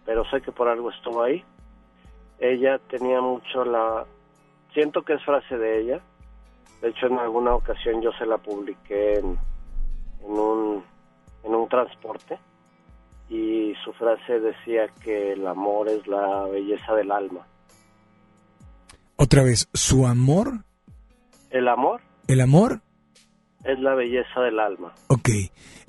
pero 0.05 0.25
sé 0.31 0.41
que 0.41 0.51
por 0.51 0.69
algo 0.69 0.91
estuvo 0.91 1.23
ahí. 1.23 1.45
Ella 2.39 2.79
tenía 2.89 3.21
mucho 3.21 3.65
la 3.65 4.07
siento 4.73 5.03
que 5.03 5.15
es 5.15 5.25
frase 5.25 5.57
de 5.57 5.81
ella. 5.81 6.01
De 6.81 6.89
hecho 6.89 7.07
en 7.07 7.19
alguna 7.19 7.55
ocasión 7.55 8.01
yo 8.03 8.11
se 8.19 8.27
la 8.27 8.39
publiqué 8.39 9.19
en, 9.19 9.39
en 10.25 10.31
un 10.31 10.85
en 11.45 11.55
un 11.55 11.69
transporte 11.69 12.39
y 13.29 13.75
su 13.85 13.93
frase 13.93 14.41
decía 14.41 14.89
que 15.03 15.33
el 15.33 15.47
amor 15.47 15.89
es 15.89 16.07
la 16.07 16.45
belleza 16.45 16.95
del 16.95 17.13
alma. 17.13 17.47
Otra 19.17 19.43
vez, 19.43 19.69
su 19.73 20.07
amor. 20.07 20.65
El 21.51 21.69
amor. 21.69 22.01
El 22.27 22.41
amor 22.41 22.81
es 23.65 23.79
la 23.79 23.95
belleza 23.95 24.41
del 24.41 24.59
alma. 24.59 24.93
Ok, 25.09 25.29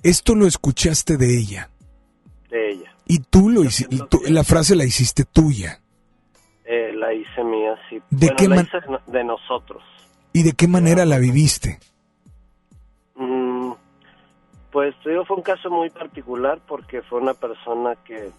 esto 0.04 0.36
lo 0.36 0.46
escuchaste 0.46 1.18
de 1.18 1.40
ella. 1.40 1.70
De 2.50 2.72
ella. 2.72 2.96
Y 3.06 3.20
tú 3.20 3.50
lo 3.50 3.64
hiciste, 3.64 3.98
la 4.30 4.44
frase 4.44 4.76
la 4.76 4.84
hiciste 4.84 5.24
tuya. 5.24 5.80
Eh, 6.66 6.94
la 6.94 7.14
hice 7.14 7.44
mía, 7.44 7.76
sí. 7.90 8.02
¿De 8.10 8.30
qué 8.38 8.48
la 8.48 8.62
hice 8.62 8.78
de 9.08 9.24
nosotros. 9.24 9.84
¿Y 10.34 10.44
de 10.44 10.54
qué 10.54 10.68
manera 10.68 11.06
la 11.06 11.18
viviste? 11.18 11.80
Mm, 13.16 13.74
pues 14.72 14.96
digo, 15.06 15.26
fue 15.26 15.38
un 15.38 15.44
caso 15.44 15.70
muy 15.70 15.90
particular 15.90 16.60
porque 16.68 17.02
fue 17.02 17.20
una 17.20 17.34
persona 17.34 17.96
que, 18.06 18.32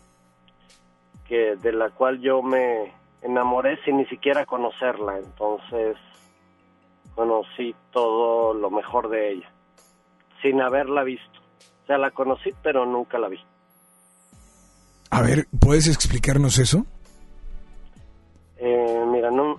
que 1.28 1.56
de 1.56 1.72
la 1.72 1.90
cual 1.90 2.20
yo 2.20 2.42
me 2.42 2.92
enamoré 3.20 3.78
sin 3.84 3.98
ni 3.98 4.06
siquiera 4.06 4.46
conocerla. 4.46 5.18
Entonces, 5.18 5.96
conocí 7.14 7.74
todo 7.90 8.54
lo 8.54 8.70
mejor 8.70 9.08
de 9.10 9.32
ella, 9.32 9.50
sin 10.40 10.60
haberla 10.60 11.04
visto. 11.04 11.40
O 11.82 11.86
sea, 11.86 11.98
la 11.98 12.10
conocí, 12.10 12.52
pero 12.62 12.86
nunca 12.86 13.18
la 13.18 13.28
vi. 13.28 13.38
A 15.10 15.20
ver, 15.20 15.46
¿puedes 15.60 15.88
explicarnos 15.88 16.58
eso? 16.58 16.86
Eh, 18.56 19.04
mira, 19.08 19.30
no, 19.30 19.56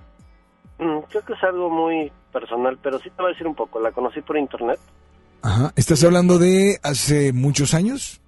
mm, 0.80 1.00
creo 1.10 1.24
que 1.24 1.34
es 1.34 1.44
algo 1.44 1.70
muy 1.70 2.12
personal, 2.34 2.78
pero 2.82 3.00
sí 3.00 3.10
te 3.12 3.22
voy 3.22 3.28
a 3.28 3.34
decir 3.34 3.48
un 3.48 3.56
poco. 3.56 3.80
La 3.80 3.92
conocí 3.94 4.20
por 4.22 4.38
internet. 4.38 4.80
Ajá. 5.44 5.72
¿Estás 5.76 6.04
hablando 6.04 6.38
de 6.40 6.80
hace 6.84 7.32
muchos 7.32 7.74
años? 7.74 8.20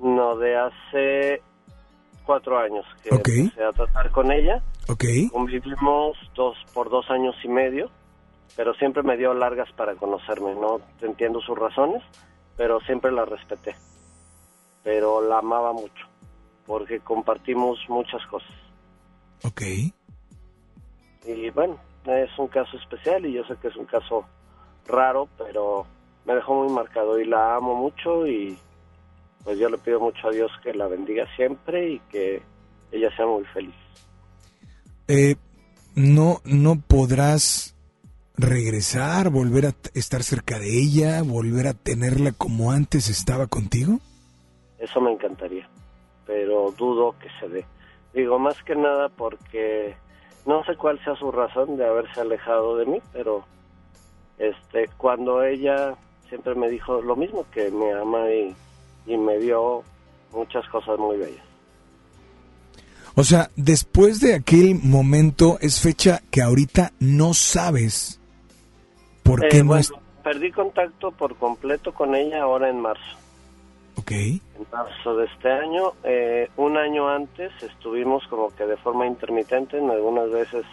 No, 0.00 0.36
de 0.36 0.56
hace 0.56 1.42
cuatro 2.24 2.58
años 2.58 2.84
que 3.02 3.14
Ok. 3.14 3.28
empecé 3.28 3.64
a 3.64 3.72
tratar 3.72 4.10
con 4.10 4.32
ella. 4.32 4.62
Ok. 4.88 5.04
Convivimos 5.30 6.16
dos 6.34 6.56
por 6.72 6.88
dos 6.90 7.10
años 7.10 7.34
y 7.44 7.48
medio, 7.48 7.90
pero 8.56 8.74
siempre 8.74 9.02
me 9.02 9.16
dio 9.16 9.34
largas 9.34 9.70
para 9.76 9.94
conocerme. 9.94 10.54
No 10.54 10.80
entiendo 11.02 11.40
sus 11.40 11.58
razones, 11.58 12.02
pero 12.56 12.80
siempre 12.80 13.12
la 13.12 13.24
respeté. 13.24 13.74
Pero 14.84 15.20
la 15.20 15.38
amaba 15.38 15.72
mucho, 15.72 16.06
porque 16.66 17.00
compartimos 17.00 17.78
muchas 17.88 18.24
cosas. 18.26 18.50
Ok. 19.44 19.62
Y 21.26 21.50
bueno, 21.50 21.76
es 22.06 22.38
un 22.38 22.48
caso 22.48 22.76
especial 22.76 23.26
y 23.26 23.32
yo 23.32 23.44
sé 23.44 23.56
que 23.60 23.68
es 23.68 23.76
un 23.76 23.86
caso 23.86 24.24
raro, 24.86 25.28
pero 25.38 25.86
me 26.24 26.34
dejó 26.34 26.54
muy 26.54 26.72
marcado 26.72 27.18
y 27.18 27.24
la 27.24 27.56
amo 27.56 27.74
mucho 27.74 28.26
y 28.26 28.56
pues 29.44 29.58
yo 29.58 29.68
le 29.68 29.78
pido 29.78 30.00
mucho 30.00 30.28
a 30.28 30.32
Dios 30.32 30.50
que 30.62 30.74
la 30.74 30.88
bendiga 30.88 31.24
siempre 31.36 31.90
y 31.92 32.00
que 32.10 32.42
ella 32.90 33.14
sea 33.16 33.26
muy 33.26 33.44
feliz. 33.46 33.74
Eh, 35.08 35.36
no, 35.94 36.40
no 36.44 36.80
podrás 36.80 37.76
regresar, 38.36 39.30
volver 39.30 39.66
a 39.66 39.74
estar 39.94 40.22
cerca 40.22 40.58
de 40.58 40.78
ella, 40.78 41.22
volver 41.22 41.68
a 41.68 41.74
tenerla 41.74 42.32
como 42.32 42.70
antes 42.70 43.08
estaba 43.08 43.46
contigo. 43.46 44.00
Eso 44.78 45.00
me 45.00 45.12
encantaría, 45.12 45.68
pero 46.26 46.72
dudo 46.72 47.14
que 47.18 47.28
se 47.40 47.48
dé. 47.48 47.64
Digo, 48.12 48.38
más 48.38 48.62
que 48.62 48.74
nada 48.74 49.08
porque 49.08 49.96
no 50.46 50.64
sé 50.64 50.76
cuál 50.76 51.02
sea 51.04 51.14
su 51.16 51.30
razón 51.32 51.76
de 51.76 51.86
haberse 51.86 52.20
alejado 52.20 52.76
de 52.76 52.86
mí, 52.86 52.98
pero 53.12 53.44
este 54.38 54.88
cuando 54.96 55.42
ella 55.42 55.94
siempre 56.28 56.54
me 56.54 56.68
dijo 56.68 57.00
lo 57.02 57.16
mismo, 57.16 57.44
que 57.52 57.70
me 57.70 57.92
ama 57.92 58.30
y, 58.30 58.54
y 59.06 59.16
me 59.16 59.38
dio 59.38 59.82
muchas 60.32 60.66
cosas 60.68 60.98
muy 60.98 61.16
bellas. 61.16 61.44
O 63.14 63.24
sea, 63.24 63.50
después 63.56 64.20
de 64.20 64.34
aquel 64.34 64.74
momento 64.82 65.56
es 65.60 65.80
fecha 65.80 66.20
que 66.30 66.42
ahorita 66.42 66.92
no 67.00 67.32
sabes 67.32 68.20
por 69.22 69.44
Eh, 69.44 69.48
qué 69.50 69.58
no 69.60 69.68
bueno, 69.68 69.80
es... 69.80 69.92
Perdí 70.22 70.50
contacto 70.50 71.12
por 71.12 71.36
completo 71.36 71.94
con 71.94 72.14
ella 72.14 72.42
ahora 72.42 72.68
en 72.68 72.80
marzo. 72.80 73.16
Ok. 73.98 74.10
En 74.12 74.40
marzo 74.72 75.16
de 75.16 75.26
este 75.26 75.50
año, 75.50 75.92
eh, 76.04 76.50
un 76.56 76.76
año 76.76 77.08
antes 77.08 77.52
estuvimos 77.62 78.26
como 78.28 78.54
que 78.54 78.66
de 78.66 78.76
forma 78.76 79.06
intermitente, 79.06 79.78
en 79.78 79.90
algunas 79.90 80.30
veces 80.30 80.64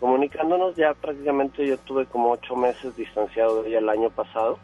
comunicándonos. 0.00 0.76
Ya 0.76 0.94
prácticamente 0.94 1.66
yo 1.66 1.78
tuve 1.78 2.06
como 2.06 2.30
ocho 2.30 2.56
meses 2.56 2.96
distanciado 2.96 3.62
de 3.62 3.70
ella 3.70 3.78
el 3.78 3.88
año 3.88 4.10
pasado. 4.10 4.58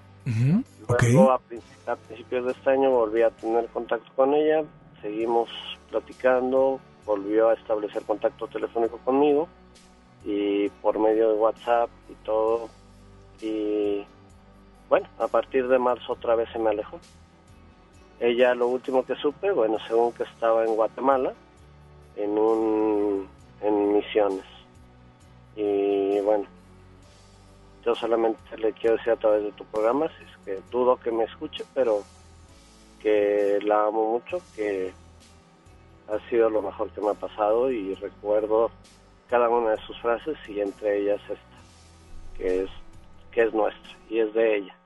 Luego 0.89 1.31
a, 1.31 1.41
a 1.87 1.97
principios 1.97 2.47
de 2.47 2.53
este 2.53 2.71
año 2.71 2.91
volví 2.91 3.23
a 3.23 3.31
tener 3.31 3.66
contacto 3.66 4.11
con 4.16 4.35
ella, 4.35 4.65
seguimos 5.01 5.49
platicando, 5.91 6.81
volvió 7.05 7.51
a 7.51 7.55
establecer 7.55 8.03
contacto 8.03 8.47
telefónico 8.47 8.99
conmigo 8.99 9.49
y 10.25 10.69
por 10.81 10.99
medio 10.99 11.31
de 11.31 11.35
WhatsApp 11.35 11.91
y 12.11 12.15
todo. 12.25 12.69
Y 13.41 14.05
bueno, 14.89 15.07
a 15.19 15.29
partir 15.29 15.69
de 15.69 15.79
marzo 15.79 16.12
otra 16.12 16.35
vez 16.35 16.49
se 16.53 16.59
me 16.59 16.71
alejó. 16.71 16.99
Ella 18.20 18.55
lo 18.55 18.69
último 18.69 19.05
que 19.05 19.16
supe, 19.16 19.51
bueno, 19.51 19.78
según 19.86 20.12
que 20.12 20.23
estaba 20.23 20.65
en 20.65 20.74
Guatemala, 20.74 21.35
en 22.16 22.31
un 22.39 23.28
en 23.61 23.93
misiones. 23.93 24.45
Y 25.57 26.20
bueno, 26.20 26.47
yo 27.85 27.95
solamente 27.95 28.57
le 28.59 28.73
quiero 28.73 28.97
decir 28.97 29.12
a 29.12 29.16
través 29.16 29.45
de 29.45 29.53
tu 29.53 29.65
programa, 29.66 30.09
si 30.09 30.24
es 30.24 30.31
que 30.45 30.62
dudo 30.70 30.97
que 30.97 31.11
me 31.11 31.24
escuche, 31.24 31.65
pero 31.74 32.03
que 33.01 33.59
la 33.62 33.86
amo 33.86 34.12
mucho, 34.12 34.41
que 34.55 34.93
ha 36.09 36.19
sido 36.28 36.51
lo 36.51 36.62
mejor 36.62 36.91
que 36.91 37.01
me 37.01 37.11
ha 37.11 37.15
pasado 37.15 37.70
y 37.70 37.95
recuerdo 37.95 38.70
cada 39.28 39.49
una 39.49 39.70
de 39.73 39.86
sus 39.86 39.99
frases 40.01 40.36
y 40.49 40.61
entre 40.61 41.01
ellas 41.01 41.20
esta, 41.23 42.36
que 42.36 42.65
es 42.65 42.70
que 43.31 43.43
es 43.43 43.53
nuestra 43.53 43.91
y 44.09 44.20
es 44.20 44.32
de 44.32 44.57
ella. 44.57 44.77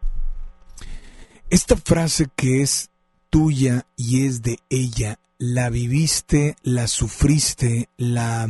Esta 1.50 1.76
frase 1.76 2.26
que 2.34 2.62
es 2.62 2.90
tuya 3.30 3.86
y 3.96 4.26
es 4.26 4.42
de 4.42 4.58
ella, 4.70 5.18
¿la 5.38 5.70
viviste, 5.70 6.56
la 6.62 6.86
sufriste, 6.86 7.88
la 7.96 8.48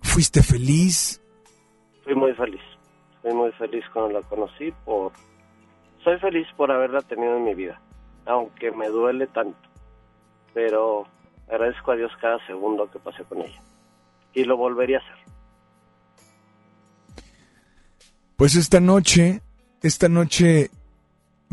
fuiste 0.00 0.42
feliz? 0.42 1.20
Fui 2.04 2.14
muy 2.14 2.32
feliz, 2.34 2.60
fui 3.22 3.32
muy 3.32 3.52
feliz 3.52 3.84
cuando 3.92 4.20
la 4.20 4.26
conocí 4.26 4.72
por 4.84 5.12
soy 6.04 6.18
feliz 6.18 6.46
por 6.56 6.70
haberla 6.70 7.00
tenido 7.02 7.36
en 7.36 7.44
mi 7.44 7.54
vida, 7.54 7.80
aunque 8.26 8.72
me 8.72 8.88
duele 8.88 9.28
tanto, 9.28 9.68
pero 10.52 11.06
agradezco 11.48 11.92
a 11.92 11.96
Dios 11.96 12.10
cada 12.20 12.44
segundo 12.46 12.90
que 12.90 12.98
pasé 12.98 13.22
con 13.24 13.40
ella 13.42 13.62
y 14.34 14.44
lo 14.44 14.56
volvería 14.56 14.98
a 14.98 15.00
hacer. 15.00 15.22
Pues 18.36 18.56
esta 18.56 18.80
noche, 18.80 19.42
esta 19.82 20.08
noche 20.08 20.70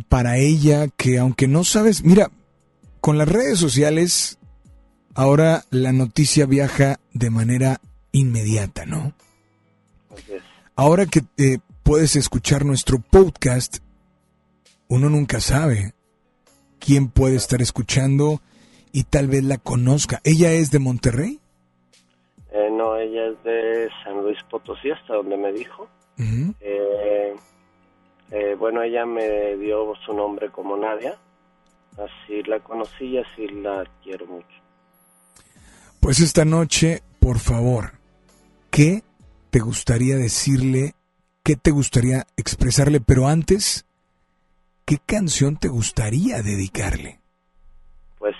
para 0.07 0.37
ella 0.37 0.87
que 0.87 1.19
aunque 1.19 1.47
no 1.47 1.63
sabes, 1.63 2.03
mira, 2.03 2.31
con 3.01 3.17
las 3.17 3.27
redes 3.29 3.59
sociales 3.59 4.39
ahora 5.15 5.63
la 5.69 5.91
noticia 5.91 6.45
viaja 6.45 6.99
de 7.13 7.29
manera 7.29 7.79
inmediata, 8.11 8.85
¿no? 8.85 9.13
Así 10.11 10.33
es. 10.33 10.43
Ahora 10.75 11.05
que 11.05 11.21
eh, 11.37 11.59
puedes 11.83 12.15
escuchar 12.15 12.65
nuestro 12.65 12.99
podcast, 12.99 13.77
uno 14.87 15.09
nunca 15.09 15.39
sabe 15.39 15.93
quién 16.79 17.09
puede 17.09 17.35
estar 17.35 17.61
escuchando 17.61 18.41
y 18.91 19.03
tal 19.03 19.27
vez 19.27 19.43
la 19.43 19.57
conozca. 19.57 20.21
¿Ella 20.23 20.51
es 20.51 20.71
de 20.71 20.79
Monterrey? 20.79 21.39
Eh, 22.51 22.69
no, 22.71 22.97
ella 22.97 23.27
es 23.27 23.43
de 23.43 23.89
San 24.03 24.23
Luis 24.23 24.37
Potosí, 24.49 24.89
hasta 24.89 25.13
donde 25.13 25.37
me 25.37 25.51
dijo. 25.51 25.87
Eh, 26.59 27.35
eh, 28.31 28.55
bueno, 28.59 28.81
ella 28.81 29.05
me 29.05 29.55
dio 29.57 29.93
su 30.05 30.13
nombre 30.13 30.49
como 30.49 30.75
Nadia, 30.75 31.17
así 31.97 32.43
la 32.43 32.59
conocí 32.59 33.05
y 33.05 33.17
así 33.17 33.47
la 33.47 33.85
quiero 34.03 34.25
mucho. 34.27 34.47
Pues 35.99 36.19
esta 36.21 36.45
noche, 36.45 37.01
por 37.19 37.39
favor, 37.39 37.91
¿qué 38.71 39.03
te 39.49 39.59
gustaría 39.59 40.15
decirle? 40.15 40.93
¿Qué 41.43 41.55
te 41.55 41.71
gustaría 41.71 42.25
expresarle? 42.37 43.01
Pero 43.01 43.27
antes, 43.27 43.85
¿qué 44.85 44.97
canción 45.05 45.57
te 45.57 45.67
gustaría 45.67 46.41
dedicarle? 46.41 47.19
Pues 48.17 48.35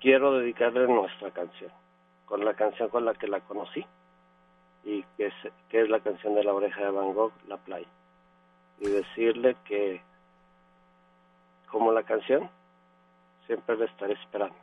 quiero 0.00 0.38
dedicarle 0.38 0.86
nuestra 0.88 1.30
canción, 1.30 1.70
con 2.24 2.44
la 2.44 2.54
canción 2.54 2.88
con 2.88 3.04
la 3.04 3.14
que 3.14 3.28
la 3.28 3.40
conocí 3.40 3.84
y 4.84 5.02
que 5.16 5.26
es, 5.26 5.34
que 5.68 5.82
es 5.82 5.88
la 5.88 6.00
canción 6.00 6.34
de 6.34 6.44
la 6.44 6.54
oreja 6.54 6.80
de 6.80 6.90
Van 6.90 7.12
Gogh, 7.12 7.32
La 7.48 7.56
Playa. 7.56 7.88
Y 8.80 8.88
decirle 8.88 9.56
que, 9.64 10.00
como 11.70 11.92
la 11.92 12.04
canción, 12.04 12.50
siempre 13.46 13.76
la 13.76 13.86
estaré 13.86 14.14
esperando. 14.14 14.56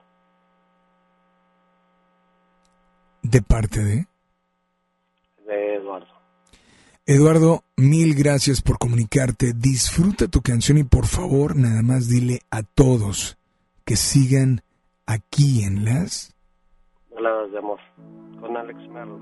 De 3.22 3.42
parte 3.42 3.84
de... 3.84 4.08
De 5.46 5.76
Eduardo. 5.76 6.08
Eduardo, 7.06 7.64
mil 7.76 8.16
gracias 8.16 8.62
por 8.62 8.78
comunicarte. 8.78 9.54
Disfruta 9.54 10.28
tu 10.28 10.42
canción 10.42 10.78
y 10.78 10.84
por 10.84 11.06
favor, 11.06 11.56
nada 11.56 11.82
más 11.82 12.08
dile 12.08 12.40
a 12.50 12.64
todos 12.64 13.38
que 13.86 13.96
sigan 13.96 14.62
aquí 15.06 15.64
en 15.64 15.86
las... 15.86 16.34
Baladas 17.14 17.52
de 17.52 17.58
amor, 17.58 17.80
con 18.40 18.56
Alex 18.58 18.80
Merlo. 18.90 19.20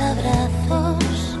abrazos, 0.00 1.38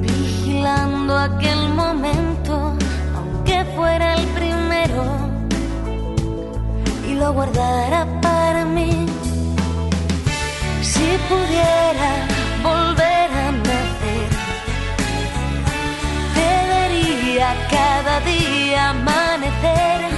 vigilando 0.00 1.16
aquel 1.16 1.68
momento, 1.70 2.74
aunque 3.16 3.64
fuera 3.74 4.14
el 4.14 4.26
primero, 4.28 5.04
y 7.08 7.14
lo 7.14 7.32
guardara 7.32 8.06
para 8.20 8.64
mí. 8.64 9.06
Si 10.82 11.08
pudiera 11.28 12.10
volver 12.62 13.30
a 13.44 13.52
nacer, 13.52 14.28
te 16.34 16.48
cada 17.70 18.20
día 18.20 18.90
amanecer 18.90 20.15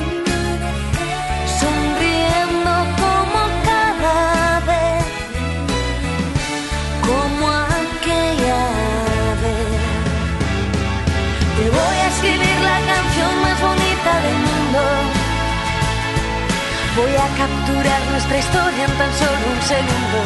capturar 17.48 18.00
nuestra 18.10 18.38
historia 18.38 18.84
en 18.84 18.92
tan 18.98 19.12
solo 19.12 19.44
un 19.54 19.62
segundo. 19.62 20.18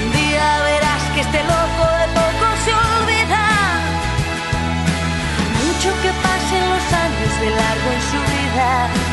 Un 0.00 0.12
día 0.12 0.46
verás 0.64 1.02
que 1.14 1.20
este 1.20 1.40
loco 1.42 1.84
de 2.00 2.06
poco 2.20 2.46
se 2.64 2.72
olvida. 2.88 3.44
Mucho 5.62 5.90
que 6.02 6.10
pasen 6.24 6.62
los 6.72 6.86
años 7.06 7.32
de 7.40 7.50
largo 7.60 7.88
en 7.96 8.02
su 8.10 8.18
vida. 8.34 9.09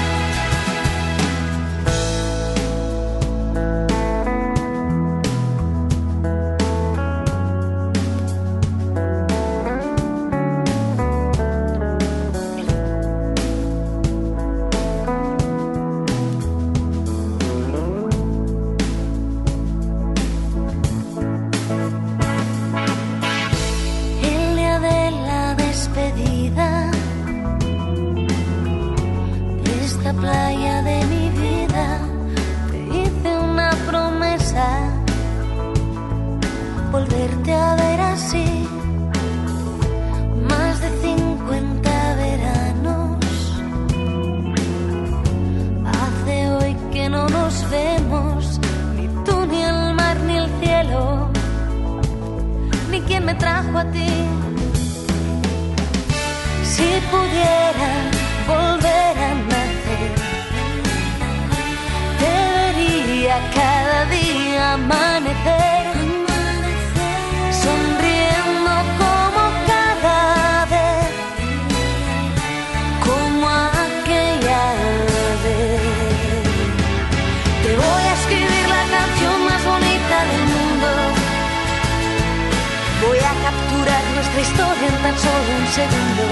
Tan 85.02 85.18
solo 85.18 85.50
un 85.60 85.68
segundo. 85.68 86.24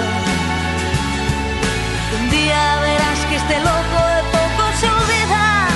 Un 2.17 2.29
día 2.29 2.79
verás 2.81 3.19
que 3.29 3.35
este 3.35 3.59
loco 3.59 3.99
de 4.13 4.21
poco 4.35 4.63
se 4.79 4.87
olvida. 4.87 5.67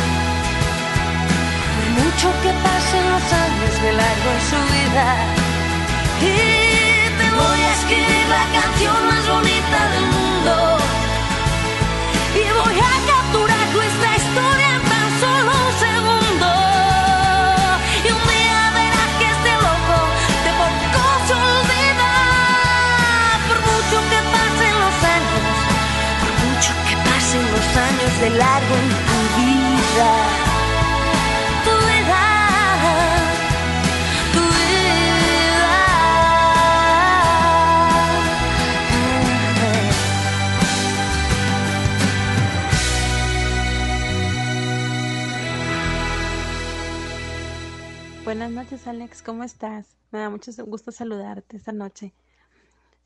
Por 1.75 1.87
mucho 2.01 2.27
que 2.43 2.51
pasen 2.65 3.03
los 3.13 3.27
años 3.45 3.73
de 3.83 3.91
largo 3.93 4.29
en 4.35 4.41
su 4.51 4.59
vida. 4.75 5.07
Y 6.21 6.33
te 7.19 7.27
voy 7.39 7.61
a 7.69 7.71
escribir 7.77 8.25
la 8.37 8.45
canción 8.57 8.97
más 9.07 9.27
bonita 9.27 9.79
del 9.93 10.01
mundo. 10.01 10.08
Largo 28.39 28.75
tu 29.09 29.19
vida. 29.35 30.11
Tu 31.65 31.73
vida, 31.89 32.25
tu 34.33 34.41
vida. 34.57 35.75
Buenas 48.23 48.51
noches, 48.51 48.87
Alex. 48.87 49.21
¿Cómo 49.21 49.43
estás? 49.43 49.97
Me 50.11 50.19
da 50.19 50.29
mucho 50.29 50.51
gusto 50.65 50.93
saludarte 50.93 51.57
esta 51.57 51.73
noche. 51.73 52.13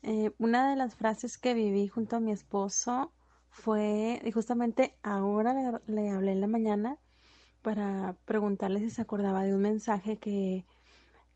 Eh, 0.02 0.30
una 0.38 0.70
de 0.70 0.76
las 0.76 0.94
frases 0.94 1.38
que 1.38 1.54
viví 1.54 1.88
junto 1.88 2.16
a 2.16 2.20
mi 2.20 2.30
esposo 2.30 3.10
fue, 3.54 4.20
y 4.24 4.32
justamente 4.32 4.94
ahora 5.02 5.80
le, 5.86 6.10
hablé 6.10 6.32
en 6.32 6.40
la 6.40 6.48
mañana 6.48 6.98
para 7.62 8.16
preguntarle 8.24 8.80
si 8.80 8.90
se 8.90 9.02
acordaba 9.02 9.44
de 9.44 9.54
un 9.54 9.62
mensaje 9.62 10.18
que, 10.18 10.66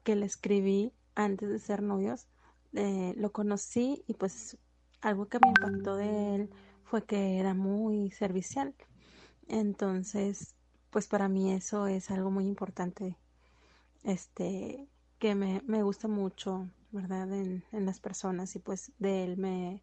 que 0.03 0.17
le 0.17 0.27
escribí 0.27 0.93
antes 1.15 1.49
de 1.49 1.59
ser 1.61 1.81
novios. 1.81 2.27
Eh, 2.75 3.15
lo 3.17 3.33
conocí 3.33 4.05
y 4.09 4.15
pues 4.15 4.59
algo 5.01 5.29
que 5.29 5.39
me 5.39 5.49
impactó 5.49 5.97
de 5.97 6.35
él 6.35 6.51
fue 6.85 7.05
que 7.05 7.39
era 7.39 7.55
muy 7.55 8.11
servicial. 8.11 8.75
Entonces, 9.49 10.57
pues 10.91 11.07
para 11.07 11.29
mí 11.29 11.53
eso 11.53 11.87
es 11.87 12.11
algo 12.11 12.31
muy 12.31 12.47
importante 12.47 13.17
este 14.03 14.89
que 15.21 15.35
me, 15.37 15.63
me 15.67 15.85
gusta 15.85 16.09
mucho, 16.09 16.69
¿verdad? 16.91 17.33
En, 17.33 17.65
en 17.73 17.87
las 17.87 18.01
personas 18.01 18.57
y 18.57 18.59
pues 18.59 18.93
de 18.99 19.25
él 19.25 19.37
me 19.37 19.81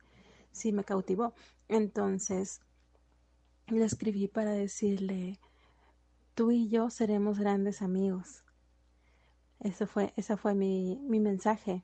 sí 0.51 0.71
me 0.71 0.83
cautivó. 0.83 1.33
Entonces 1.67 2.61
le 3.67 3.85
escribí 3.85 4.27
para 4.27 4.51
decirle 4.51 5.39
tú 6.35 6.51
y 6.51 6.69
yo 6.69 6.89
seremos 6.89 7.39
grandes 7.39 7.81
amigos. 7.81 8.43
Eso 9.59 9.87
fue, 9.87 10.13
ese 10.15 10.37
fue 10.37 10.53
mi, 10.53 10.99
mi 11.07 11.19
mensaje. 11.19 11.83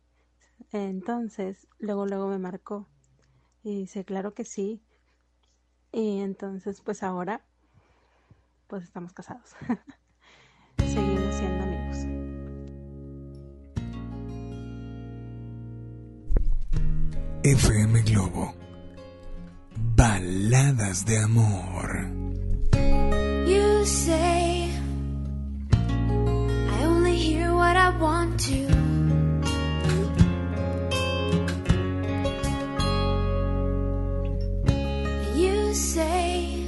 Entonces, 0.72 1.68
luego, 1.80 2.06
luego 2.06 2.28
me 2.28 2.38
marcó. 2.38 2.88
Y 3.64 3.80
dice, 3.80 4.06
claro 4.06 4.34
que 4.34 4.46
sí. 4.46 4.84
Y 5.92 6.20
entonces, 6.20 6.82
pues 6.82 7.02
ahora, 7.04 7.44
pues 8.68 8.84
estamos 8.84 9.14
casados. 9.14 9.56
Seguimos 10.78 11.36
siendo 11.36 11.64
amigos. 11.64 11.98
FM 17.44 18.04
Globo. 18.04 18.54
Baladas 20.02 21.06
de 21.06 21.16
amor. 21.18 22.10
You 23.46 23.86
say 23.86 24.68
I 26.76 26.86
only 26.86 27.16
hear 27.16 27.54
what 27.54 27.78
I 27.78 27.90
want 28.00 28.40
to. 28.50 28.62
You 35.40 35.72
say 35.76 36.66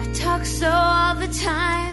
I 0.00 0.12
talk 0.14 0.46
so 0.46 0.70
all 0.70 1.14
the 1.16 1.28
time. 1.28 1.83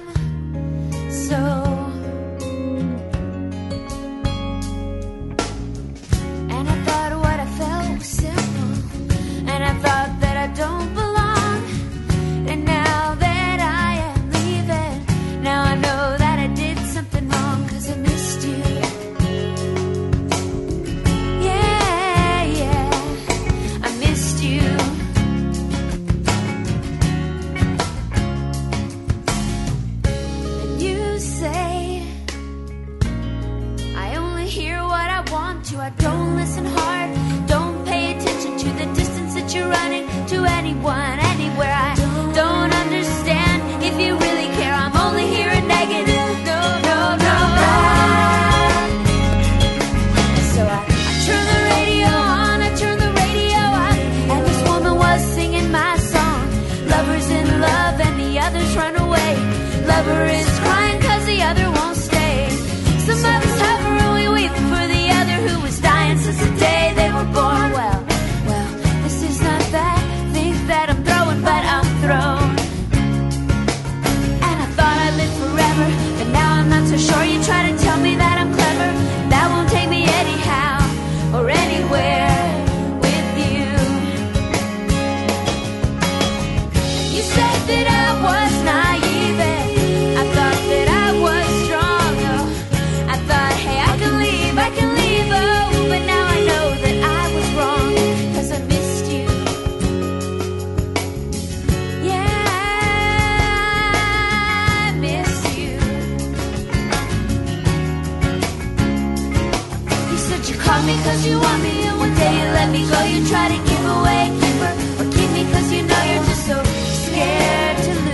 You 110.42 110.48
said 110.48 110.56
you 110.56 110.62
called 110.62 110.86
me 110.88 110.96
cause 111.04 111.24
you 111.24 111.40
want 111.40 111.62
me, 111.62 111.84
and 111.84 112.00
one 112.00 112.16
day 112.16 112.34
you 112.34 112.52
let 112.52 112.72
me 112.72 112.90
go. 112.90 113.00
You 113.04 113.28
try 113.28 113.48
to 113.48 113.58
give 113.70 113.86
away 113.86 114.26
a 114.26 114.40
keeper, 114.42 114.74
or 115.00 115.12
keep 115.12 115.30
me 115.34 115.44
cause 115.52 115.72
you 115.72 115.84
know 115.84 116.04
you're 116.04 116.24
just 116.24 116.48
so 116.48 116.64
scared 116.64 117.78
to 117.84 117.94
lose. 117.94 118.11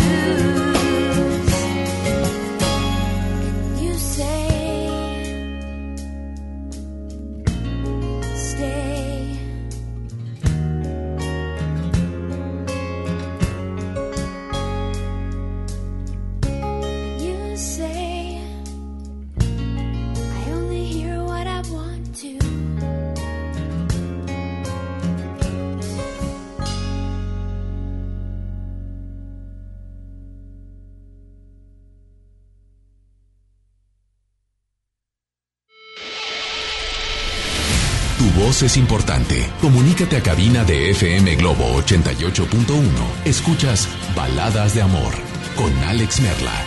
Es 38.63 38.77
importante. 38.77 39.45
Comunícate 39.61 40.17
a 40.17 40.23
cabina 40.23 40.63
de 40.63 40.89
FM 40.91 41.35
Globo 41.35 41.65
88.1. 41.81 42.83
Escuchas 43.25 43.87
Baladas 44.15 44.73
de 44.73 44.81
Amor 44.81 45.13
con 45.55 45.71
Alex 45.83 46.21
Merla. 46.21 46.65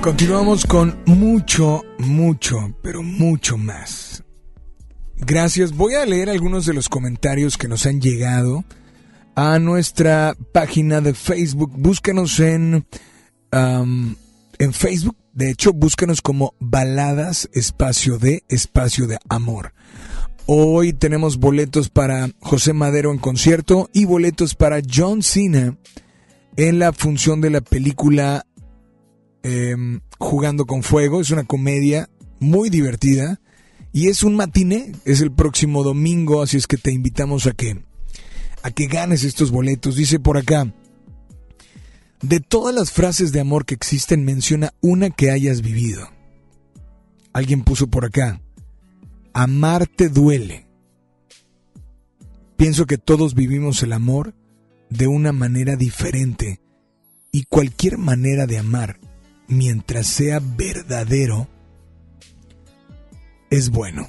Continuamos 0.00 0.64
con 0.66 0.98
mucho, 1.06 1.82
mucho, 1.98 2.74
pero 2.82 3.02
mucho 3.02 3.56
más. 3.56 4.22
Gracias. 5.16 5.72
Voy 5.72 5.94
a 5.94 6.06
leer 6.06 6.30
algunos 6.30 6.66
de 6.66 6.74
los 6.74 6.88
comentarios 6.88 7.56
que 7.56 7.68
nos 7.68 7.86
han 7.86 8.00
llegado 8.00 8.64
a 9.34 9.58
nuestra 9.58 10.36
página 10.52 11.00
de 11.00 11.14
Facebook. 11.14 11.72
Búscanos 11.74 12.38
en, 12.38 12.86
en 13.50 14.72
Facebook. 14.72 15.16
De 15.32 15.50
hecho, 15.50 15.72
búscanos 15.72 16.22
como 16.22 16.54
Baladas 16.60 17.48
Espacio 17.52 18.18
de 18.18 18.44
Espacio 18.48 19.06
de 19.06 19.18
Amor. 19.28 19.72
Hoy 20.46 20.92
tenemos 20.92 21.38
boletos 21.38 21.88
para 21.90 22.30
José 22.40 22.72
Madero 22.72 23.12
en 23.12 23.18
concierto 23.18 23.88
y 23.92 24.04
boletos 24.04 24.54
para 24.54 24.80
John 24.82 25.22
Cena 25.22 25.76
en 26.56 26.78
la 26.78 26.92
función 26.92 27.40
de 27.40 27.50
la 27.50 27.60
película 27.60 28.46
em, 29.42 30.00
Jugando 30.18 30.66
con 30.66 30.82
Fuego. 30.82 31.20
Es 31.20 31.30
una 31.30 31.44
comedia 31.44 32.10
muy 32.40 32.68
divertida 32.68 33.40
y 33.92 34.08
es 34.08 34.22
un 34.22 34.34
matiné. 34.34 34.92
Es 35.04 35.20
el 35.20 35.32
próximo 35.32 35.84
domingo, 35.84 36.42
así 36.42 36.56
es 36.56 36.66
que 36.66 36.76
te 36.76 36.92
invitamos 36.92 37.46
a 37.46 37.52
que 37.52 37.84
a 38.62 38.70
que 38.70 38.86
ganes 38.86 39.24
estos 39.24 39.50
boletos. 39.50 39.96
Dice 39.96 40.18
por 40.18 40.36
acá. 40.36 40.72
De 42.22 42.40
todas 42.40 42.74
las 42.74 42.90
frases 42.90 43.32
de 43.32 43.40
amor 43.40 43.64
que 43.64 43.74
existen, 43.74 44.26
menciona 44.26 44.74
una 44.82 45.08
que 45.08 45.30
hayas 45.30 45.62
vivido. 45.62 46.06
Alguien 47.32 47.62
puso 47.62 47.86
por 47.86 48.04
acá. 48.04 48.42
Amarte 49.32 50.08
duele. 50.08 50.66
Pienso 52.56 52.86
que 52.86 52.98
todos 52.98 53.34
vivimos 53.34 53.82
el 53.82 53.92
amor 53.92 54.34
de 54.90 55.06
una 55.06 55.32
manera 55.32 55.76
diferente 55.76 56.60
y 57.32 57.44
cualquier 57.44 57.96
manera 57.96 58.46
de 58.46 58.58
amar, 58.58 58.98
mientras 59.46 60.06
sea 60.06 60.40
verdadero, 60.40 61.48
es 63.50 63.70
bueno. 63.70 64.08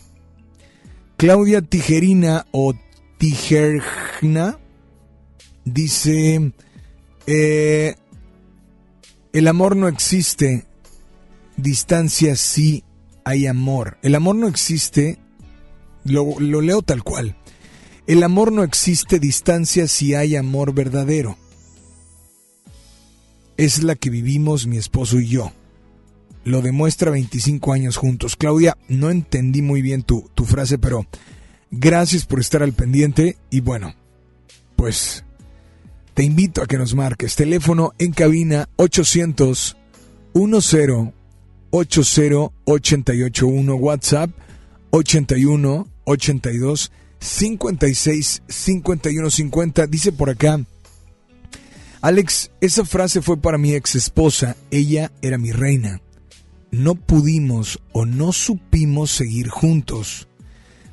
Claudia 1.17 1.61
Tijerina 1.61 2.47
o 2.51 2.73
Tijerna 3.17 4.59
dice, 5.65 6.51
eh, 7.27 7.95
el 9.33 9.47
amor 9.47 9.75
no 9.75 9.87
existe, 9.87 10.65
distancia 11.57 12.35
sí 12.35 12.83
hay 13.23 13.47
amor. 13.47 13.97
El 14.01 14.15
amor 14.15 14.35
no 14.35 14.47
existe, 14.47 15.19
lo, 16.03 16.39
lo 16.39 16.61
leo 16.61 16.81
tal 16.81 17.03
cual. 17.03 17.37
El 18.07 18.23
amor 18.23 18.51
no 18.51 18.63
existe, 18.63 19.19
distancia 19.19 19.87
si 19.87 20.15
hay 20.15 20.35
amor 20.35 20.73
verdadero. 20.73 21.37
Es 23.57 23.83
la 23.83 23.95
que 23.95 24.09
vivimos 24.09 24.67
mi 24.67 24.77
esposo 24.77 25.19
y 25.19 25.27
yo. 25.27 25.51
Lo 26.43 26.61
demuestra 26.61 27.11
25 27.11 27.73
años 27.73 27.97
juntos. 27.97 28.35
Claudia, 28.35 28.77
no 28.87 29.11
entendí 29.11 29.61
muy 29.61 29.81
bien 29.81 30.01
tu, 30.01 30.29
tu 30.33 30.45
frase, 30.45 30.79
pero 30.79 31.05
gracias 31.69 32.25
por 32.25 32.39
estar 32.39 32.63
al 32.63 32.73
pendiente 32.73 33.37
y 33.51 33.59
bueno, 33.59 33.93
pues 34.75 35.23
te 36.15 36.23
invito 36.23 36.63
a 36.63 36.65
que 36.65 36.77
nos 36.77 36.95
marques. 36.95 37.35
Teléfono 37.35 37.93
en 37.99 38.11
cabina 38.11 38.67
800 38.77 39.77
10 40.33 41.20
80 41.71 42.51
881 42.65 43.75
WhatsApp 43.75 44.31
81 44.91 45.87
82 46.05 46.91
56 47.19 48.43
51 48.47 49.29
50 49.29 49.87
dice 49.87 50.11
por 50.11 50.29
acá 50.29 50.59
Alex, 52.01 52.49
esa 52.61 52.83
frase 52.83 53.21
fue 53.21 53.37
para 53.37 53.59
mi 53.59 53.75
ex 53.75 53.93
esposa, 53.93 54.57
ella 54.71 55.11
era 55.21 55.37
mi 55.37 55.51
reina. 55.51 56.01
No 56.71 56.95
pudimos 56.95 57.79
o 57.91 58.07
no 58.07 58.31
supimos 58.31 59.11
seguir 59.11 59.49
juntos. 59.49 60.27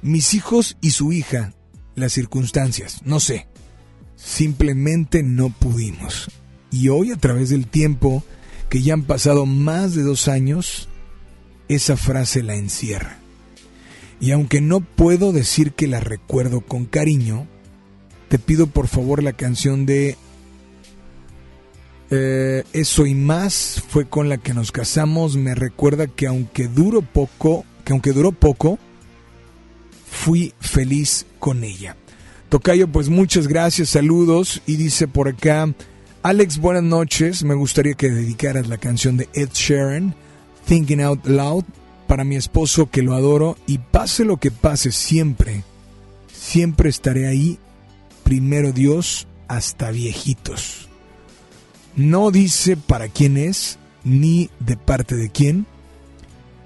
Mis 0.02 0.34
hijos 0.34 0.76
y 0.82 0.90
su 0.90 1.12
hija, 1.12 1.54
las 1.94 2.12
circunstancias, 2.12 3.00
no 3.06 3.20
sé. 3.20 3.48
Simplemente 4.16 5.22
no 5.22 5.48
pudimos. 5.48 6.30
Y 6.70 6.90
hoy 6.90 7.10
a 7.10 7.16
través 7.16 7.48
del 7.48 7.68
tiempo, 7.68 8.22
que 8.68 8.82
ya 8.82 8.94
han 8.94 9.04
pasado 9.04 9.46
más 9.46 9.94
de 9.94 10.02
dos 10.02 10.28
años, 10.28 10.88
esa 11.68 11.96
frase 11.96 12.42
la 12.42 12.54
encierra. 12.54 13.18
Y 14.20 14.32
aunque 14.32 14.60
no 14.60 14.80
puedo 14.80 15.32
decir 15.32 15.72
que 15.72 15.86
la 15.86 16.00
recuerdo 16.00 16.60
con 16.60 16.86
cariño, 16.86 17.46
te 18.28 18.38
pido 18.38 18.66
por 18.66 18.88
favor 18.88 19.22
la 19.22 19.32
canción 19.32 19.86
de 19.86 20.16
eh, 22.10 22.64
Eso 22.72 23.06
y 23.06 23.14
más 23.14 23.82
fue 23.88 24.06
con 24.06 24.28
la 24.28 24.38
que 24.38 24.54
nos 24.54 24.72
casamos. 24.72 25.36
Me 25.36 25.54
recuerda 25.54 26.06
que 26.06 26.26
aunque 26.26 26.66
duró 26.68 27.02
poco, 27.02 27.64
que 27.84 27.92
aunque 27.92 28.12
duró 28.12 28.32
poco, 28.32 28.78
fui 30.10 30.52
feliz 30.60 31.26
con 31.38 31.64
ella. 31.64 31.96
Tocayo, 32.48 32.88
pues 32.88 33.08
muchas 33.10 33.46
gracias, 33.46 33.90
saludos. 33.90 34.62
Y 34.66 34.76
dice 34.76 35.06
por 35.06 35.28
acá, 35.28 35.72
Alex, 36.22 36.58
buenas 36.58 36.82
noches. 36.82 37.44
Me 37.44 37.54
gustaría 37.54 37.94
que 37.94 38.10
dedicaras 38.10 38.66
la 38.66 38.76
canción 38.78 39.16
de 39.16 39.28
Ed 39.34 39.50
Sheeran, 39.52 40.16
Thinking 40.66 41.00
Out 41.00 41.26
Loud, 41.26 41.64
para 42.08 42.24
mi 42.24 42.34
esposo 42.34 42.90
que 42.90 43.02
lo 43.02 43.14
adoro 43.14 43.56
y 43.66 43.78
pase 43.78 44.24
lo 44.24 44.38
que 44.38 44.50
pase 44.50 44.90
siempre, 44.90 45.62
siempre 46.32 46.88
estaré 46.88 47.28
ahí, 47.28 47.58
primero 48.24 48.72
Dios, 48.72 49.28
hasta 49.46 49.92
viejitos. 49.92 50.88
No 51.94 52.32
dice 52.32 52.76
para 52.76 53.08
quién 53.08 53.36
es, 53.36 53.78
ni 54.02 54.50
de 54.58 54.76
parte 54.76 55.14
de 55.14 55.30
quién, 55.30 55.66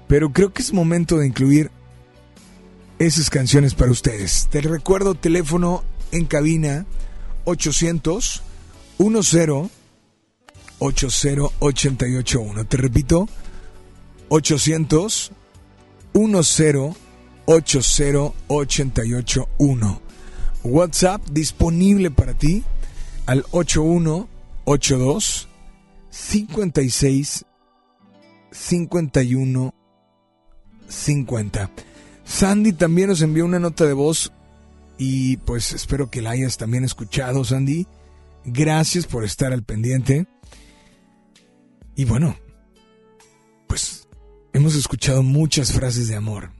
pero 0.07 0.31
creo 0.31 0.51
que 0.51 0.63
es 0.63 0.73
momento 0.73 1.17
de 1.17 1.27
incluir 1.27 1.69
esas 2.97 3.29
canciones 3.29 3.75
para 3.75 3.91
ustedes. 3.91 4.47
Te 4.49 4.61
recuerdo 4.61 5.13
teléfono 5.13 5.83
en 6.11 6.25
cabina 6.25 6.85
800 7.45 8.41
10 9.09 9.69
80881. 10.79 12.65
Te 12.65 12.77
repito, 12.77 13.27
800 14.29 15.31
10 16.13 16.61
80881. 17.45 20.01
WhatsApp 20.63 21.21
disponible 21.29 22.09
para 22.11 22.33
ti 22.33 22.63
al 23.25 23.45
8182 23.51 25.49
56 26.09 27.45
51 28.51 29.73
50. 30.87 31.69
Sandy 32.23 32.71
también 32.73 33.09
nos 33.09 33.21
envió 33.21 33.45
una 33.45 33.59
nota 33.59 33.85
de 33.85 33.93
voz 33.93 34.31
y 34.97 35.37
pues 35.37 35.71
espero 35.73 36.09
que 36.09 36.21
la 36.21 36.31
hayas 36.31 36.57
también 36.57 36.83
escuchado, 36.85 37.43
Sandy. 37.43 37.85
Gracias 38.45 39.05
por 39.05 39.23
estar 39.23 39.53
al 39.53 39.63
pendiente. 39.63 40.27
Y 41.95 42.05
bueno, 42.05 42.35
pues 43.67 44.07
hemos 44.53 44.75
escuchado 44.75 45.23
muchas 45.23 45.71
frases 45.71 46.07
de 46.07 46.15
amor 46.15 46.51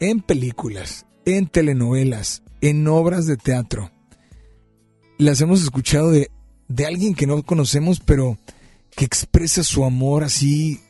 en 0.00 0.20
películas, 0.20 1.06
en 1.24 1.46
telenovelas, 1.46 2.42
en 2.60 2.86
obras 2.88 3.26
de 3.26 3.36
teatro. 3.36 3.90
Las 5.18 5.40
hemos 5.40 5.62
escuchado 5.62 6.10
de, 6.10 6.30
de 6.68 6.86
alguien 6.86 7.14
que 7.14 7.26
no 7.26 7.42
conocemos, 7.42 8.00
pero 8.00 8.38
que 8.96 9.04
expresa 9.04 9.62
su 9.62 9.84
amor 9.84 10.24
así, 10.24 10.80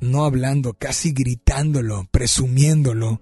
no 0.00 0.24
hablando, 0.24 0.74
casi 0.74 1.12
gritándolo, 1.12 2.08
presumiéndolo. 2.10 3.20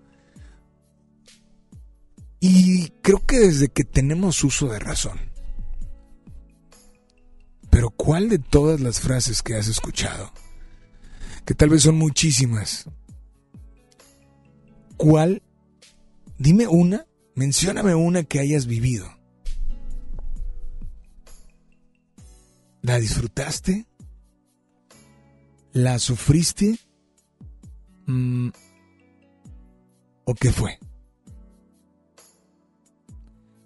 Y 2.41 2.89
creo 3.03 3.25
que 3.25 3.39
desde 3.39 3.69
que 3.69 3.85
tenemos 3.85 4.43
uso 4.45 4.69
de 4.69 4.79
razón. 4.79 5.32
Pero 7.73 7.89
¿cuál 7.89 8.29
de 8.29 8.39
todas 8.39 8.81
las 8.81 9.01
frases 9.01 9.41
que 9.41 9.55
has 9.55 9.67
escuchado? 9.67 10.31
Que 11.47 11.55
tal 11.55 11.71
vez 11.71 11.85
son 11.85 11.97
muchísimas. 11.97 12.85
¿Cuál? 14.99 15.43
Dime 16.37 16.67
una, 16.67 17.07
mencióname 17.35 17.95
una 17.95 18.25
que 18.25 18.41
hayas 18.41 18.67
vivido. 18.67 19.07
¿La 22.83 23.01
disfrutaste? 23.01 23.87
¿La 25.73 25.99
sufriste? 25.99 26.79
Mm, 28.05 28.51
¿O 30.25 30.35
qué 30.35 30.53
fue? 30.53 30.79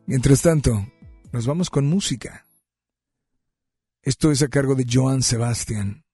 Mientras 0.06 0.42
tanto, 0.42 0.86
nos 1.32 1.44
vamos 1.44 1.70
con 1.70 1.88
música. 1.88 2.45
Esto 4.06 4.30
es 4.30 4.40
a 4.40 4.46
cargo 4.46 4.76
de 4.76 4.86
Joan 4.88 5.20
Sebastian. 5.20 6.04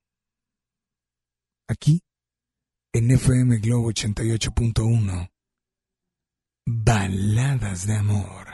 Aquí, 1.68 2.00
en 2.94 3.10
FM 3.10 3.58
Globo 3.58 3.92
88.1. 3.92 5.28
Baladas 6.66 7.86
de 7.86 7.94
amor. 7.94 8.46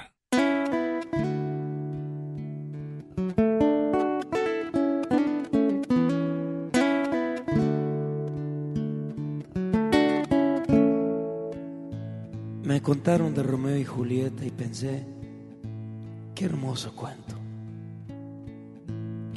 Me 12.65 12.83
contaron 12.83 13.35
de 13.35 13.45
Romeo 13.45 13.77
y 13.77 13.85
Julieta 13.85 14.45
y 14.45 14.51
pensé, 14.51 15.07
qué 16.35 16.47
hermoso 16.47 16.93
cuento. 16.97 17.38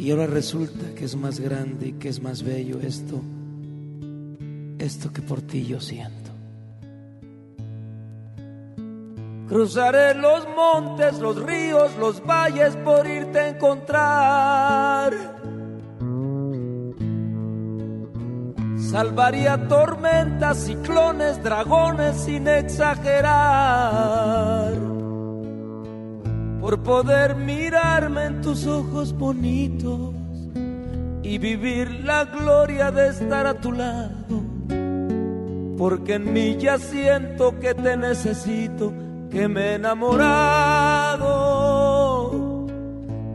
Y 0.01 0.09
ahora 0.09 0.25
resulta 0.25 0.95
que 0.95 1.05
es 1.05 1.15
más 1.15 1.39
grande 1.39 1.89
y 1.89 1.93
que 1.93 2.09
es 2.09 2.23
más 2.23 2.41
bello 2.41 2.79
esto, 2.81 3.21
esto 4.79 5.13
que 5.13 5.21
por 5.21 5.43
ti 5.43 5.63
yo 5.63 5.79
siento. 5.79 6.31
Cruzaré 9.47 10.15
los 10.15 10.47
montes, 10.55 11.19
los 11.19 11.39
ríos, 11.39 11.95
los 11.99 12.25
valles 12.25 12.75
por 12.77 13.05
irte 13.05 13.41
a 13.41 13.49
encontrar. 13.49 15.13
Salvaría 18.79 19.67
tormentas, 19.67 20.65
ciclones, 20.65 21.43
dragones 21.43 22.15
sin 22.15 22.47
exagerar. 22.47 23.31
Por 26.61 26.83
poder 26.83 27.35
mirarme 27.35 28.25
en 28.25 28.41
tus 28.41 28.67
ojos 28.67 29.17
bonitos 29.17 30.13
y 31.23 31.39
vivir 31.39 32.05
la 32.05 32.25
gloria 32.25 32.91
de 32.91 33.07
estar 33.09 33.47
a 33.47 33.55
tu 33.55 33.71
lado. 33.71 34.43
Porque 35.75 36.13
en 36.13 36.31
mí 36.31 36.57
ya 36.59 36.77
siento 36.77 37.59
que 37.59 37.73
te 37.73 37.97
necesito, 37.97 38.93
que 39.31 39.47
me 39.47 39.71
he 39.71 39.73
enamorado. 39.75 41.31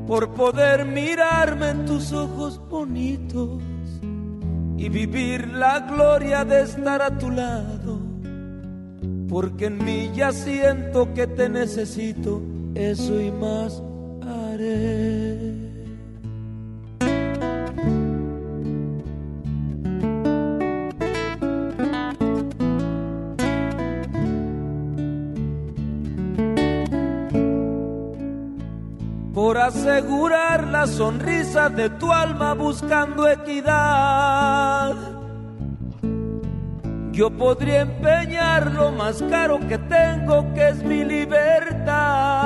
Por 0.06 0.32
poder 0.34 0.84
mirarme 0.84 1.70
en 1.70 1.84
tus 1.84 2.12
ojos 2.12 2.60
bonitos 2.70 3.60
y 4.76 4.88
vivir 4.88 5.48
la 5.48 5.80
gloria 5.80 6.44
de 6.44 6.60
estar 6.62 7.02
a 7.02 7.18
tu 7.18 7.30
lado. 7.30 7.98
Porque 9.28 9.66
en 9.66 9.84
mí 9.84 10.12
ya 10.14 10.30
siento 10.30 11.12
que 11.12 11.26
te 11.26 11.48
necesito, 11.48 12.40
eso 12.76 13.20
y 13.20 13.30
más 13.30 13.82
haré. 14.22 15.66
por 29.32 29.58
asegurar 29.58 30.66
la 30.68 30.86
sonrisa 30.86 31.68
de 31.68 31.90
tu 31.90 32.10
alma 32.10 32.54
buscando 32.54 33.28
equidad. 33.28 35.15
Yo 37.16 37.30
podría 37.30 37.80
empeñar 37.80 38.72
lo 38.72 38.92
más 38.92 39.22
caro 39.30 39.58
que 39.66 39.78
tengo, 39.78 40.52
que 40.52 40.68
es 40.68 40.84
mi 40.84 41.02
libertad. 41.02 42.36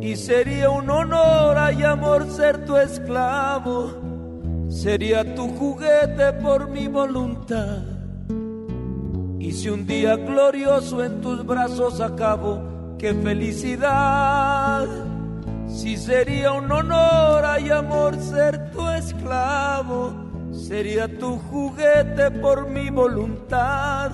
Y 0.00 0.14
sería 0.14 0.70
un 0.70 0.88
honor 0.88 1.74
y 1.76 1.82
amor 1.82 2.30
ser 2.30 2.64
tu 2.64 2.76
esclavo, 2.76 3.90
sería 4.68 5.34
tu 5.34 5.48
juguete 5.48 6.32
por 6.34 6.68
mi 6.68 6.86
voluntad. 6.86 7.82
Y 9.40 9.50
si 9.50 9.68
un 9.68 9.84
día 9.84 10.14
glorioso 10.14 11.02
en 11.02 11.20
tus 11.20 11.44
brazos 11.44 12.00
acabo, 12.00 12.94
qué 13.00 13.14
felicidad. 13.14 14.86
Si 15.66 15.96
sería 15.96 16.52
un 16.52 16.70
honor 16.70 17.44
y 17.60 17.70
amor 17.70 18.14
ser 18.14 18.70
tu 18.70 18.88
esclavo, 18.90 20.25
sería 20.52 21.08
tu 21.18 21.36
juguete 21.36 22.30
por 22.30 22.68
mi 22.68 22.90
voluntad. 22.90 24.12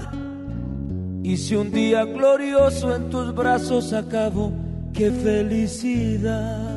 Y 1.23 1.37
si 1.37 1.55
un 1.55 1.71
día 1.71 2.05
glorioso 2.05 2.95
en 2.95 3.11
tus 3.11 3.35
brazos 3.35 3.93
acabo, 3.93 4.53
qué 4.93 5.11
felicidad. 5.11 6.72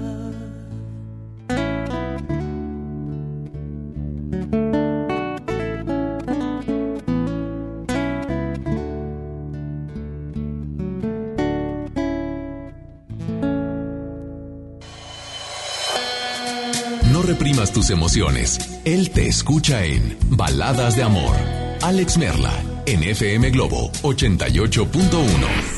Emociones. 17.89 18.59
Él 18.85 19.11
te 19.11 19.27
escucha 19.27 19.85
en 19.85 20.17
Baladas 20.29 20.95
de 20.95 21.03
Amor. 21.03 21.35
Alex 21.81 22.17
Merla, 22.17 22.53
en 22.85 23.03
FM 23.03 23.51
Globo 23.51 23.91
88.1. 24.01 25.75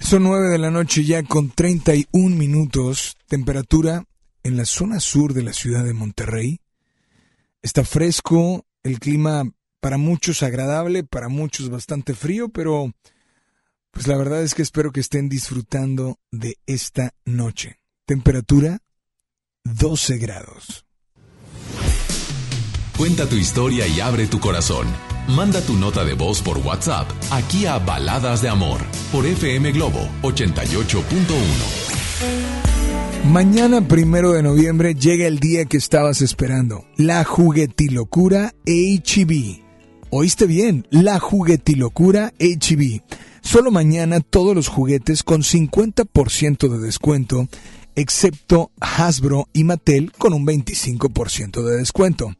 Son 0.00 0.22
9 0.24 0.48
de 0.48 0.58
la 0.58 0.70
noche 0.70 1.04
ya 1.04 1.22
con 1.22 1.50
31 1.50 2.36
minutos. 2.36 3.16
Temperatura 3.28 4.04
en 4.42 4.56
la 4.56 4.64
zona 4.64 5.00
sur 5.00 5.32
de 5.32 5.42
la 5.42 5.52
ciudad 5.52 5.84
de 5.84 5.94
Monterrey. 5.94 6.60
Está 7.62 7.84
fresco, 7.84 8.66
El 8.82 8.98
clima 8.98 9.44
para 9.80 9.96
muchos 9.96 10.42
agradable, 10.42 11.04
para 11.04 11.28
muchos 11.28 11.70
bastante 11.70 12.14
frío, 12.14 12.48
pero 12.50 12.92
pues 13.90 14.06
la 14.06 14.16
verdad 14.16 14.42
es 14.42 14.54
que 14.54 14.62
espero 14.62 14.92
que 14.92 15.00
estén 15.00 15.28
disfrutando 15.28 16.18
de 16.30 16.58
esta 16.66 17.14
noche. 17.24 17.80
Temperatura 18.04 18.81
12 19.64 20.18
grados. 20.18 20.84
Cuenta 22.96 23.28
tu 23.28 23.36
historia 23.36 23.86
y 23.86 24.00
abre 24.00 24.26
tu 24.26 24.40
corazón. 24.40 24.86
Manda 25.28 25.60
tu 25.60 25.74
nota 25.74 26.04
de 26.04 26.14
voz 26.14 26.42
por 26.42 26.58
WhatsApp 26.58 27.08
aquí 27.30 27.66
a 27.66 27.78
Baladas 27.78 28.42
de 28.42 28.48
Amor 28.48 28.80
por 29.12 29.24
FM 29.24 29.70
Globo 29.72 30.08
88.1. 30.22 31.12
Mañana 33.30 33.86
primero 33.86 34.32
de 34.32 34.42
noviembre 34.42 34.94
llega 34.94 35.28
el 35.28 35.38
día 35.38 35.64
que 35.64 35.76
estabas 35.76 36.22
esperando, 36.22 36.84
la 36.96 37.22
juguetilocura 37.24 38.52
HB. 38.66 39.62
Oíste 40.10 40.46
bien, 40.46 40.88
la 40.90 41.20
juguetilocura 41.20 42.32
HB. 42.40 43.00
Solo 43.42 43.70
mañana 43.70 44.20
todos 44.20 44.54
los 44.54 44.68
juguetes 44.68 45.22
con 45.22 45.42
50% 45.42 46.68
de 46.68 46.78
descuento, 46.78 47.48
excepto 47.94 48.72
Hasbro 48.80 49.48
y 49.52 49.64
Mattel 49.64 50.12
con 50.12 50.32
un 50.32 50.46
25% 50.46 51.62
de 51.62 51.76
descuento. 51.76 52.34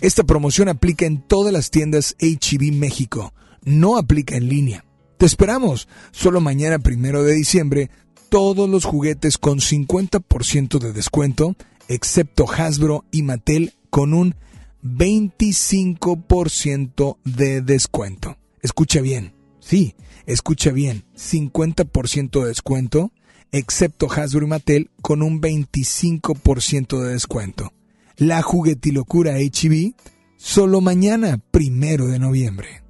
Esta 0.00 0.24
promoción 0.24 0.68
aplica 0.68 1.06
en 1.06 1.22
todas 1.22 1.52
las 1.52 1.70
tiendas 1.70 2.16
HB 2.20 2.72
México, 2.72 3.32
no 3.62 3.96
aplica 3.96 4.36
en 4.36 4.48
línea. 4.48 4.84
Te 5.18 5.26
esperamos, 5.26 5.88
solo 6.10 6.40
mañana 6.40 6.78
primero 6.78 7.22
de 7.22 7.34
diciembre 7.34 7.90
todos 8.28 8.68
los 8.68 8.84
juguetes 8.84 9.38
con 9.38 9.60
50% 9.60 10.78
de 10.78 10.92
descuento, 10.92 11.54
excepto 11.88 12.46
Hasbro 12.50 13.04
y 13.12 13.22
Mattel 13.22 13.74
con 13.90 14.12
un 14.12 14.34
25% 14.82 17.18
de 17.24 17.62
descuento. 17.62 18.36
Escucha 18.60 19.00
bien, 19.00 19.34
sí, 19.60 19.94
escucha 20.26 20.72
bien, 20.72 21.04
50% 21.16 22.42
de 22.42 22.48
descuento, 22.48 23.12
excepto 23.54 24.08
Hasbro 24.10 24.46
y 24.46 24.48
Mattel 24.48 24.90
con 25.00 25.22
un 25.22 25.40
25% 25.40 27.00
de 27.00 27.12
descuento. 27.12 27.72
La 28.16 28.42
juguetilocura 28.42 29.38
HB, 29.38 29.94
solo 30.36 30.80
mañana, 30.80 31.38
primero 31.50 32.06
de 32.08 32.18
noviembre. 32.18 32.83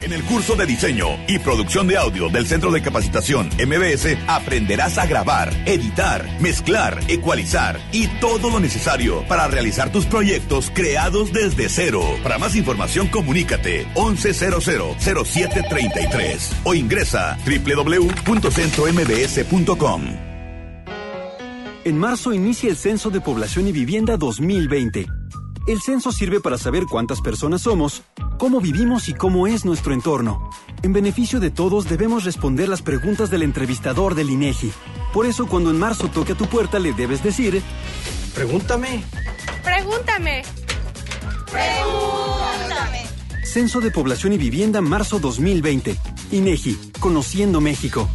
En 0.00 0.12
el 0.12 0.22
curso 0.22 0.54
de 0.54 0.64
diseño 0.64 1.08
y 1.26 1.40
producción 1.40 1.88
de 1.88 1.96
audio 1.96 2.28
del 2.28 2.46
Centro 2.46 2.70
de 2.70 2.80
Capacitación 2.80 3.48
MBS 3.48 4.16
aprenderás 4.28 4.96
a 4.96 5.06
grabar, 5.06 5.52
editar, 5.66 6.24
mezclar, 6.40 7.00
ecualizar 7.08 7.80
y 7.90 8.06
todo 8.20 8.48
lo 8.48 8.60
necesario 8.60 9.26
para 9.26 9.48
realizar 9.48 9.90
tus 9.90 10.06
proyectos 10.06 10.70
creados 10.72 11.32
desde 11.32 11.68
cero. 11.68 12.00
Para 12.22 12.38
más 12.38 12.54
información 12.54 13.08
comunícate 13.08 13.88
11000733 13.96 16.52
o 16.62 16.74
ingresa 16.74 17.36
www.centrombs.com. 17.44 20.02
En 21.84 21.98
marzo 21.98 22.32
inicia 22.32 22.70
el 22.70 22.76
Censo 22.76 23.10
de 23.10 23.20
Población 23.20 23.66
y 23.66 23.72
Vivienda 23.72 24.16
2020. 24.16 25.17
El 25.68 25.82
censo 25.82 26.12
sirve 26.12 26.40
para 26.40 26.56
saber 26.56 26.86
cuántas 26.86 27.20
personas 27.20 27.60
somos, 27.60 28.02
cómo 28.38 28.58
vivimos 28.58 29.10
y 29.10 29.12
cómo 29.12 29.46
es 29.46 29.66
nuestro 29.66 29.92
entorno. 29.92 30.48
En 30.82 30.94
beneficio 30.94 31.40
de 31.40 31.50
todos 31.50 31.86
debemos 31.86 32.24
responder 32.24 32.70
las 32.70 32.80
preguntas 32.80 33.28
del 33.28 33.42
entrevistador 33.42 34.14
del 34.14 34.30
INEGI. 34.30 34.72
Por 35.12 35.26
eso 35.26 35.46
cuando 35.46 35.70
en 35.70 35.78
marzo 35.78 36.08
toque 36.08 36.32
a 36.32 36.36
tu 36.36 36.46
puerta 36.46 36.78
le 36.78 36.94
debes 36.94 37.22
decir, 37.22 37.62
pregúntame. 38.34 39.04
Pregúntame. 39.62 40.42
Pregúntame. 41.52 43.02
Censo 43.44 43.80
de 43.80 43.90
Población 43.90 44.32
y 44.32 44.38
Vivienda 44.38 44.80
marzo 44.80 45.18
2020. 45.18 45.98
INEGI, 46.30 46.92
Conociendo 46.98 47.60
México. 47.60 48.08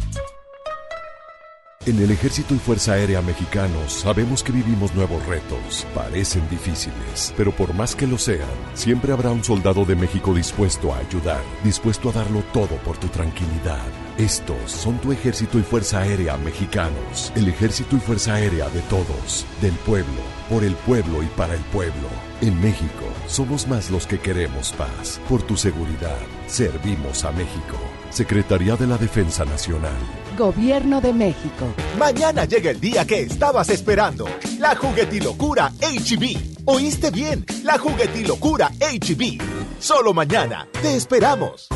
En 1.86 1.98
el 1.98 2.10
Ejército 2.10 2.54
y 2.54 2.58
Fuerza 2.58 2.94
Aérea 2.94 3.20
Mexicanos 3.20 3.92
sabemos 3.92 4.42
que 4.42 4.52
vivimos 4.52 4.94
nuevos 4.94 5.24
retos. 5.26 5.86
Parecen 5.94 6.48
difíciles, 6.48 7.34
pero 7.36 7.52
por 7.52 7.74
más 7.74 7.94
que 7.94 8.06
lo 8.06 8.16
sean, 8.16 8.48
siempre 8.72 9.12
habrá 9.12 9.30
un 9.30 9.44
soldado 9.44 9.84
de 9.84 9.94
México 9.94 10.32
dispuesto 10.32 10.94
a 10.94 10.98
ayudar, 11.00 11.42
dispuesto 11.62 12.08
a 12.08 12.12
darlo 12.12 12.42
todo 12.54 12.76
por 12.86 12.96
tu 12.96 13.08
tranquilidad. 13.08 13.84
Estos 14.16 14.70
son 14.70 14.98
tu 14.98 15.12
Ejército 15.12 15.58
y 15.58 15.62
Fuerza 15.62 16.00
Aérea 16.00 16.38
Mexicanos. 16.38 17.30
El 17.36 17.48
Ejército 17.48 17.96
y 17.96 18.00
Fuerza 18.00 18.32
Aérea 18.32 18.70
de 18.70 18.80
todos, 18.82 19.44
del 19.60 19.74
pueblo, 19.74 20.22
por 20.48 20.64
el 20.64 20.74
pueblo 20.74 21.22
y 21.22 21.26
para 21.26 21.54
el 21.54 21.60
pueblo. 21.64 22.08
En 22.40 22.60
México, 22.60 23.04
somos 23.26 23.66
más 23.66 23.90
los 23.90 24.06
que 24.06 24.18
queremos 24.18 24.72
paz. 24.72 25.20
Por 25.28 25.42
tu 25.42 25.56
seguridad, 25.56 26.18
servimos 26.46 27.24
a 27.24 27.32
México. 27.32 27.78
Secretaría 28.10 28.76
de 28.76 28.86
la 28.86 28.98
Defensa 28.98 29.44
Nacional. 29.44 29.96
Gobierno 30.36 31.00
de 31.00 31.12
México. 31.12 31.66
Mañana 31.98 32.44
llega 32.44 32.70
el 32.70 32.80
día 32.80 33.06
que 33.06 33.20
estabas 33.20 33.68
esperando. 33.70 34.26
La 34.58 34.76
juguetilocura 34.76 35.72
HB. 35.80 36.64
¿Oíste 36.66 37.10
bien? 37.10 37.44
La 37.62 37.78
juguetilocura 37.78 38.70
HB. 38.80 39.40
Solo 39.78 40.12
mañana. 40.12 40.66
Te 40.82 40.96
esperamos. 40.96 41.68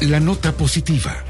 La 0.00 0.18
nota 0.18 0.52
positiva. 0.52 1.24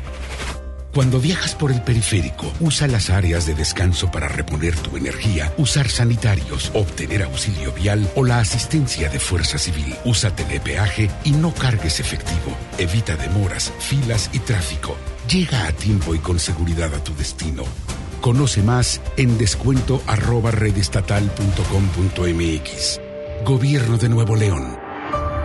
Cuando 0.93 1.21
viajas 1.21 1.55
por 1.55 1.71
el 1.71 1.83
periférico, 1.83 2.53
usa 2.59 2.89
las 2.89 3.11
áreas 3.11 3.47
de 3.47 3.55
descanso 3.55 4.11
para 4.11 4.27
reponer 4.27 4.75
tu 4.77 4.97
energía, 4.97 5.53
usar 5.57 5.89
sanitarios, 5.89 6.73
obtener 6.75 7.23
auxilio 7.23 7.73
vial 7.73 8.11
o 8.17 8.25
la 8.25 8.41
asistencia 8.41 9.09
de 9.09 9.21
Fuerza 9.21 9.57
Civil. 9.57 9.95
Usa 10.05 10.35
telepeaje 10.35 11.09
y 11.23 11.31
no 11.31 11.55
cargues 11.55 12.01
efectivo. 12.01 12.57
Evita 12.77 13.15
demoras, 13.17 13.73
filas 13.79 14.31
y 14.33 14.41
tráfico. 14.41 14.97
Llega 15.29 15.69
a 15.69 15.73
tiempo 15.73 16.13
y 16.13 16.19
con 16.19 16.41
seguridad 16.41 16.93
a 16.93 17.05
tu 17.05 17.15
destino. 17.15 17.63
Conoce 18.21 18.61
más 18.63 19.01
en 19.17 19.39
descuento. 19.39 20.03
Gobierno 23.45 23.97
de 23.97 24.09
Nuevo 24.09 24.35
León. 24.35 24.80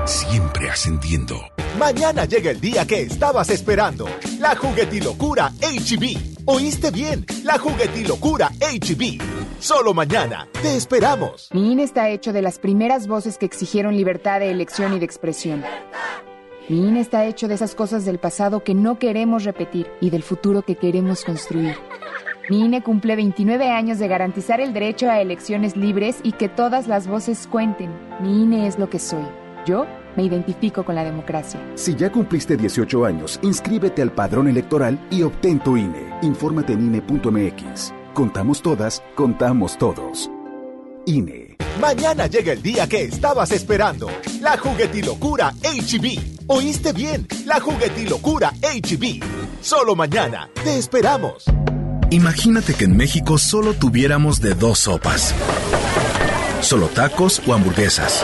Siempre 0.06 0.69
ascendiendo. 0.69 1.36
Mañana 1.80 2.26
llega 2.26 2.52
el 2.52 2.61
día 2.61 2.86
que 2.86 3.02
estabas 3.02 3.49
esperando. 3.49 4.07
La 4.40 4.56
juguetilocura 4.56 5.52
HB. 5.61 6.44
¿Oíste 6.45 6.91
bien? 6.91 7.26
La 7.44 7.57
juguetilocura 7.57 8.52
HB. 8.60 9.19
Solo 9.60 9.95
mañana. 9.95 10.48
Te 10.61 10.76
esperamos. 10.76 11.49
Mi 11.53 11.72
INE 11.72 11.84
está 11.84 12.10
hecho 12.10 12.34
de 12.34 12.44
las 12.44 12.60
primeras 12.60 13.07
voces 13.07 13.40
que 13.40 13.48
exigieron 13.48 13.98
libertad 13.98 14.41
de 14.41 14.52
elección 14.52 14.94
y 14.94 14.99
de 14.99 15.06
expresión. 15.06 15.64
Mi 16.69 16.88
INE 16.88 16.99
está 16.99 17.26
hecho 17.26 17.48
de 17.48 17.56
esas 17.56 17.73
cosas 17.73 18.06
del 18.06 18.19
pasado 18.19 18.64
que 18.64 18.76
no 18.76 18.99
queremos 18.99 19.44
repetir 19.44 19.88
y 20.02 20.11
del 20.11 20.22
futuro 20.22 20.61
que 20.61 20.76
queremos 20.76 21.23
construir. 21.23 21.76
Mi 22.48 22.64
INE 22.64 22.84
cumple 22.84 23.15
29 23.15 23.72
años 23.72 23.98
de 23.98 24.07
garantizar 24.07 24.61
el 24.61 24.72
derecho 24.72 25.10
a 25.10 25.19
elecciones 25.19 25.76
libres 25.76 26.18
y 26.22 26.34
que 26.34 26.48
todas 26.48 26.88
las 26.88 27.07
voces 27.07 27.48
cuenten. 27.48 27.90
Mi 28.22 28.44
INE 28.44 28.68
es 28.68 28.77
lo 28.77 28.88
que 28.88 28.99
soy. 28.99 29.26
Yo 29.66 29.86
me 30.16 30.24
identifico 30.24 30.86
con 30.86 30.96
la 30.96 31.04
democracia. 31.04 31.60
Si 31.76 31.96
ya 31.96 32.12
cumpliste 32.12 32.56
18 32.56 33.06
años, 33.06 33.40
inscríbete 33.42 34.02
al 34.02 34.12
padrón 34.12 34.48
electoral 34.48 35.00
y 35.10 35.24
obtén 35.24 35.60
tu 35.60 35.76
INE. 35.76 36.14
Infórmate 36.22 36.74
en 36.74 36.88
INE.mx. 36.88 37.94
Contamos 38.14 38.62
todas, 38.62 39.04
contamos 39.16 39.78
todos. 39.78 40.30
INE. 41.06 41.58
Mañana 41.82 42.28
llega 42.28 42.54
el 42.54 42.62
día 42.62 42.88
que 42.88 43.04
estabas 43.04 43.52
esperando. 43.52 44.08
La 44.40 44.58
juguetilocura 44.58 45.52
HB. 45.62 46.46
¿Oíste 46.48 46.94
bien? 46.94 47.28
La 47.46 47.60
juguetilocura 47.60 48.52
HB. 48.62 49.22
Solo 49.62 49.96
mañana. 49.96 50.50
Te 50.64 50.78
esperamos. 50.78 51.46
Imagínate 52.12 52.76
que 52.76 52.86
en 52.86 52.96
México 52.96 53.38
solo 53.38 53.74
tuviéramos 53.74 54.40
de 54.40 54.54
dos 54.54 54.80
sopas. 54.80 55.34
Solo 56.62 56.88
tacos 56.88 57.42
o 57.46 57.54
hamburguesas. 57.54 58.24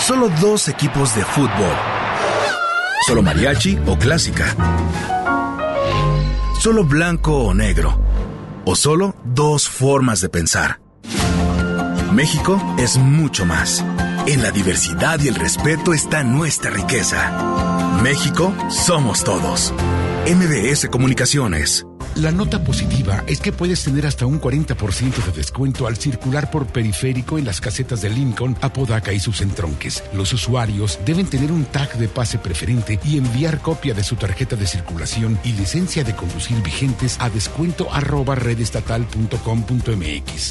Solo 0.00 0.28
dos 0.40 0.68
equipos 0.68 1.14
de 1.14 1.24
fútbol. 1.24 1.74
Solo 3.06 3.22
mariachi 3.22 3.78
o 3.86 3.96
clásica. 3.96 4.54
Solo 6.60 6.84
blanco 6.84 7.36
o 7.44 7.54
negro. 7.54 8.00
O 8.64 8.74
solo 8.74 9.14
dos 9.24 9.68
formas 9.68 10.20
de 10.20 10.28
pensar. 10.28 10.80
México 12.12 12.60
es 12.78 12.96
mucho 12.96 13.44
más. 13.44 13.84
En 14.26 14.42
la 14.42 14.50
diversidad 14.50 15.20
y 15.20 15.28
el 15.28 15.34
respeto 15.34 15.92
está 15.92 16.24
nuestra 16.24 16.70
riqueza. 16.70 17.98
México 18.02 18.54
somos 18.70 19.24
todos. 19.24 19.72
MBS 20.26 20.88
Comunicaciones, 20.88 21.86
La 22.18 22.32
nota 22.32 22.64
positiva 22.64 23.22
es 23.28 23.38
que 23.38 23.52
puedes 23.52 23.84
tener 23.84 24.04
hasta 24.04 24.26
un 24.26 24.40
40% 24.40 25.24
de 25.24 25.30
descuento 25.30 25.86
al 25.86 25.96
circular 25.96 26.50
por 26.50 26.66
periférico 26.66 27.38
en 27.38 27.44
las 27.44 27.60
casetas 27.60 28.02
de 28.02 28.10
Lincoln, 28.10 28.56
Apodaca 28.60 29.12
y 29.12 29.20
sus 29.20 29.40
entronques. 29.40 30.02
Los 30.12 30.32
usuarios 30.32 30.98
deben 31.06 31.26
tener 31.26 31.52
un 31.52 31.64
tag 31.66 31.96
de 31.96 32.08
pase 32.08 32.38
preferente 32.38 32.98
y 33.04 33.18
enviar 33.18 33.60
copia 33.60 33.94
de 33.94 34.02
su 34.02 34.16
tarjeta 34.16 34.56
de 34.56 34.66
circulación 34.66 35.38
y 35.44 35.52
licencia 35.52 36.02
de 36.02 36.16
conducir 36.16 36.60
vigentes 36.60 37.16
a 37.20 37.30
descuento 37.30 37.86
arroba. 37.92 38.34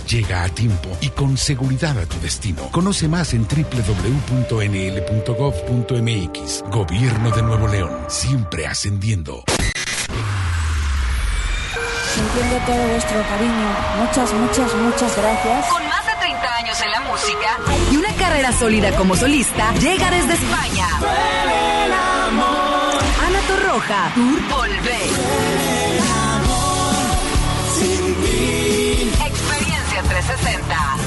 Llega 0.08 0.44
a 0.44 0.50
tiempo 0.50 0.98
y 1.02 1.10
con 1.10 1.36
seguridad 1.36 2.00
a 2.00 2.06
tu 2.06 2.18
destino. 2.22 2.70
Conoce 2.72 3.10
más 3.10 3.34
en 3.34 3.46
www.nl.gov.mx. 3.46 4.54
Gobierno 6.72 7.32
de 7.32 7.42
Nuevo 7.42 7.68
León, 7.68 7.92
siempre 8.08 8.68
ascendiendo. 8.68 9.44
Sintiendo 12.18 12.58
todo 12.66 12.88
vuestro 12.88 13.22
cariño. 13.30 13.68
Muchas, 14.00 14.34
muchas, 14.34 14.74
muchas 14.74 15.16
gracias. 15.18 15.68
Con 15.68 15.88
más 15.88 16.04
de 16.04 16.14
30 16.20 16.56
años 16.56 16.82
en 16.82 16.92
la 16.92 17.02
música 17.02 17.60
y 17.92 17.98
una 17.98 18.12
carrera 18.16 18.52
sólida 18.52 18.92
como 18.96 19.16
solista, 19.16 19.72
llega 19.76 20.10
desde 20.10 20.34
España. 20.34 20.88
Ana 23.28 23.40
Torroja, 23.48 24.12
Tour 24.16 24.42
Volver. 24.50 25.57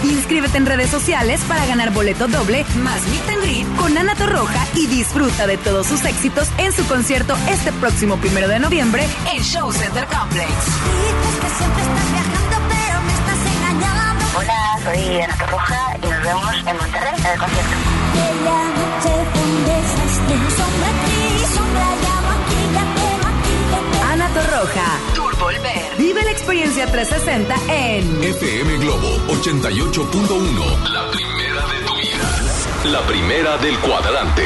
Inscríbete 0.04 0.56
en 0.58 0.66
redes 0.66 0.90
sociales 0.90 1.40
para 1.48 1.66
ganar 1.66 1.92
boleto 1.92 2.28
doble 2.28 2.64
más 2.76 3.02
meet 3.08 3.28
and 3.28 3.42
greet 3.42 3.76
con 3.76 3.96
Ana 3.98 4.14
Torroja 4.14 4.66
y 4.74 4.86
disfruta 4.86 5.46
de 5.46 5.56
todos 5.58 5.86
sus 5.86 6.04
éxitos 6.04 6.48
en 6.58 6.72
su 6.72 6.86
concierto 6.86 7.36
este 7.48 7.72
próximo 7.72 8.16
primero 8.16 8.48
de 8.48 8.58
noviembre 8.58 9.06
en 9.32 9.42
Show 9.42 9.72
Center 9.72 10.06
Complex. 10.06 10.50
Hola, 14.36 14.78
soy 14.84 15.20
Ana 15.20 15.36
Torroja 15.36 15.96
y 15.96 16.06
nos 16.06 16.22
vemos 16.22 16.54
en 16.66 16.76
Monterrey 16.76 17.14
en 17.18 17.26
el 17.26 17.38
concierto. 17.38 18.79
Tour 25.14 25.34
Volver. 25.38 25.96
Vive 25.96 26.22
la 26.22 26.32
experiencia 26.32 26.84
360 26.86 27.54
en 27.70 28.22
FM 28.22 28.76
Globo 28.76 29.08
88.1. 29.28 30.90
La 30.92 31.10
primera 31.10 31.66
de 31.66 31.86
tu 31.86 31.94
vida. 31.94 32.92
La 32.92 33.00
primera 33.06 33.56
del 33.56 33.78
cuadrante. 33.78 34.42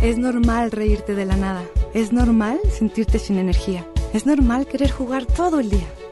Es 0.00 0.16
normal 0.16 0.70
reírte 0.70 1.14
de 1.14 1.26
la 1.26 1.36
nada. 1.36 1.62
Es 1.92 2.10
normal 2.10 2.58
sentirte 2.72 3.18
sin 3.18 3.36
energía. 3.36 3.86
Es 4.14 4.24
normal 4.24 4.66
querer 4.66 4.90
jugar 4.90 5.26
todo 5.26 5.60
el 5.60 5.68
día. 5.68 5.86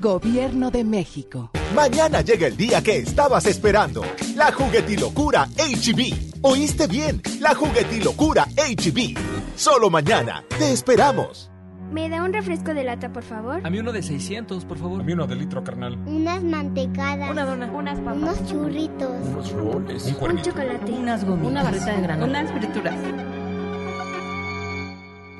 Gobierno 0.00 0.70
de 0.70 0.84
México. 0.84 1.50
Mañana 1.74 2.20
llega 2.20 2.46
el 2.46 2.56
día 2.56 2.80
que 2.80 2.98
estabas 2.98 3.46
esperando. 3.46 4.02
La 4.36 4.52
juguetilocura 4.52 5.48
HB. 5.56 6.38
¿Oíste 6.42 6.86
bien? 6.86 7.20
La 7.40 7.56
juguetilocura 7.56 8.44
HB. 8.44 9.18
Solo 9.56 9.90
mañana. 9.90 10.44
Te 10.56 10.72
esperamos. 10.72 11.50
¿Me 11.90 12.08
da 12.08 12.22
un 12.22 12.32
refresco 12.32 12.74
de 12.74 12.84
lata, 12.84 13.12
por 13.12 13.24
favor? 13.24 13.60
A 13.64 13.70
mí 13.70 13.80
uno 13.80 13.90
de 13.90 14.04
600, 14.04 14.64
por 14.66 14.78
favor. 14.78 15.00
A 15.00 15.04
mí 15.04 15.14
uno 15.14 15.26
de 15.26 15.34
litro, 15.34 15.64
carnal. 15.64 15.98
Unas 16.06 16.44
mantecadas. 16.44 17.30
Una 17.32 17.44
dona. 17.44 17.66
Unas 17.66 17.98
papas. 17.98 18.16
Unos 18.16 18.46
churritos. 18.46 19.10
Unos 19.26 19.50
roles. 19.50 20.04
Un, 20.04 20.30
un 20.30 20.42
chocolate. 20.42 20.92
Unas 20.92 21.24
gomitas. 21.24 21.50
Una 21.50 21.62
barrita 21.64 21.86
de 21.86 22.02
grano. 22.02 22.24
Unas 22.24 22.52
frituras. 22.52 22.94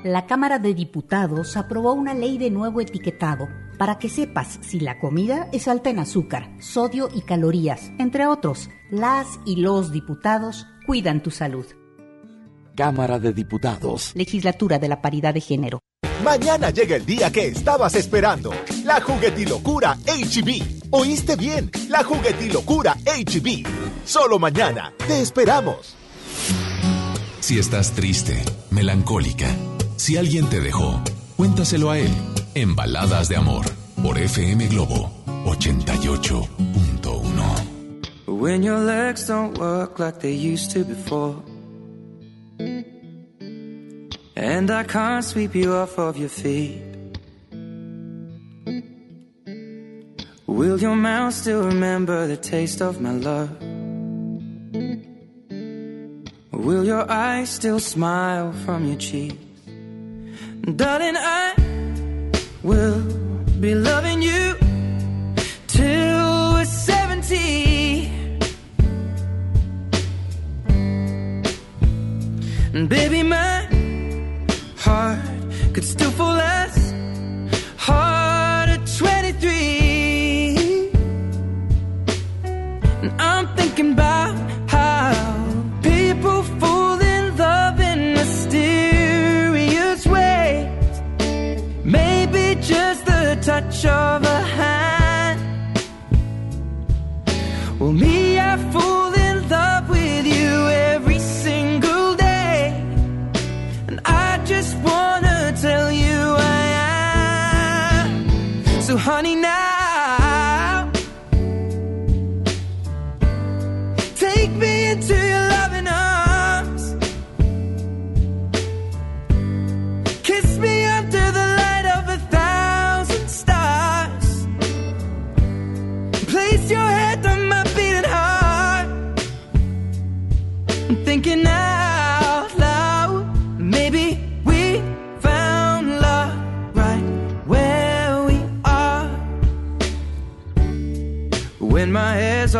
La 0.02 0.26
Cámara 0.26 0.58
de 0.58 0.74
Diputados 0.74 1.56
aprobó 1.56 1.92
una 1.92 2.14
ley 2.14 2.38
de 2.38 2.50
nuevo 2.50 2.80
etiquetado 2.80 3.46
para 3.78 3.98
que 3.98 4.08
sepas 4.08 4.58
si 4.60 4.80
la 4.80 4.98
comida 4.98 5.48
es 5.52 5.68
alta 5.68 5.88
en 5.88 6.00
azúcar, 6.00 6.50
sodio 6.60 7.08
y 7.14 7.22
calorías. 7.22 7.92
Entre 7.98 8.26
otros, 8.26 8.68
las 8.90 9.26
y 9.46 9.56
los 9.56 9.92
diputados 9.92 10.66
cuidan 10.86 11.22
tu 11.22 11.30
salud. 11.30 11.66
Cámara 12.76 13.18
de 13.18 13.32
Diputados. 13.32 14.12
Legislatura 14.14 14.78
de 14.78 14.88
la 14.88 15.00
Paridad 15.00 15.34
de 15.34 15.40
Género. 15.40 15.80
Mañana 16.22 16.70
llega 16.70 16.96
el 16.96 17.06
día 17.06 17.30
que 17.30 17.46
estabas 17.46 17.94
esperando. 17.94 18.52
La 18.84 19.00
juguetilocura 19.00 19.96
HB. 20.06 20.90
¿Oíste 20.90 21.36
bien? 21.36 21.70
La 21.88 22.04
juguetilocura 22.04 22.94
HB. 23.04 23.66
Solo 24.04 24.38
mañana. 24.38 24.92
Te 25.06 25.20
esperamos. 25.20 25.96
Si 27.40 27.58
estás 27.58 27.92
triste, 27.92 28.42
melancólica, 28.70 29.48
si 29.96 30.16
alguien 30.16 30.48
te 30.48 30.60
dejó, 30.60 31.00
cuéntaselo 31.36 31.90
a 31.90 31.98
él 31.98 32.10
en 32.60 32.74
Baladas 32.74 33.28
de 33.28 33.36
Amor 33.36 33.64
por 34.02 34.18
FM 34.18 34.66
Globo 34.66 35.08
88.1. 35.44 38.26
When 38.26 38.64
your 38.64 38.78
legs 38.78 39.28
don't 39.28 39.56
work 39.58 40.00
like 40.00 40.18
they 40.18 40.34
used 40.34 40.72
to 40.72 40.84
before. 40.84 41.36
And 44.34 44.70
I 44.70 44.82
can't 44.84 45.24
sweep 45.24 45.54
you 45.54 45.72
off 45.72 45.98
of 45.98 46.16
your 46.16 46.28
feet. 46.28 46.82
Will 50.46 50.80
your 50.80 50.96
mouth 50.96 51.34
still 51.34 51.64
remember 51.64 52.26
the 52.26 52.36
taste 52.36 52.82
of 52.82 53.00
my 53.00 53.12
love? 53.12 53.50
Will 56.52 56.84
your 56.84 57.08
eyes 57.08 57.50
still 57.50 57.78
smile 57.78 58.52
from 58.64 58.86
your 58.86 58.98
cheeks? 58.98 59.36
Darling, 60.76 61.16
I 61.16 61.54
will 62.62 63.00
be 63.60 63.74
loving 63.74 64.22
you 64.22 64.54
till 65.66 66.54
we're 66.54 66.64
70. 66.64 68.10
And 72.74 72.88
baby, 72.88 73.22
my 73.22 73.66
heart 74.76 75.18
could 75.72 75.84
still 75.84 76.10
fall 76.10 76.38
as 76.38 76.92
hard 77.76 78.70
at 78.70 78.86
23. 78.96 80.90
And 83.02 83.12
I'm 83.20 83.46
thinking 83.56 83.92
about 83.92 84.47
touch 93.60 93.84
of 93.86 94.22
a 94.22 94.40
hand. 94.56 95.40
Well, 97.80 97.92
me, 97.92 98.17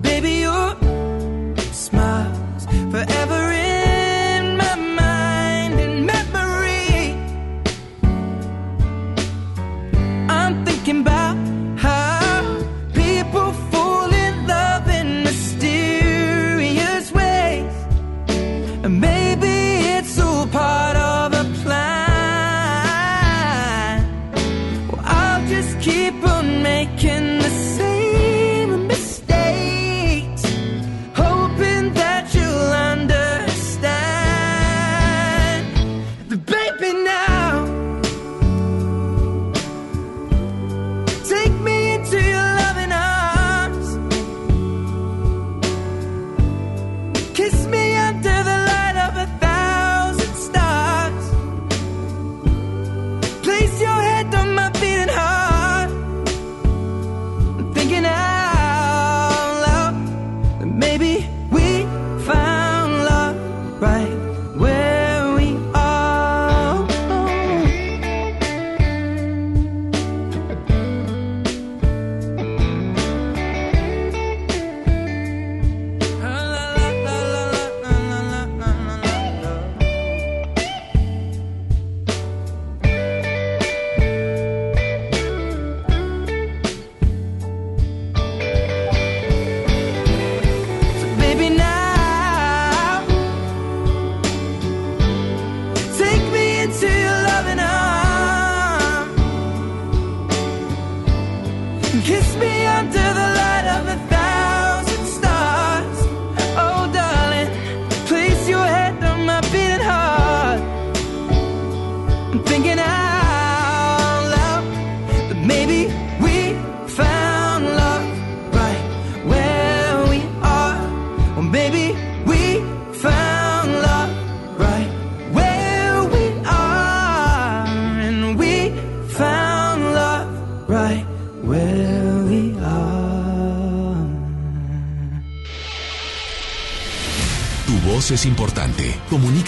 baby, 0.00 0.37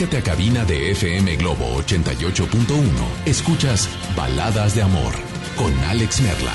Comunícate 0.00 0.30
a 0.30 0.34
cabina 0.34 0.64
de 0.64 0.92
FM 0.92 1.36
Globo 1.36 1.76
88.1. 1.82 3.26
Escuchas 3.26 3.86
Baladas 4.16 4.74
de 4.74 4.80
Amor 4.80 5.12
con 5.56 5.74
Alex 5.90 6.22
Merla. 6.22 6.54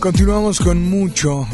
Continuamos 0.00 0.60
con 0.60 0.82
mucho, 0.82 1.48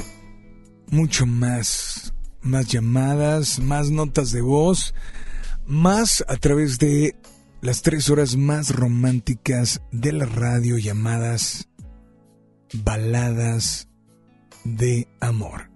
mucho 0.90 1.24
más, 1.24 2.12
más 2.42 2.66
llamadas, 2.66 3.60
más 3.60 3.92
notas 3.92 4.32
de 4.32 4.40
voz, 4.40 4.92
más 5.70 6.24
a 6.26 6.36
través 6.36 6.78
de 6.78 7.14
las 7.60 7.82
tres 7.82 8.10
horas 8.10 8.36
más 8.36 8.74
románticas 8.74 9.80
de 9.92 10.12
la 10.12 10.26
radio 10.26 10.78
llamadas 10.78 11.68
baladas 12.84 13.88
de 14.64 15.06
amor. 15.20 15.70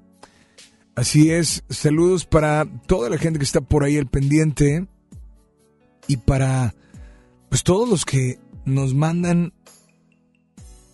Así 0.97 1.31
es, 1.31 1.63
saludos 1.71 2.27
para 2.27 2.67
toda 2.87 3.09
la 3.09 3.19
gente 3.19 3.39
que 3.39 3.45
está 3.45 3.61
por 3.61 3.85
ahí 3.85 3.97
al 3.97 4.09
pendiente 4.09 4.89
y 6.09 6.17
para 6.17 6.75
pues 7.49 7.63
todos 7.63 7.89
los 7.89 8.05
que 8.05 8.41
nos 8.65 8.95
mandan 8.95 9.53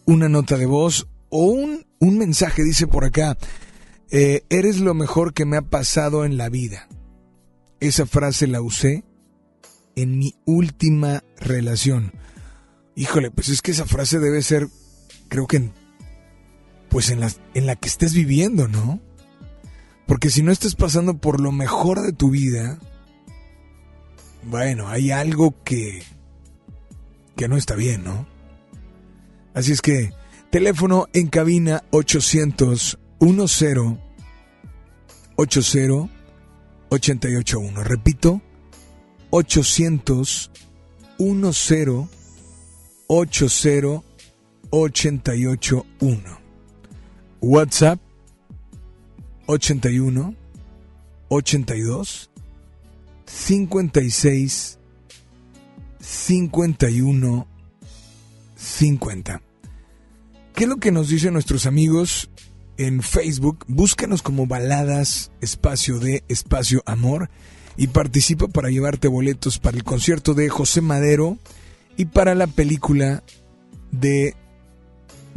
una 0.05 0.29
nota 0.29 0.59
de 0.59 0.67
voz 0.67 1.09
o 1.31 1.47
un, 1.47 1.87
un 2.01 2.19
mensaje, 2.19 2.63
dice 2.65 2.87
por 2.87 3.05
acá, 3.07 3.39
eh, 4.11 4.43
eres 4.51 4.79
lo 4.79 4.93
mejor 4.93 5.33
que 5.33 5.47
me 5.47 5.57
ha 5.57 5.63
pasado 5.63 6.25
en 6.27 6.37
la 6.37 6.51
vida. 6.51 6.89
Esa 7.81 8.07
frase 8.07 8.47
la 8.47 8.61
usé 8.61 9.05
en 9.97 10.19
mi 10.19 10.35
última 10.45 11.25
relación. 11.39 12.13
Híjole, 12.95 13.31
pues 13.31 13.49
es 13.49 13.63
que 13.63 13.71
esa 13.71 13.87
frase 13.87 14.19
debe 14.19 14.43
ser, 14.43 14.69
creo 15.29 15.47
que, 15.47 15.57
en, 15.59 15.73
pues 16.89 17.11
en 17.11 17.21
la, 17.21 17.31
en 17.55 17.67
la 17.67 17.77
que 17.77 17.89
estés 17.89 18.13
viviendo, 18.13 18.69
¿no? 18.69 19.01
Porque 20.07 20.29
si 20.29 20.43
no 20.43 20.53
estás 20.53 20.75
pasando 20.75 21.19
por 21.19 21.41
lo 21.41 21.53
mejor 21.53 22.03
de 22.03 22.13
tu 22.13 22.31
vida, 22.31 22.79
bueno, 24.43 24.89
hay 24.89 25.11
algo 25.11 25.63
que, 25.65 26.03
que 27.37 27.49
no 27.49 27.57
está 27.57 27.75
bien, 27.75 28.05
¿no? 28.05 28.27
Así 29.55 29.73
es 29.73 29.81
que, 29.81 30.13
teléfono 30.51 31.07
en 31.13 31.29
cabina 31.29 31.85
800 31.91 32.99
10 33.21 33.77
80 35.37 36.20
881. 36.91 37.85
Repito, 37.85 38.41
800 39.31 40.51
10 41.19 42.09
80 43.09 44.03
881. 44.71 46.39
WhatsApp 47.41 48.01
81 49.47 50.37
82 51.29 52.31
56 53.27 54.79
51 56.01 57.47
50. 58.57 59.43
¿Qué 60.55 60.65
es 60.65 60.69
lo 60.69 60.77
que 60.77 60.93
nos 60.93 61.09
dicen 61.09 61.33
nuestros 61.33 61.67
amigos 61.67 62.31
en 62.87 63.03
Facebook? 63.03 63.65
Búscanos 63.69 64.23
como 64.23 64.47
Baladas 64.47 65.31
Espacio 65.41 65.99
de 65.99 66.25
Espacio 66.29 66.83
Amor 66.87 67.29
y 67.77 67.89
participa 67.89 68.49
para 68.49 68.71
llevarte 68.71 69.07
boletos 69.07 69.59
para 69.59 69.77
el 69.77 69.85
concierto 69.85 70.33
de 70.33 70.49
José 70.49 70.81
Madero 70.81 71.39
y 71.97 72.07
para 72.07 72.35
la 72.35 72.47
película 72.47 73.23
de 73.91 74.35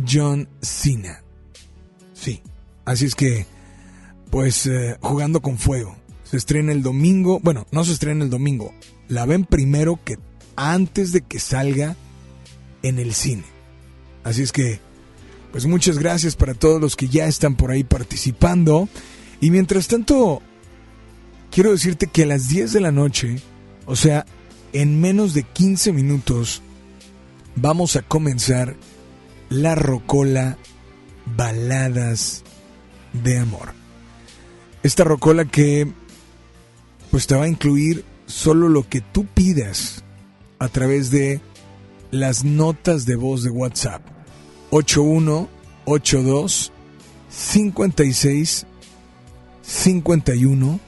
John 0.07 0.47
Cena. 0.61 1.21
Sí, 2.13 2.41
así 2.85 3.05
es 3.05 3.15
que, 3.15 3.45
pues, 4.29 4.65
eh, 4.65 4.97
jugando 5.01 5.41
con 5.41 5.57
fuego. 5.57 5.97
Se 6.23 6.37
estrena 6.37 6.71
el 6.71 6.81
domingo, 6.81 7.39
bueno, 7.41 7.67
no 7.71 7.83
se 7.83 7.91
estrena 7.91 8.23
el 8.23 8.29
domingo, 8.29 8.73
la 9.09 9.25
ven 9.25 9.43
primero 9.43 9.99
que 10.03 10.17
antes 10.55 11.11
de 11.11 11.21
que 11.21 11.39
salga 11.39 11.97
en 12.83 12.99
el 12.99 13.13
cine. 13.13 13.43
Así 14.23 14.41
es 14.41 14.53
que, 14.53 14.79
pues 15.53 15.67
muchas 15.67 15.99
gracias 15.99 16.35
para 16.35 16.55
todos 16.55 16.81
los 16.81 16.95
que 16.95 17.07
ya 17.07 17.27
están 17.27 17.55
por 17.55 17.69
ahí 17.69 17.83
participando. 17.83 18.89
Y 19.39 19.51
mientras 19.51 19.87
tanto, 19.87 20.41
quiero 21.51 21.71
decirte 21.71 22.07
que 22.07 22.23
a 22.23 22.25
las 22.25 22.49
10 22.49 22.73
de 22.73 22.81
la 22.81 22.91
noche, 22.91 23.35
o 23.85 23.95
sea, 23.95 24.25
en 24.73 24.99
menos 24.99 25.35
de 25.35 25.43
15 25.43 25.93
minutos, 25.93 26.63
vamos 27.55 27.95
a 27.95 28.01
comenzar 28.01 28.75
la 29.49 29.75
rocola 29.75 30.57
Baladas 31.37 32.43
de 33.13 33.37
Amor. 33.37 33.73
Esta 34.81 35.03
rocola 35.03 35.45
que 35.45 35.87
pues 37.11 37.27
te 37.27 37.35
va 37.35 37.43
a 37.43 37.47
incluir 37.47 38.03
solo 38.25 38.69
lo 38.69 38.89
que 38.89 39.01
tú 39.01 39.27
pidas 39.27 40.03
a 40.57 40.67
través 40.67 41.11
de 41.11 41.41
las 42.09 42.43
notas 42.43 43.05
de 43.05 43.15
voz 43.15 43.43
de 43.43 43.51
WhatsApp 43.51 44.12
8182 44.73 46.71
56 47.29 48.65
51 49.61 50.79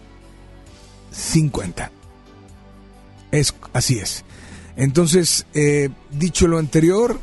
50. 1.11 1.91
Es, 3.31 3.55
así 3.73 3.99
es. 3.99 4.25
Entonces, 4.75 5.45
eh, 5.53 5.89
dicho 6.11 6.47
lo 6.47 6.57
anterior, 6.57 7.19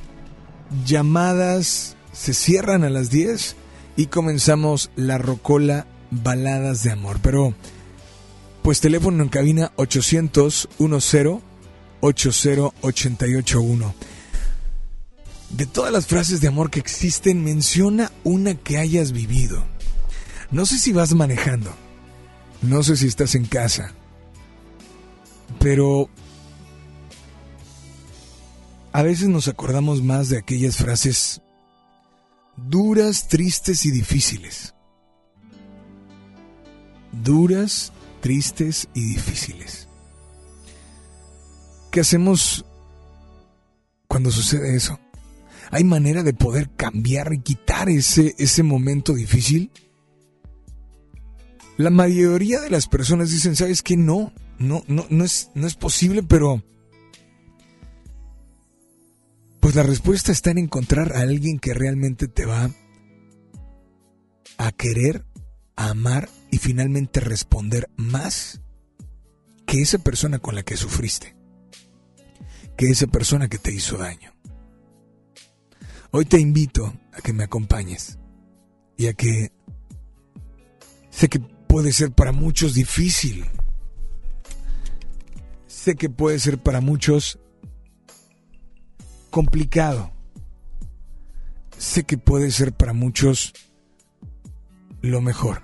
llamadas 0.86 1.96
se 2.12 2.32
cierran 2.32 2.84
a 2.84 2.90
las 2.90 3.10
10 3.10 3.56
y 3.96 4.06
comenzamos 4.06 4.92
la 4.94 5.18
rocola 5.18 5.88
Baladas 6.12 6.84
de 6.84 6.92
Amor. 6.92 7.18
Pero, 7.22 7.54
pues 8.62 8.80
teléfono 8.80 9.24
en 9.24 9.30
cabina 9.30 9.72
800 9.76 10.68
10 10.78 11.40
80881. 12.00 13.94
De 15.52 15.66
todas 15.66 15.92
las 15.92 16.06
frases 16.06 16.40
de 16.40 16.48
amor 16.48 16.70
que 16.70 16.80
existen, 16.80 17.44
menciona 17.44 18.10
una 18.24 18.54
que 18.54 18.78
hayas 18.78 19.12
vivido. 19.12 19.62
No 20.50 20.66
sé 20.66 20.78
si 20.78 20.92
vas 20.92 21.14
manejando, 21.14 21.74
no 22.62 22.82
sé 22.82 22.96
si 22.96 23.06
estás 23.06 23.34
en 23.34 23.44
casa, 23.44 23.92
pero 25.58 26.08
a 28.92 29.02
veces 29.02 29.28
nos 29.28 29.48
acordamos 29.48 30.02
más 30.02 30.28
de 30.28 30.38
aquellas 30.38 30.76
frases 30.76 31.40
duras, 32.56 33.28
tristes 33.28 33.86
y 33.86 33.90
difíciles. 33.90 34.74
Duras, 37.12 37.92
tristes 38.20 38.88
y 38.94 39.14
difíciles. 39.14 39.88
¿Qué 41.90 42.00
hacemos 42.00 42.64
cuando 44.08 44.30
sucede 44.30 44.76
eso? 44.76 44.98
¿Hay 45.72 45.84
manera 45.84 46.22
de 46.22 46.34
poder 46.34 46.70
cambiar 46.76 47.32
y 47.32 47.38
quitar 47.38 47.88
ese, 47.88 48.34
ese 48.36 48.62
momento 48.62 49.14
difícil? 49.14 49.70
La 51.78 51.88
mayoría 51.88 52.60
de 52.60 52.68
las 52.68 52.86
personas 52.86 53.30
dicen, 53.30 53.56
¿sabes 53.56 53.82
qué? 53.82 53.96
No, 53.96 54.34
no, 54.58 54.84
no, 54.86 55.06
no 55.08 55.24
es, 55.24 55.50
no 55.54 55.66
es 55.66 55.74
posible, 55.74 56.22
pero... 56.22 56.62
Pues 59.60 59.74
la 59.74 59.82
respuesta 59.82 60.30
está 60.30 60.50
en 60.50 60.58
encontrar 60.58 61.16
a 61.16 61.20
alguien 61.20 61.58
que 61.58 61.72
realmente 61.72 62.28
te 62.28 62.44
va 62.44 62.70
a 64.58 64.72
querer, 64.72 65.24
a 65.76 65.88
amar 65.88 66.28
y 66.50 66.58
finalmente 66.58 67.20
responder 67.20 67.88
más 67.96 68.60
que 69.64 69.80
esa 69.80 69.96
persona 69.96 70.38
con 70.38 70.54
la 70.54 70.64
que 70.64 70.76
sufriste, 70.76 71.34
que 72.76 72.90
esa 72.90 73.06
persona 73.06 73.48
que 73.48 73.58
te 73.58 73.72
hizo 73.72 73.96
daño. 73.96 74.31
Hoy 76.14 76.26
te 76.26 76.38
invito 76.38 76.92
a 77.14 77.22
que 77.22 77.32
me 77.32 77.42
acompañes 77.42 78.18
y 78.98 79.06
a 79.06 79.14
que 79.14 79.50
sé 81.08 81.28
que 81.30 81.40
puede 81.40 81.90
ser 81.90 82.12
para 82.12 82.32
muchos 82.32 82.74
difícil, 82.74 83.46
sé 85.66 85.94
que 85.94 86.10
puede 86.10 86.38
ser 86.38 86.62
para 86.62 86.82
muchos 86.82 87.38
complicado. 89.30 90.12
Sé 91.78 92.04
que 92.04 92.18
puede 92.18 92.50
ser 92.50 92.74
para 92.74 92.92
muchos 92.92 93.54
lo 95.00 95.22
mejor. 95.22 95.62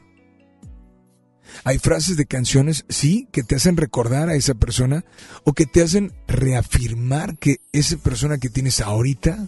Hay 1.64 1.78
frases 1.78 2.16
de 2.16 2.24
canciones, 2.24 2.86
sí, 2.88 3.28
que 3.32 3.42
te 3.42 3.54
hacen 3.54 3.76
recordar 3.76 4.30
a 4.30 4.34
esa 4.34 4.54
persona 4.54 5.04
o 5.44 5.52
que 5.52 5.66
te 5.66 5.82
hacen 5.82 6.12
reafirmar 6.26 7.36
que 7.36 7.60
esa 7.72 7.98
persona 7.98 8.38
que 8.38 8.48
tienes 8.48 8.80
ahorita, 8.80 9.46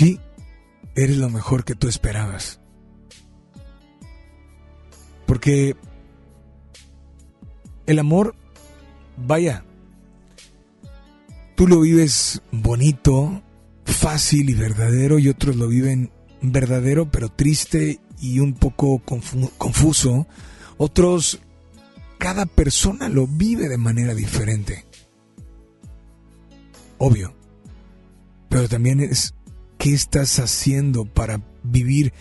sí, 0.00 0.18
eres 0.94 1.18
lo 1.18 1.28
mejor 1.28 1.64
que 1.64 1.74
tú 1.74 1.86
esperabas. 1.86 2.58
Porque 5.26 5.76
el 7.84 7.98
amor, 7.98 8.34
vaya, 9.18 9.62
tú 11.54 11.68
lo 11.68 11.82
vives 11.82 12.40
bonito, 12.50 13.42
fácil 13.84 14.48
y 14.48 14.54
verdadero 14.54 15.18
y 15.18 15.28
otros 15.28 15.56
lo 15.56 15.68
viven 15.68 16.10
verdadero 16.40 17.10
pero 17.10 17.28
triste 17.28 18.00
y 18.18 18.38
un 18.38 18.54
poco 18.54 19.02
confuso. 19.58 20.26
Otros, 20.78 21.40
cada 22.16 22.46
persona 22.46 23.10
lo 23.10 23.26
vive 23.26 23.68
de 23.68 23.76
manera 23.76 24.14
diferente. 24.14 24.86
Obvio. 26.96 27.34
Pero 28.48 28.66
también 28.66 29.00
es 29.00 29.34
qué 29.80 29.94
estás 29.94 30.38
haciendo 30.38 31.06
para 31.06 31.40
vivir 31.62 32.12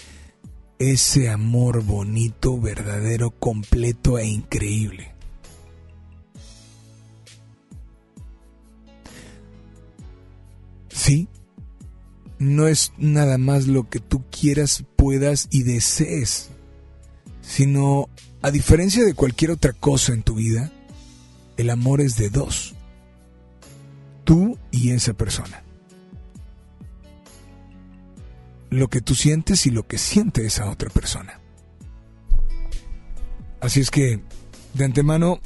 ese 0.79 1.27
amor 1.27 1.83
bonito, 1.83 2.57
verdadero, 2.57 3.31
completo 3.31 4.17
e 4.17 4.27
increíble. 4.27 5.13
Sí, 10.87 11.27
no 12.37 12.69
es 12.69 12.93
nada 12.97 13.37
más 13.37 13.67
lo 13.67 13.89
que 13.89 13.99
tú 13.99 14.23
quieras, 14.31 14.85
puedas 14.95 15.49
y 15.51 15.63
desees, 15.63 16.51
sino, 17.41 18.07
a 18.41 18.51
diferencia 18.51 19.03
de 19.03 19.13
cualquier 19.13 19.51
otra 19.51 19.73
cosa 19.73 20.13
en 20.13 20.23
tu 20.23 20.35
vida, 20.35 20.71
el 21.57 21.69
amor 21.71 21.99
es 21.99 22.15
de 22.15 22.29
dos, 22.29 22.73
tú 24.23 24.57
y 24.71 24.91
esa 24.91 25.11
persona. 25.11 25.61
Lo 28.69 28.89
que 28.89 29.01
tú 29.01 29.15
sientes 29.15 29.65
y 29.65 29.71
lo 29.71 29.87
que 29.87 29.97
siente 29.97 30.45
esa 30.45 30.69
otra 30.69 30.89
persona. 30.89 31.39
Así 33.61 33.79
es 33.79 33.91
que, 33.91 34.21
de 34.73 34.85
antemano, 34.85 35.39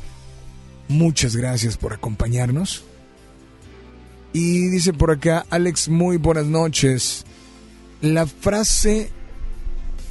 muchas 0.88 1.36
gracias 1.36 1.78
por 1.78 1.94
acompañarnos. 1.94 2.84
Y 4.34 4.68
dice 4.70 4.94
por 4.94 5.12
acá, 5.12 5.45
Alex, 5.50 5.90
muy 5.90 6.18
buenas 6.18 6.45
noches. 6.45 7.26
La 8.02 8.26
frase 8.26 9.12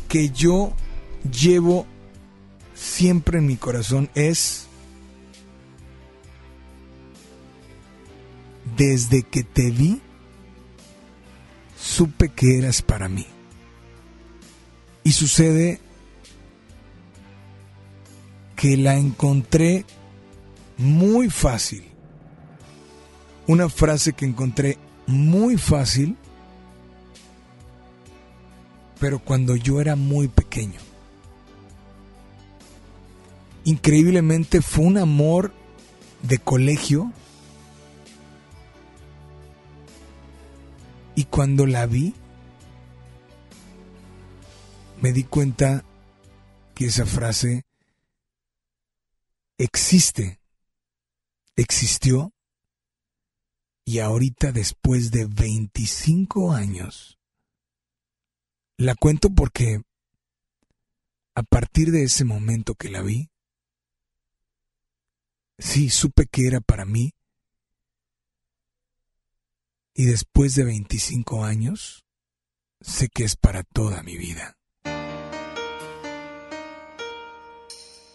que 0.08 0.30
yo 0.30 0.72
llevo 1.30 1.86
siempre 2.74 3.38
en 3.38 3.46
mi 3.46 3.56
corazón 3.56 4.10
es, 4.14 4.66
desde 8.76 9.22
que 9.22 9.42
te 9.42 9.70
vi, 9.70 10.00
supe 11.82 12.28
que 12.28 12.58
eras 12.58 12.82
para 12.82 13.08
mí. 13.08 13.26
Y 15.04 15.12
sucede 15.12 15.80
que 18.56 18.76
la 18.76 18.96
encontré 18.96 19.84
muy 20.78 21.28
fácil 21.28 21.92
una 23.46 23.68
frase 23.68 24.12
que 24.12 24.24
encontré 24.24 24.78
muy 25.06 25.56
fácil, 25.56 26.16
pero 29.00 29.18
cuando 29.18 29.56
yo 29.56 29.80
era 29.80 29.96
muy 29.96 30.28
pequeño. 30.28 30.80
Increíblemente 33.64 34.62
fue 34.62 34.84
un 34.84 34.98
amor 34.98 35.52
de 36.22 36.38
colegio 36.38 37.12
y 41.14 41.24
cuando 41.24 41.66
la 41.66 41.86
vi 41.86 42.14
me 45.00 45.12
di 45.12 45.24
cuenta 45.24 45.84
que 46.74 46.86
esa 46.86 47.06
frase 47.06 47.64
existe, 49.58 50.40
existió 51.56 52.32
Y 53.84 53.98
ahorita, 53.98 54.52
después 54.52 55.10
de 55.10 55.26
25 55.26 56.52
años, 56.52 57.18
la 58.76 58.94
cuento 58.94 59.28
porque 59.30 59.82
a 61.34 61.42
partir 61.42 61.90
de 61.90 62.04
ese 62.04 62.24
momento 62.24 62.74
que 62.74 62.90
la 62.90 63.02
vi, 63.02 63.30
sí, 65.58 65.90
supe 65.90 66.26
que 66.26 66.46
era 66.46 66.60
para 66.60 66.84
mí. 66.84 67.12
Y 69.94 70.04
después 70.06 70.54
de 70.54 70.64
25 70.64 71.44
años, 71.44 72.04
sé 72.80 73.08
que 73.08 73.24
es 73.24 73.36
para 73.36 73.62
toda 73.62 74.02
mi 74.02 74.16
vida. 74.16 74.56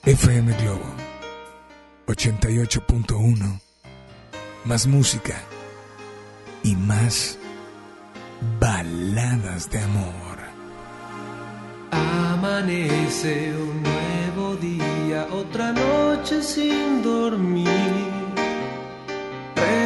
FM 0.04 0.56
Globo 0.62 0.86
88.1 2.08 3.62
Más 4.64 4.88
música 4.88 5.44
y 6.64 6.76
más 6.76 7.38
baladas 8.60 9.70
de 9.70 9.80
amor. 9.80 10.38
Amanece 11.91 13.54
un 13.56 13.84
nuevo 13.84 14.56
día, 14.56 15.28
otra 15.32 15.74
noche 15.74 16.41
sin 16.41 17.04
dormir, 17.04 17.68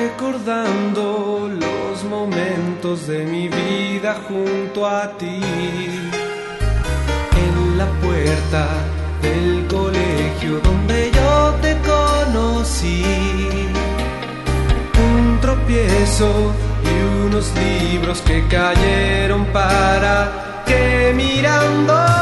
recordando 0.01 1.49
los 1.63 2.03
momentos 2.05 3.07
de 3.07 3.23
mi 3.25 3.47
vida 3.47 4.15
junto 4.27 4.85
a 4.85 5.01
ti. 5.17 5.41
En 7.45 7.77
la 7.77 7.87
puerta 8.05 8.63
del 9.21 9.67
colegio 9.67 10.59
donde 10.67 11.11
yo 11.17 11.53
te 11.61 11.71
conocí, 11.93 13.03
un 15.09 15.39
tropiezo 15.39 16.31
y 16.89 16.93
unos 17.25 17.45
libros 17.63 18.21
que 18.21 18.37
cayeron 18.47 19.45
para 19.47 20.63
que 20.65 21.13
mirándonos 21.15 22.20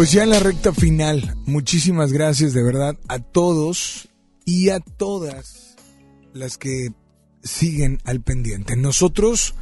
Pues 0.00 0.12
ya 0.12 0.22
en 0.22 0.30
la 0.30 0.38
recta 0.38 0.72
final, 0.72 1.36
muchísimas 1.44 2.10
gracias 2.10 2.54
de 2.54 2.62
verdad 2.62 2.96
a 3.08 3.18
todos 3.18 4.08
y 4.46 4.70
a 4.70 4.80
todas 4.80 5.76
las 6.32 6.56
que 6.56 6.94
siguen 7.42 7.98
al 8.04 8.22
pendiente. 8.22 8.76
Nosotros 8.76 9.54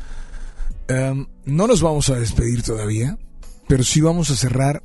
em, 0.86 1.26
no 1.44 1.66
nos 1.66 1.82
vamos 1.82 2.08
a 2.10 2.20
despedir 2.20 2.62
todavía, 2.62 3.18
pero 3.66 3.82
sí 3.82 4.00
vamos 4.00 4.30
a 4.30 4.36
cerrar 4.36 4.84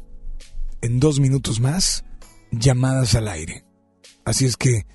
en 0.82 1.00
dos 1.00 1.20
minutos 1.20 1.60
más 1.60 2.04
llamadas 2.50 3.14
al 3.14 3.28
aire. 3.28 3.64
Así 4.26 4.48
es 4.48 4.58
que 4.58 4.88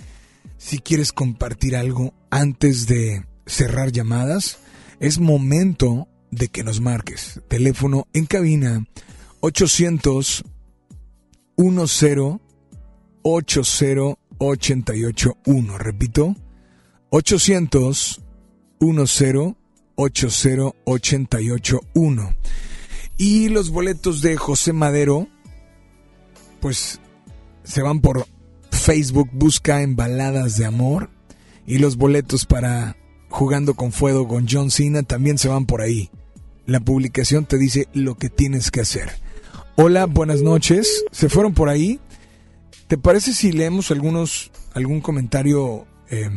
si 0.57 0.81
quieres 0.81 1.13
compartir 1.13 1.77
algo 1.77 2.15
antes 2.31 2.89
de 2.89 3.25
cerrar 3.47 3.93
llamadas, 3.93 4.59
es 4.99 5.21
momento 5.21 6.09
de 6.33 6.49
que 6.49 6.65
nos 6.65 6.81
marques. 6.81 7.43
Teléfono 7.47 8.09
en 8.13 8.27
cabina 8.27 8.85
800 9.41 10.45
10 11.57 12.41
80 13.23 14.13
881. 14.39 15.79
Repito, 15.79 16.37
800 17.11 18.23
10 18.81 19.57
80 19.97 20.59
881. 20.85 22.37
Y 23.17 23.49
los 23.49 23.71
boletos 23.71 24.23
de 24.23 24.37
José 24.37 24.73
Madero, 24.73 25.27
pues 26.61 27.01
se 27.65 27.83
van 27.83 28.01
por 28.01 28.27
Facebook, 28.71 29.29
busca 29.33 29.83
en 29.83 29.97
Baladas 29.97 30.57
de 30.57 30.67
Amor. 30.67 31.11
Y 31.67 31.79
los 31.79 31.97
boletos 31.97 32.47
para 32.47 32.97
Jugando 33.31 33.75
con 33.75 33.93
Fuego 33.93 34.27
con 34.27 34.47
John 34.49 34.71
Cena 34.71 35.03
también 35.03 35.37
se 35.37 35.49
van 35.49 35.67
por 35.67 35.83
ahí. 35.83 36.11
La 36.67 36.81
publicación 36.81 37.45
te 37.45 37.59
dice 37.59 37.89
lo 37.93 38.17
que 38.17 38.31
tienes 38.31 38.71
que 38.71 38.81
hacer. 38.81 39.11
Hola, 39.81 40.07
buenas 40.07 40.43
noches. 40.43 41.05
¿Se 41.13 41.29
fueron 41.29 41.55
por 41.55 41.69
ahí? 41.69 42.01
¿Te 42.89 42.99
parece 42.99 43.33
si 43.33 43.53
leemos 43.53 43.93
algunos, 43.93 44.51
algún 44.75 45.01
comentario 45.01 45.87
eh, 46.11 46.31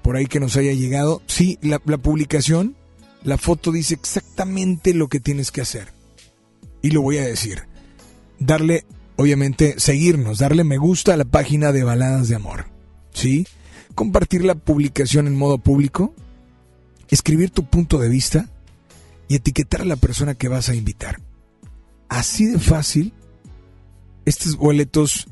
por 0.00 0.16
ahí 0.16 0.24
que 0.24 0.40
nos 0.40 0.56
haya 0.56 0.72
llegado? 0.72 1.20
Sí, 1.26 1.58
la, 1.60 1.78
la 1.84 1.98
publicación, 1.98 2.74
la 3.22 3.36
foto 3.36 3.70
dice 3.70 3.92
exactamente 3.92 4.94
lo 4.94 5.08
que 5.08 5.20
tienes 5.20 5.52
que 5.52 5.60
hacer. 5.60 5.92
Y 6.80 6.92
lo 6.92 7.02
voy 7.02 7.18
a 7.18 7.26
decir. 7.26 7.64
Darle, 8.38 8.86
obviamente, 9.16 9.74
seguirnos, 9.76 10.38
darle 10.38 10.64
me 10.64 10.78
gusta 10.78 11.12
a 11.12 11.18
la 11.18 11.26
página 11.26 11.70
de 11.70 11.84
Baladas 11.84 12.28
de 12.28 12.36
Amor. 12.36 12.64
¿Sí? 13.12 13.46
Compartir 13.94 14.42
la 14.42 14.54
publicación 14.54 15.26
en 15.26 15.36
modo 15.36 15.58
público. 15.58 16.14
Escribir 17.10 17.50
tu 17.50 17.66
punto 17.66 17.98
de 17.98 18.08
vista. 18.08 18.48
Y 19.28 19.34
etiquetar 19.34 19.82
a 19.82 19.84
la 19.84 19.96
persona 19.96 20.34
que 20.34 20.48
vas 20.48 20.70
a 20.70 20.74
invitar. 20.74 21.20
Así 22.12 22.44
de 22.44 22.58
fácil. 22.58 23.14
Estos 24.26 24.56
boletos 24.56 25.28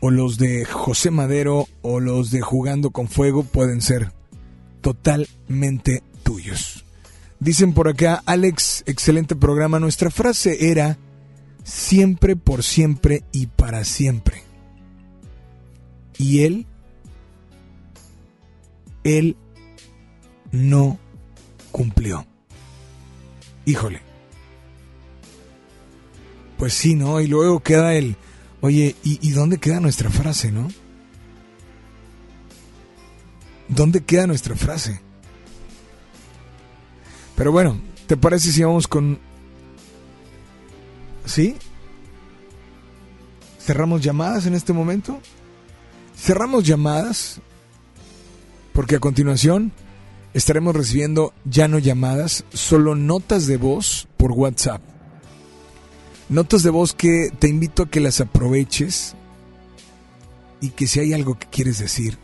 o 0.00 0.10
los 0.10 0.36
de 0.36 0.66
José 0.66 1.10
Madero 1.10 1.66
o 1.80 1.98
los 1.98 2.30
de 2.30 2.42
Jugando 2.42 2.90
con 2.90 3.08
Fuego 3.08 3.42
pueden 3.42 3.80
ser 3.80 4.12
totalmente 4.82 6.02
tuyos. 6.24 6.84
Dicen 7.40 7.72
por 7.72 7.88
acá, 7.88 8.22
Alex, 8.26 8.84
excelente 8.84 9.34
programa. 9.34 9.80
Nuestra 9.80 10.10
frase 10.10 10.70
era 10.70 10.98
siempre 11.64 12.36
por 12.36 12.62
siempre 12.62 13.24
y 13.32 13.46
para 13.46 13.84
siempre. 13.84 14.42
Y 16.18 16.42
él, 16.42 16.66
él 19.04 19.38
no 20.50 20.98
cumplió. 21.70 22.26
Híjole. 23.64 24.11
Pues 26.62 26.74
sí, 26.74 26.94
¿no? 26.94 27.20
Y 27.20 27.26
luego 27.26 27.58
queda 27.58 27.92
el, 27.94 28.14
oye, 28.60 28.94
¿y, 29.02 29.18
¿y, 29.20 29.32
dónde 29.32 29.58
queda 29.58 29.80
nuestra 29.80 30.10
frase, 30.10 30.52
no? 30.52 30.68
¿Dónde 33.66 34.04
queda 34.04 34.28
nuestra 34.28 34.54
frase? 34.54 35.00
Pero 37.34 37.50
bueno, 37.50 37.80
¿te 38.06 38.16
parece 38.16 38.52
si 38.52 38.62
vamos 38.62 38.86
con... 38.86 39.18
¿Sí? 41.26 41.56
¿Cerramos 43.58 44.00
llamadas 44.00 44.46
en 44.46 44.54
este 44.54 44.72
momento? 44.72 45.18
Cerramos 46.16 46.62
llamadas 46.62 47.40
porque 48.72 48.94
a 48.94 49.00
continuación 49.00 49.72
estaremos 50.32 50.76
recibiendo 50.76 51.34
ya 51.44 51.66
no 51.66 51.80
llamadas, 51.80 52.44
solo 52.52 52.94
notas 52.94 53.48
de 53.48 53.56
voz 53.56 54.06
por 54.16 54.30
WhatsApp. 54.30 54.91
Notas 56.28 56.62
de 56.62 56.70
voz 56.70 56.94
que 56.94 57.30
te 57.38 57.48
invito 57.48 57.82
a 57.82 57.90
que 57.90 58.00
las 58.00 58.20
aproveches 58.20 59.14
y 60.60 60.70
que 60.70 60.86
si 60.86 61.00
hay 61.00 61.12
algo 61.12 61.38
que 61.38 61.46
quieres 61.48 61.78
decir, 61.78 62.18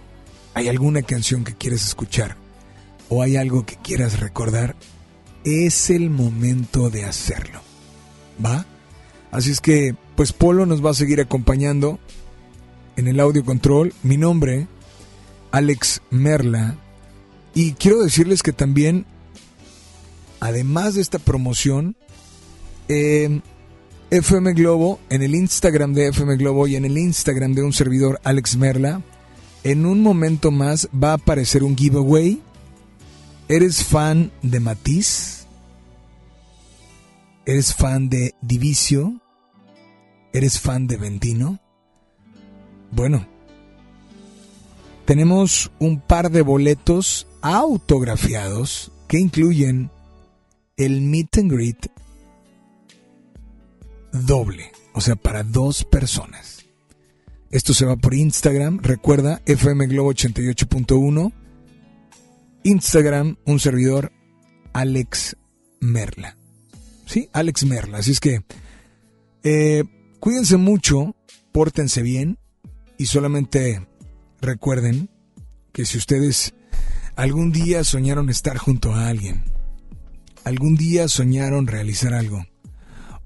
hay 0.54 0.68
alguna 0.68 1.02
canción 1.02 1.44
que 1.44 1.54
quieres 1.54 1.84
escuchar 1.84 2.36
o 3.08 3.22
hay 3.22 3.36
algo 3.36 3.66
que 3.66 3.76
quieras 3.76 4.20
recordar, 4.20 4.76
es 5.44 5.90
el 5.90 6.10
momento 6.10 6.90
de 6.90 7.04
hacerlo. 7.04 7.60
¿Va? 8.44 8.66
Así 9.30 9.50
es 9.50 9.60
que, 9.60 9.94
pues 10.16 10.32
Polo 10.32 10.66
nos 10.66 10.84
va 10.84 10.90
a 10.90 10.94
seguir 10.94 11.20
acompañando 11.20 11.98
en 12.96 13.08
el 13.08 13.20
audio 13.20 13.44
control. 13.44 13.94
Mi 14.02 14.16
nombre, 14.16 14.66
Alex 15.50 16.02
Merla. 16.10 16.76
Y 17.54 17.72
quiero 17.72 18.02
decirles 18.02 18.42
que 18.42 18.52
también, 18.52 19.06
además 20.40 20.94
de 20.94 21.02
esta 21.02 21.18
promoción, 21.18 21.96
eh, 22.88 23.40
FM 24.10 24.54
Globo, 24.54 25.00
en 25.10 25.22
el 25.22 25.34
Instagram 25.34 25.92
de 25.92 26.08
FM 26.08 26.36
Globo 26.36 26.66
y 26.66 26.76
en 26.76 26.86
el 26.86 26.96
Instagram 26.96 27.52
de 27.52 27.62
un 27.62 27.74
servidor, 27.74 28.18
Alex 28.24 28.56
Merla, 28.56 29.02
en 29.64 29.84
un 29.84 30.02
momento 30.02 30.50
más 30.50 30.88
va 30.92 31.10
a 31.10 31.14
aparecer 31.14 31.62
un 31.62 31.76
giveaway. 31.76 32.40
¿Eres 33.48 33.84
fan 33.84 34.32
de 34.40 34.60
Matiz? 34.60 35.46
¿Eres 37.44 37.74
fan 37.74 38.08
de 38.08 38.34
Divicio? 38.40 39.20
¿Eres 40.32 40.58
fan 40.58 40.86
de 40.86 40.96
Ventino? 40.96 41.58
Bueno, 42.90 43.26
tenemos 45.04 45.70
un 45.78 46.00
par 46.00 46.30
de 46.30 46.40
boletos 46.40 47.26
autografiados 47.42 48.90
que 49.06 49.18
incluyen 49.18 49.90
el 50.78 51.02
meet 51.02 51.36
and 51.36 51.52
greet 51.52 51.97
doble, 54.12 54.72
o 54.94 55.00
sea, 55.00 55.16
para 55.16 55.42
dos 55.42 55.84
personas. 55.84 56.66
Esto 57.50 57.72
se 57.72 57.86
va 57.86 57.96
por 57.96 58.14
Instagram, 58.14 58.80
recuerda, 58.82 59.40
FM 59.46 59.86
Globo 59.86 60.12
88.1. 60.12 61.32
Instagram, 62.64 63.36
un 63.46 63.60
servidor, 63.60 64.12
Alex 64.74 65.36
Merla. 65.80 66.36
Sí, 67.06 67.30
Alex 67.32 67.64
Merla. 67.64 67.98
Así 67.98 68.10
es 68.10 68.20
que 68.20 68.42
eh, 69.42 69.84
cuídense 70.20 70.58
mucho, 70.58 71.16
pórtense 71.52 72.02
bien 72.02 72.38
y 72.98 73.06
solamente 73.06 73.86
recuerden 74.40 75.08
que 75.72 75.86
si 75.86 75.96
ustedes 75.96 76.54
algún 77.16 77.50
día 77.50 77.84
soñaron 77.84 78.28
estar 78.28 78.58
junto 78.58 78.92
a 78.92 79.08
alguien, 79.08 79.44
algún 80.44 80.76
día 80.76 81.08
soñaron 81.08 81.66
realizar 81.66 82.12
algo, 82.12 82.44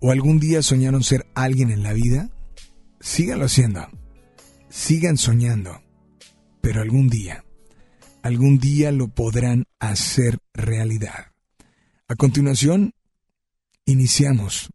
o 0.02 0.10
algún 0.10 0.40
día 0.40 0.62
soñaron 0.62 1.04
ser 1.04 1.30
alguien 1.34 1.70
en 1.70 1.84
la 1.84 1.92
vida, 1.92 2.28
síganlo 3.00 3.44
haciendo, 3.44 3.88
sigan 4.68 5.16
soñando, 5.16 5.80
pero 6.60 6.82
algún 6.82 7.08
día, 7.08 7.44
algún 8.20 8.58
día 8.58 8.90
lo 8.90 9.06
podrán 9.06 9.66
hacer 9.78 10.40
realidad. 10.54 11.32
A 12.08 12.16
continuación, 12.16 12.94
iniciamos 13.84 14.70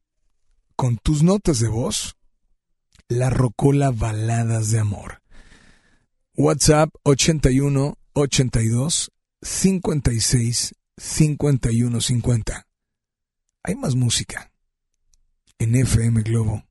con 0.78 0.98
tus 0.98 1.24
notas 1.24 1.60
de 1.60 1.68
voz, 1.68 2.16
la 3.10 3.30
rocola 3.30 3.92
baladas 3.92 4.72
de 4.72 4.80
amor. 4.80 5.22
WhatsApp 6.38 6.90
81 7.04 7.98
82 8.14 9.12
56 9.42 10.74
51 10.96 12.02
50. 12.02 12.68
Hay 13.64 13.76
más 13.76 13.96
música 13.96 14.52
en 15.60 15.76
FM 15.76 16.22
Globo 16.22 16.64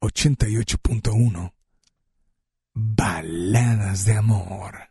88.1. 0.00 1.52
Baladas 2.74 4.04
de 4.04 4.14
amor. 4.14 4.87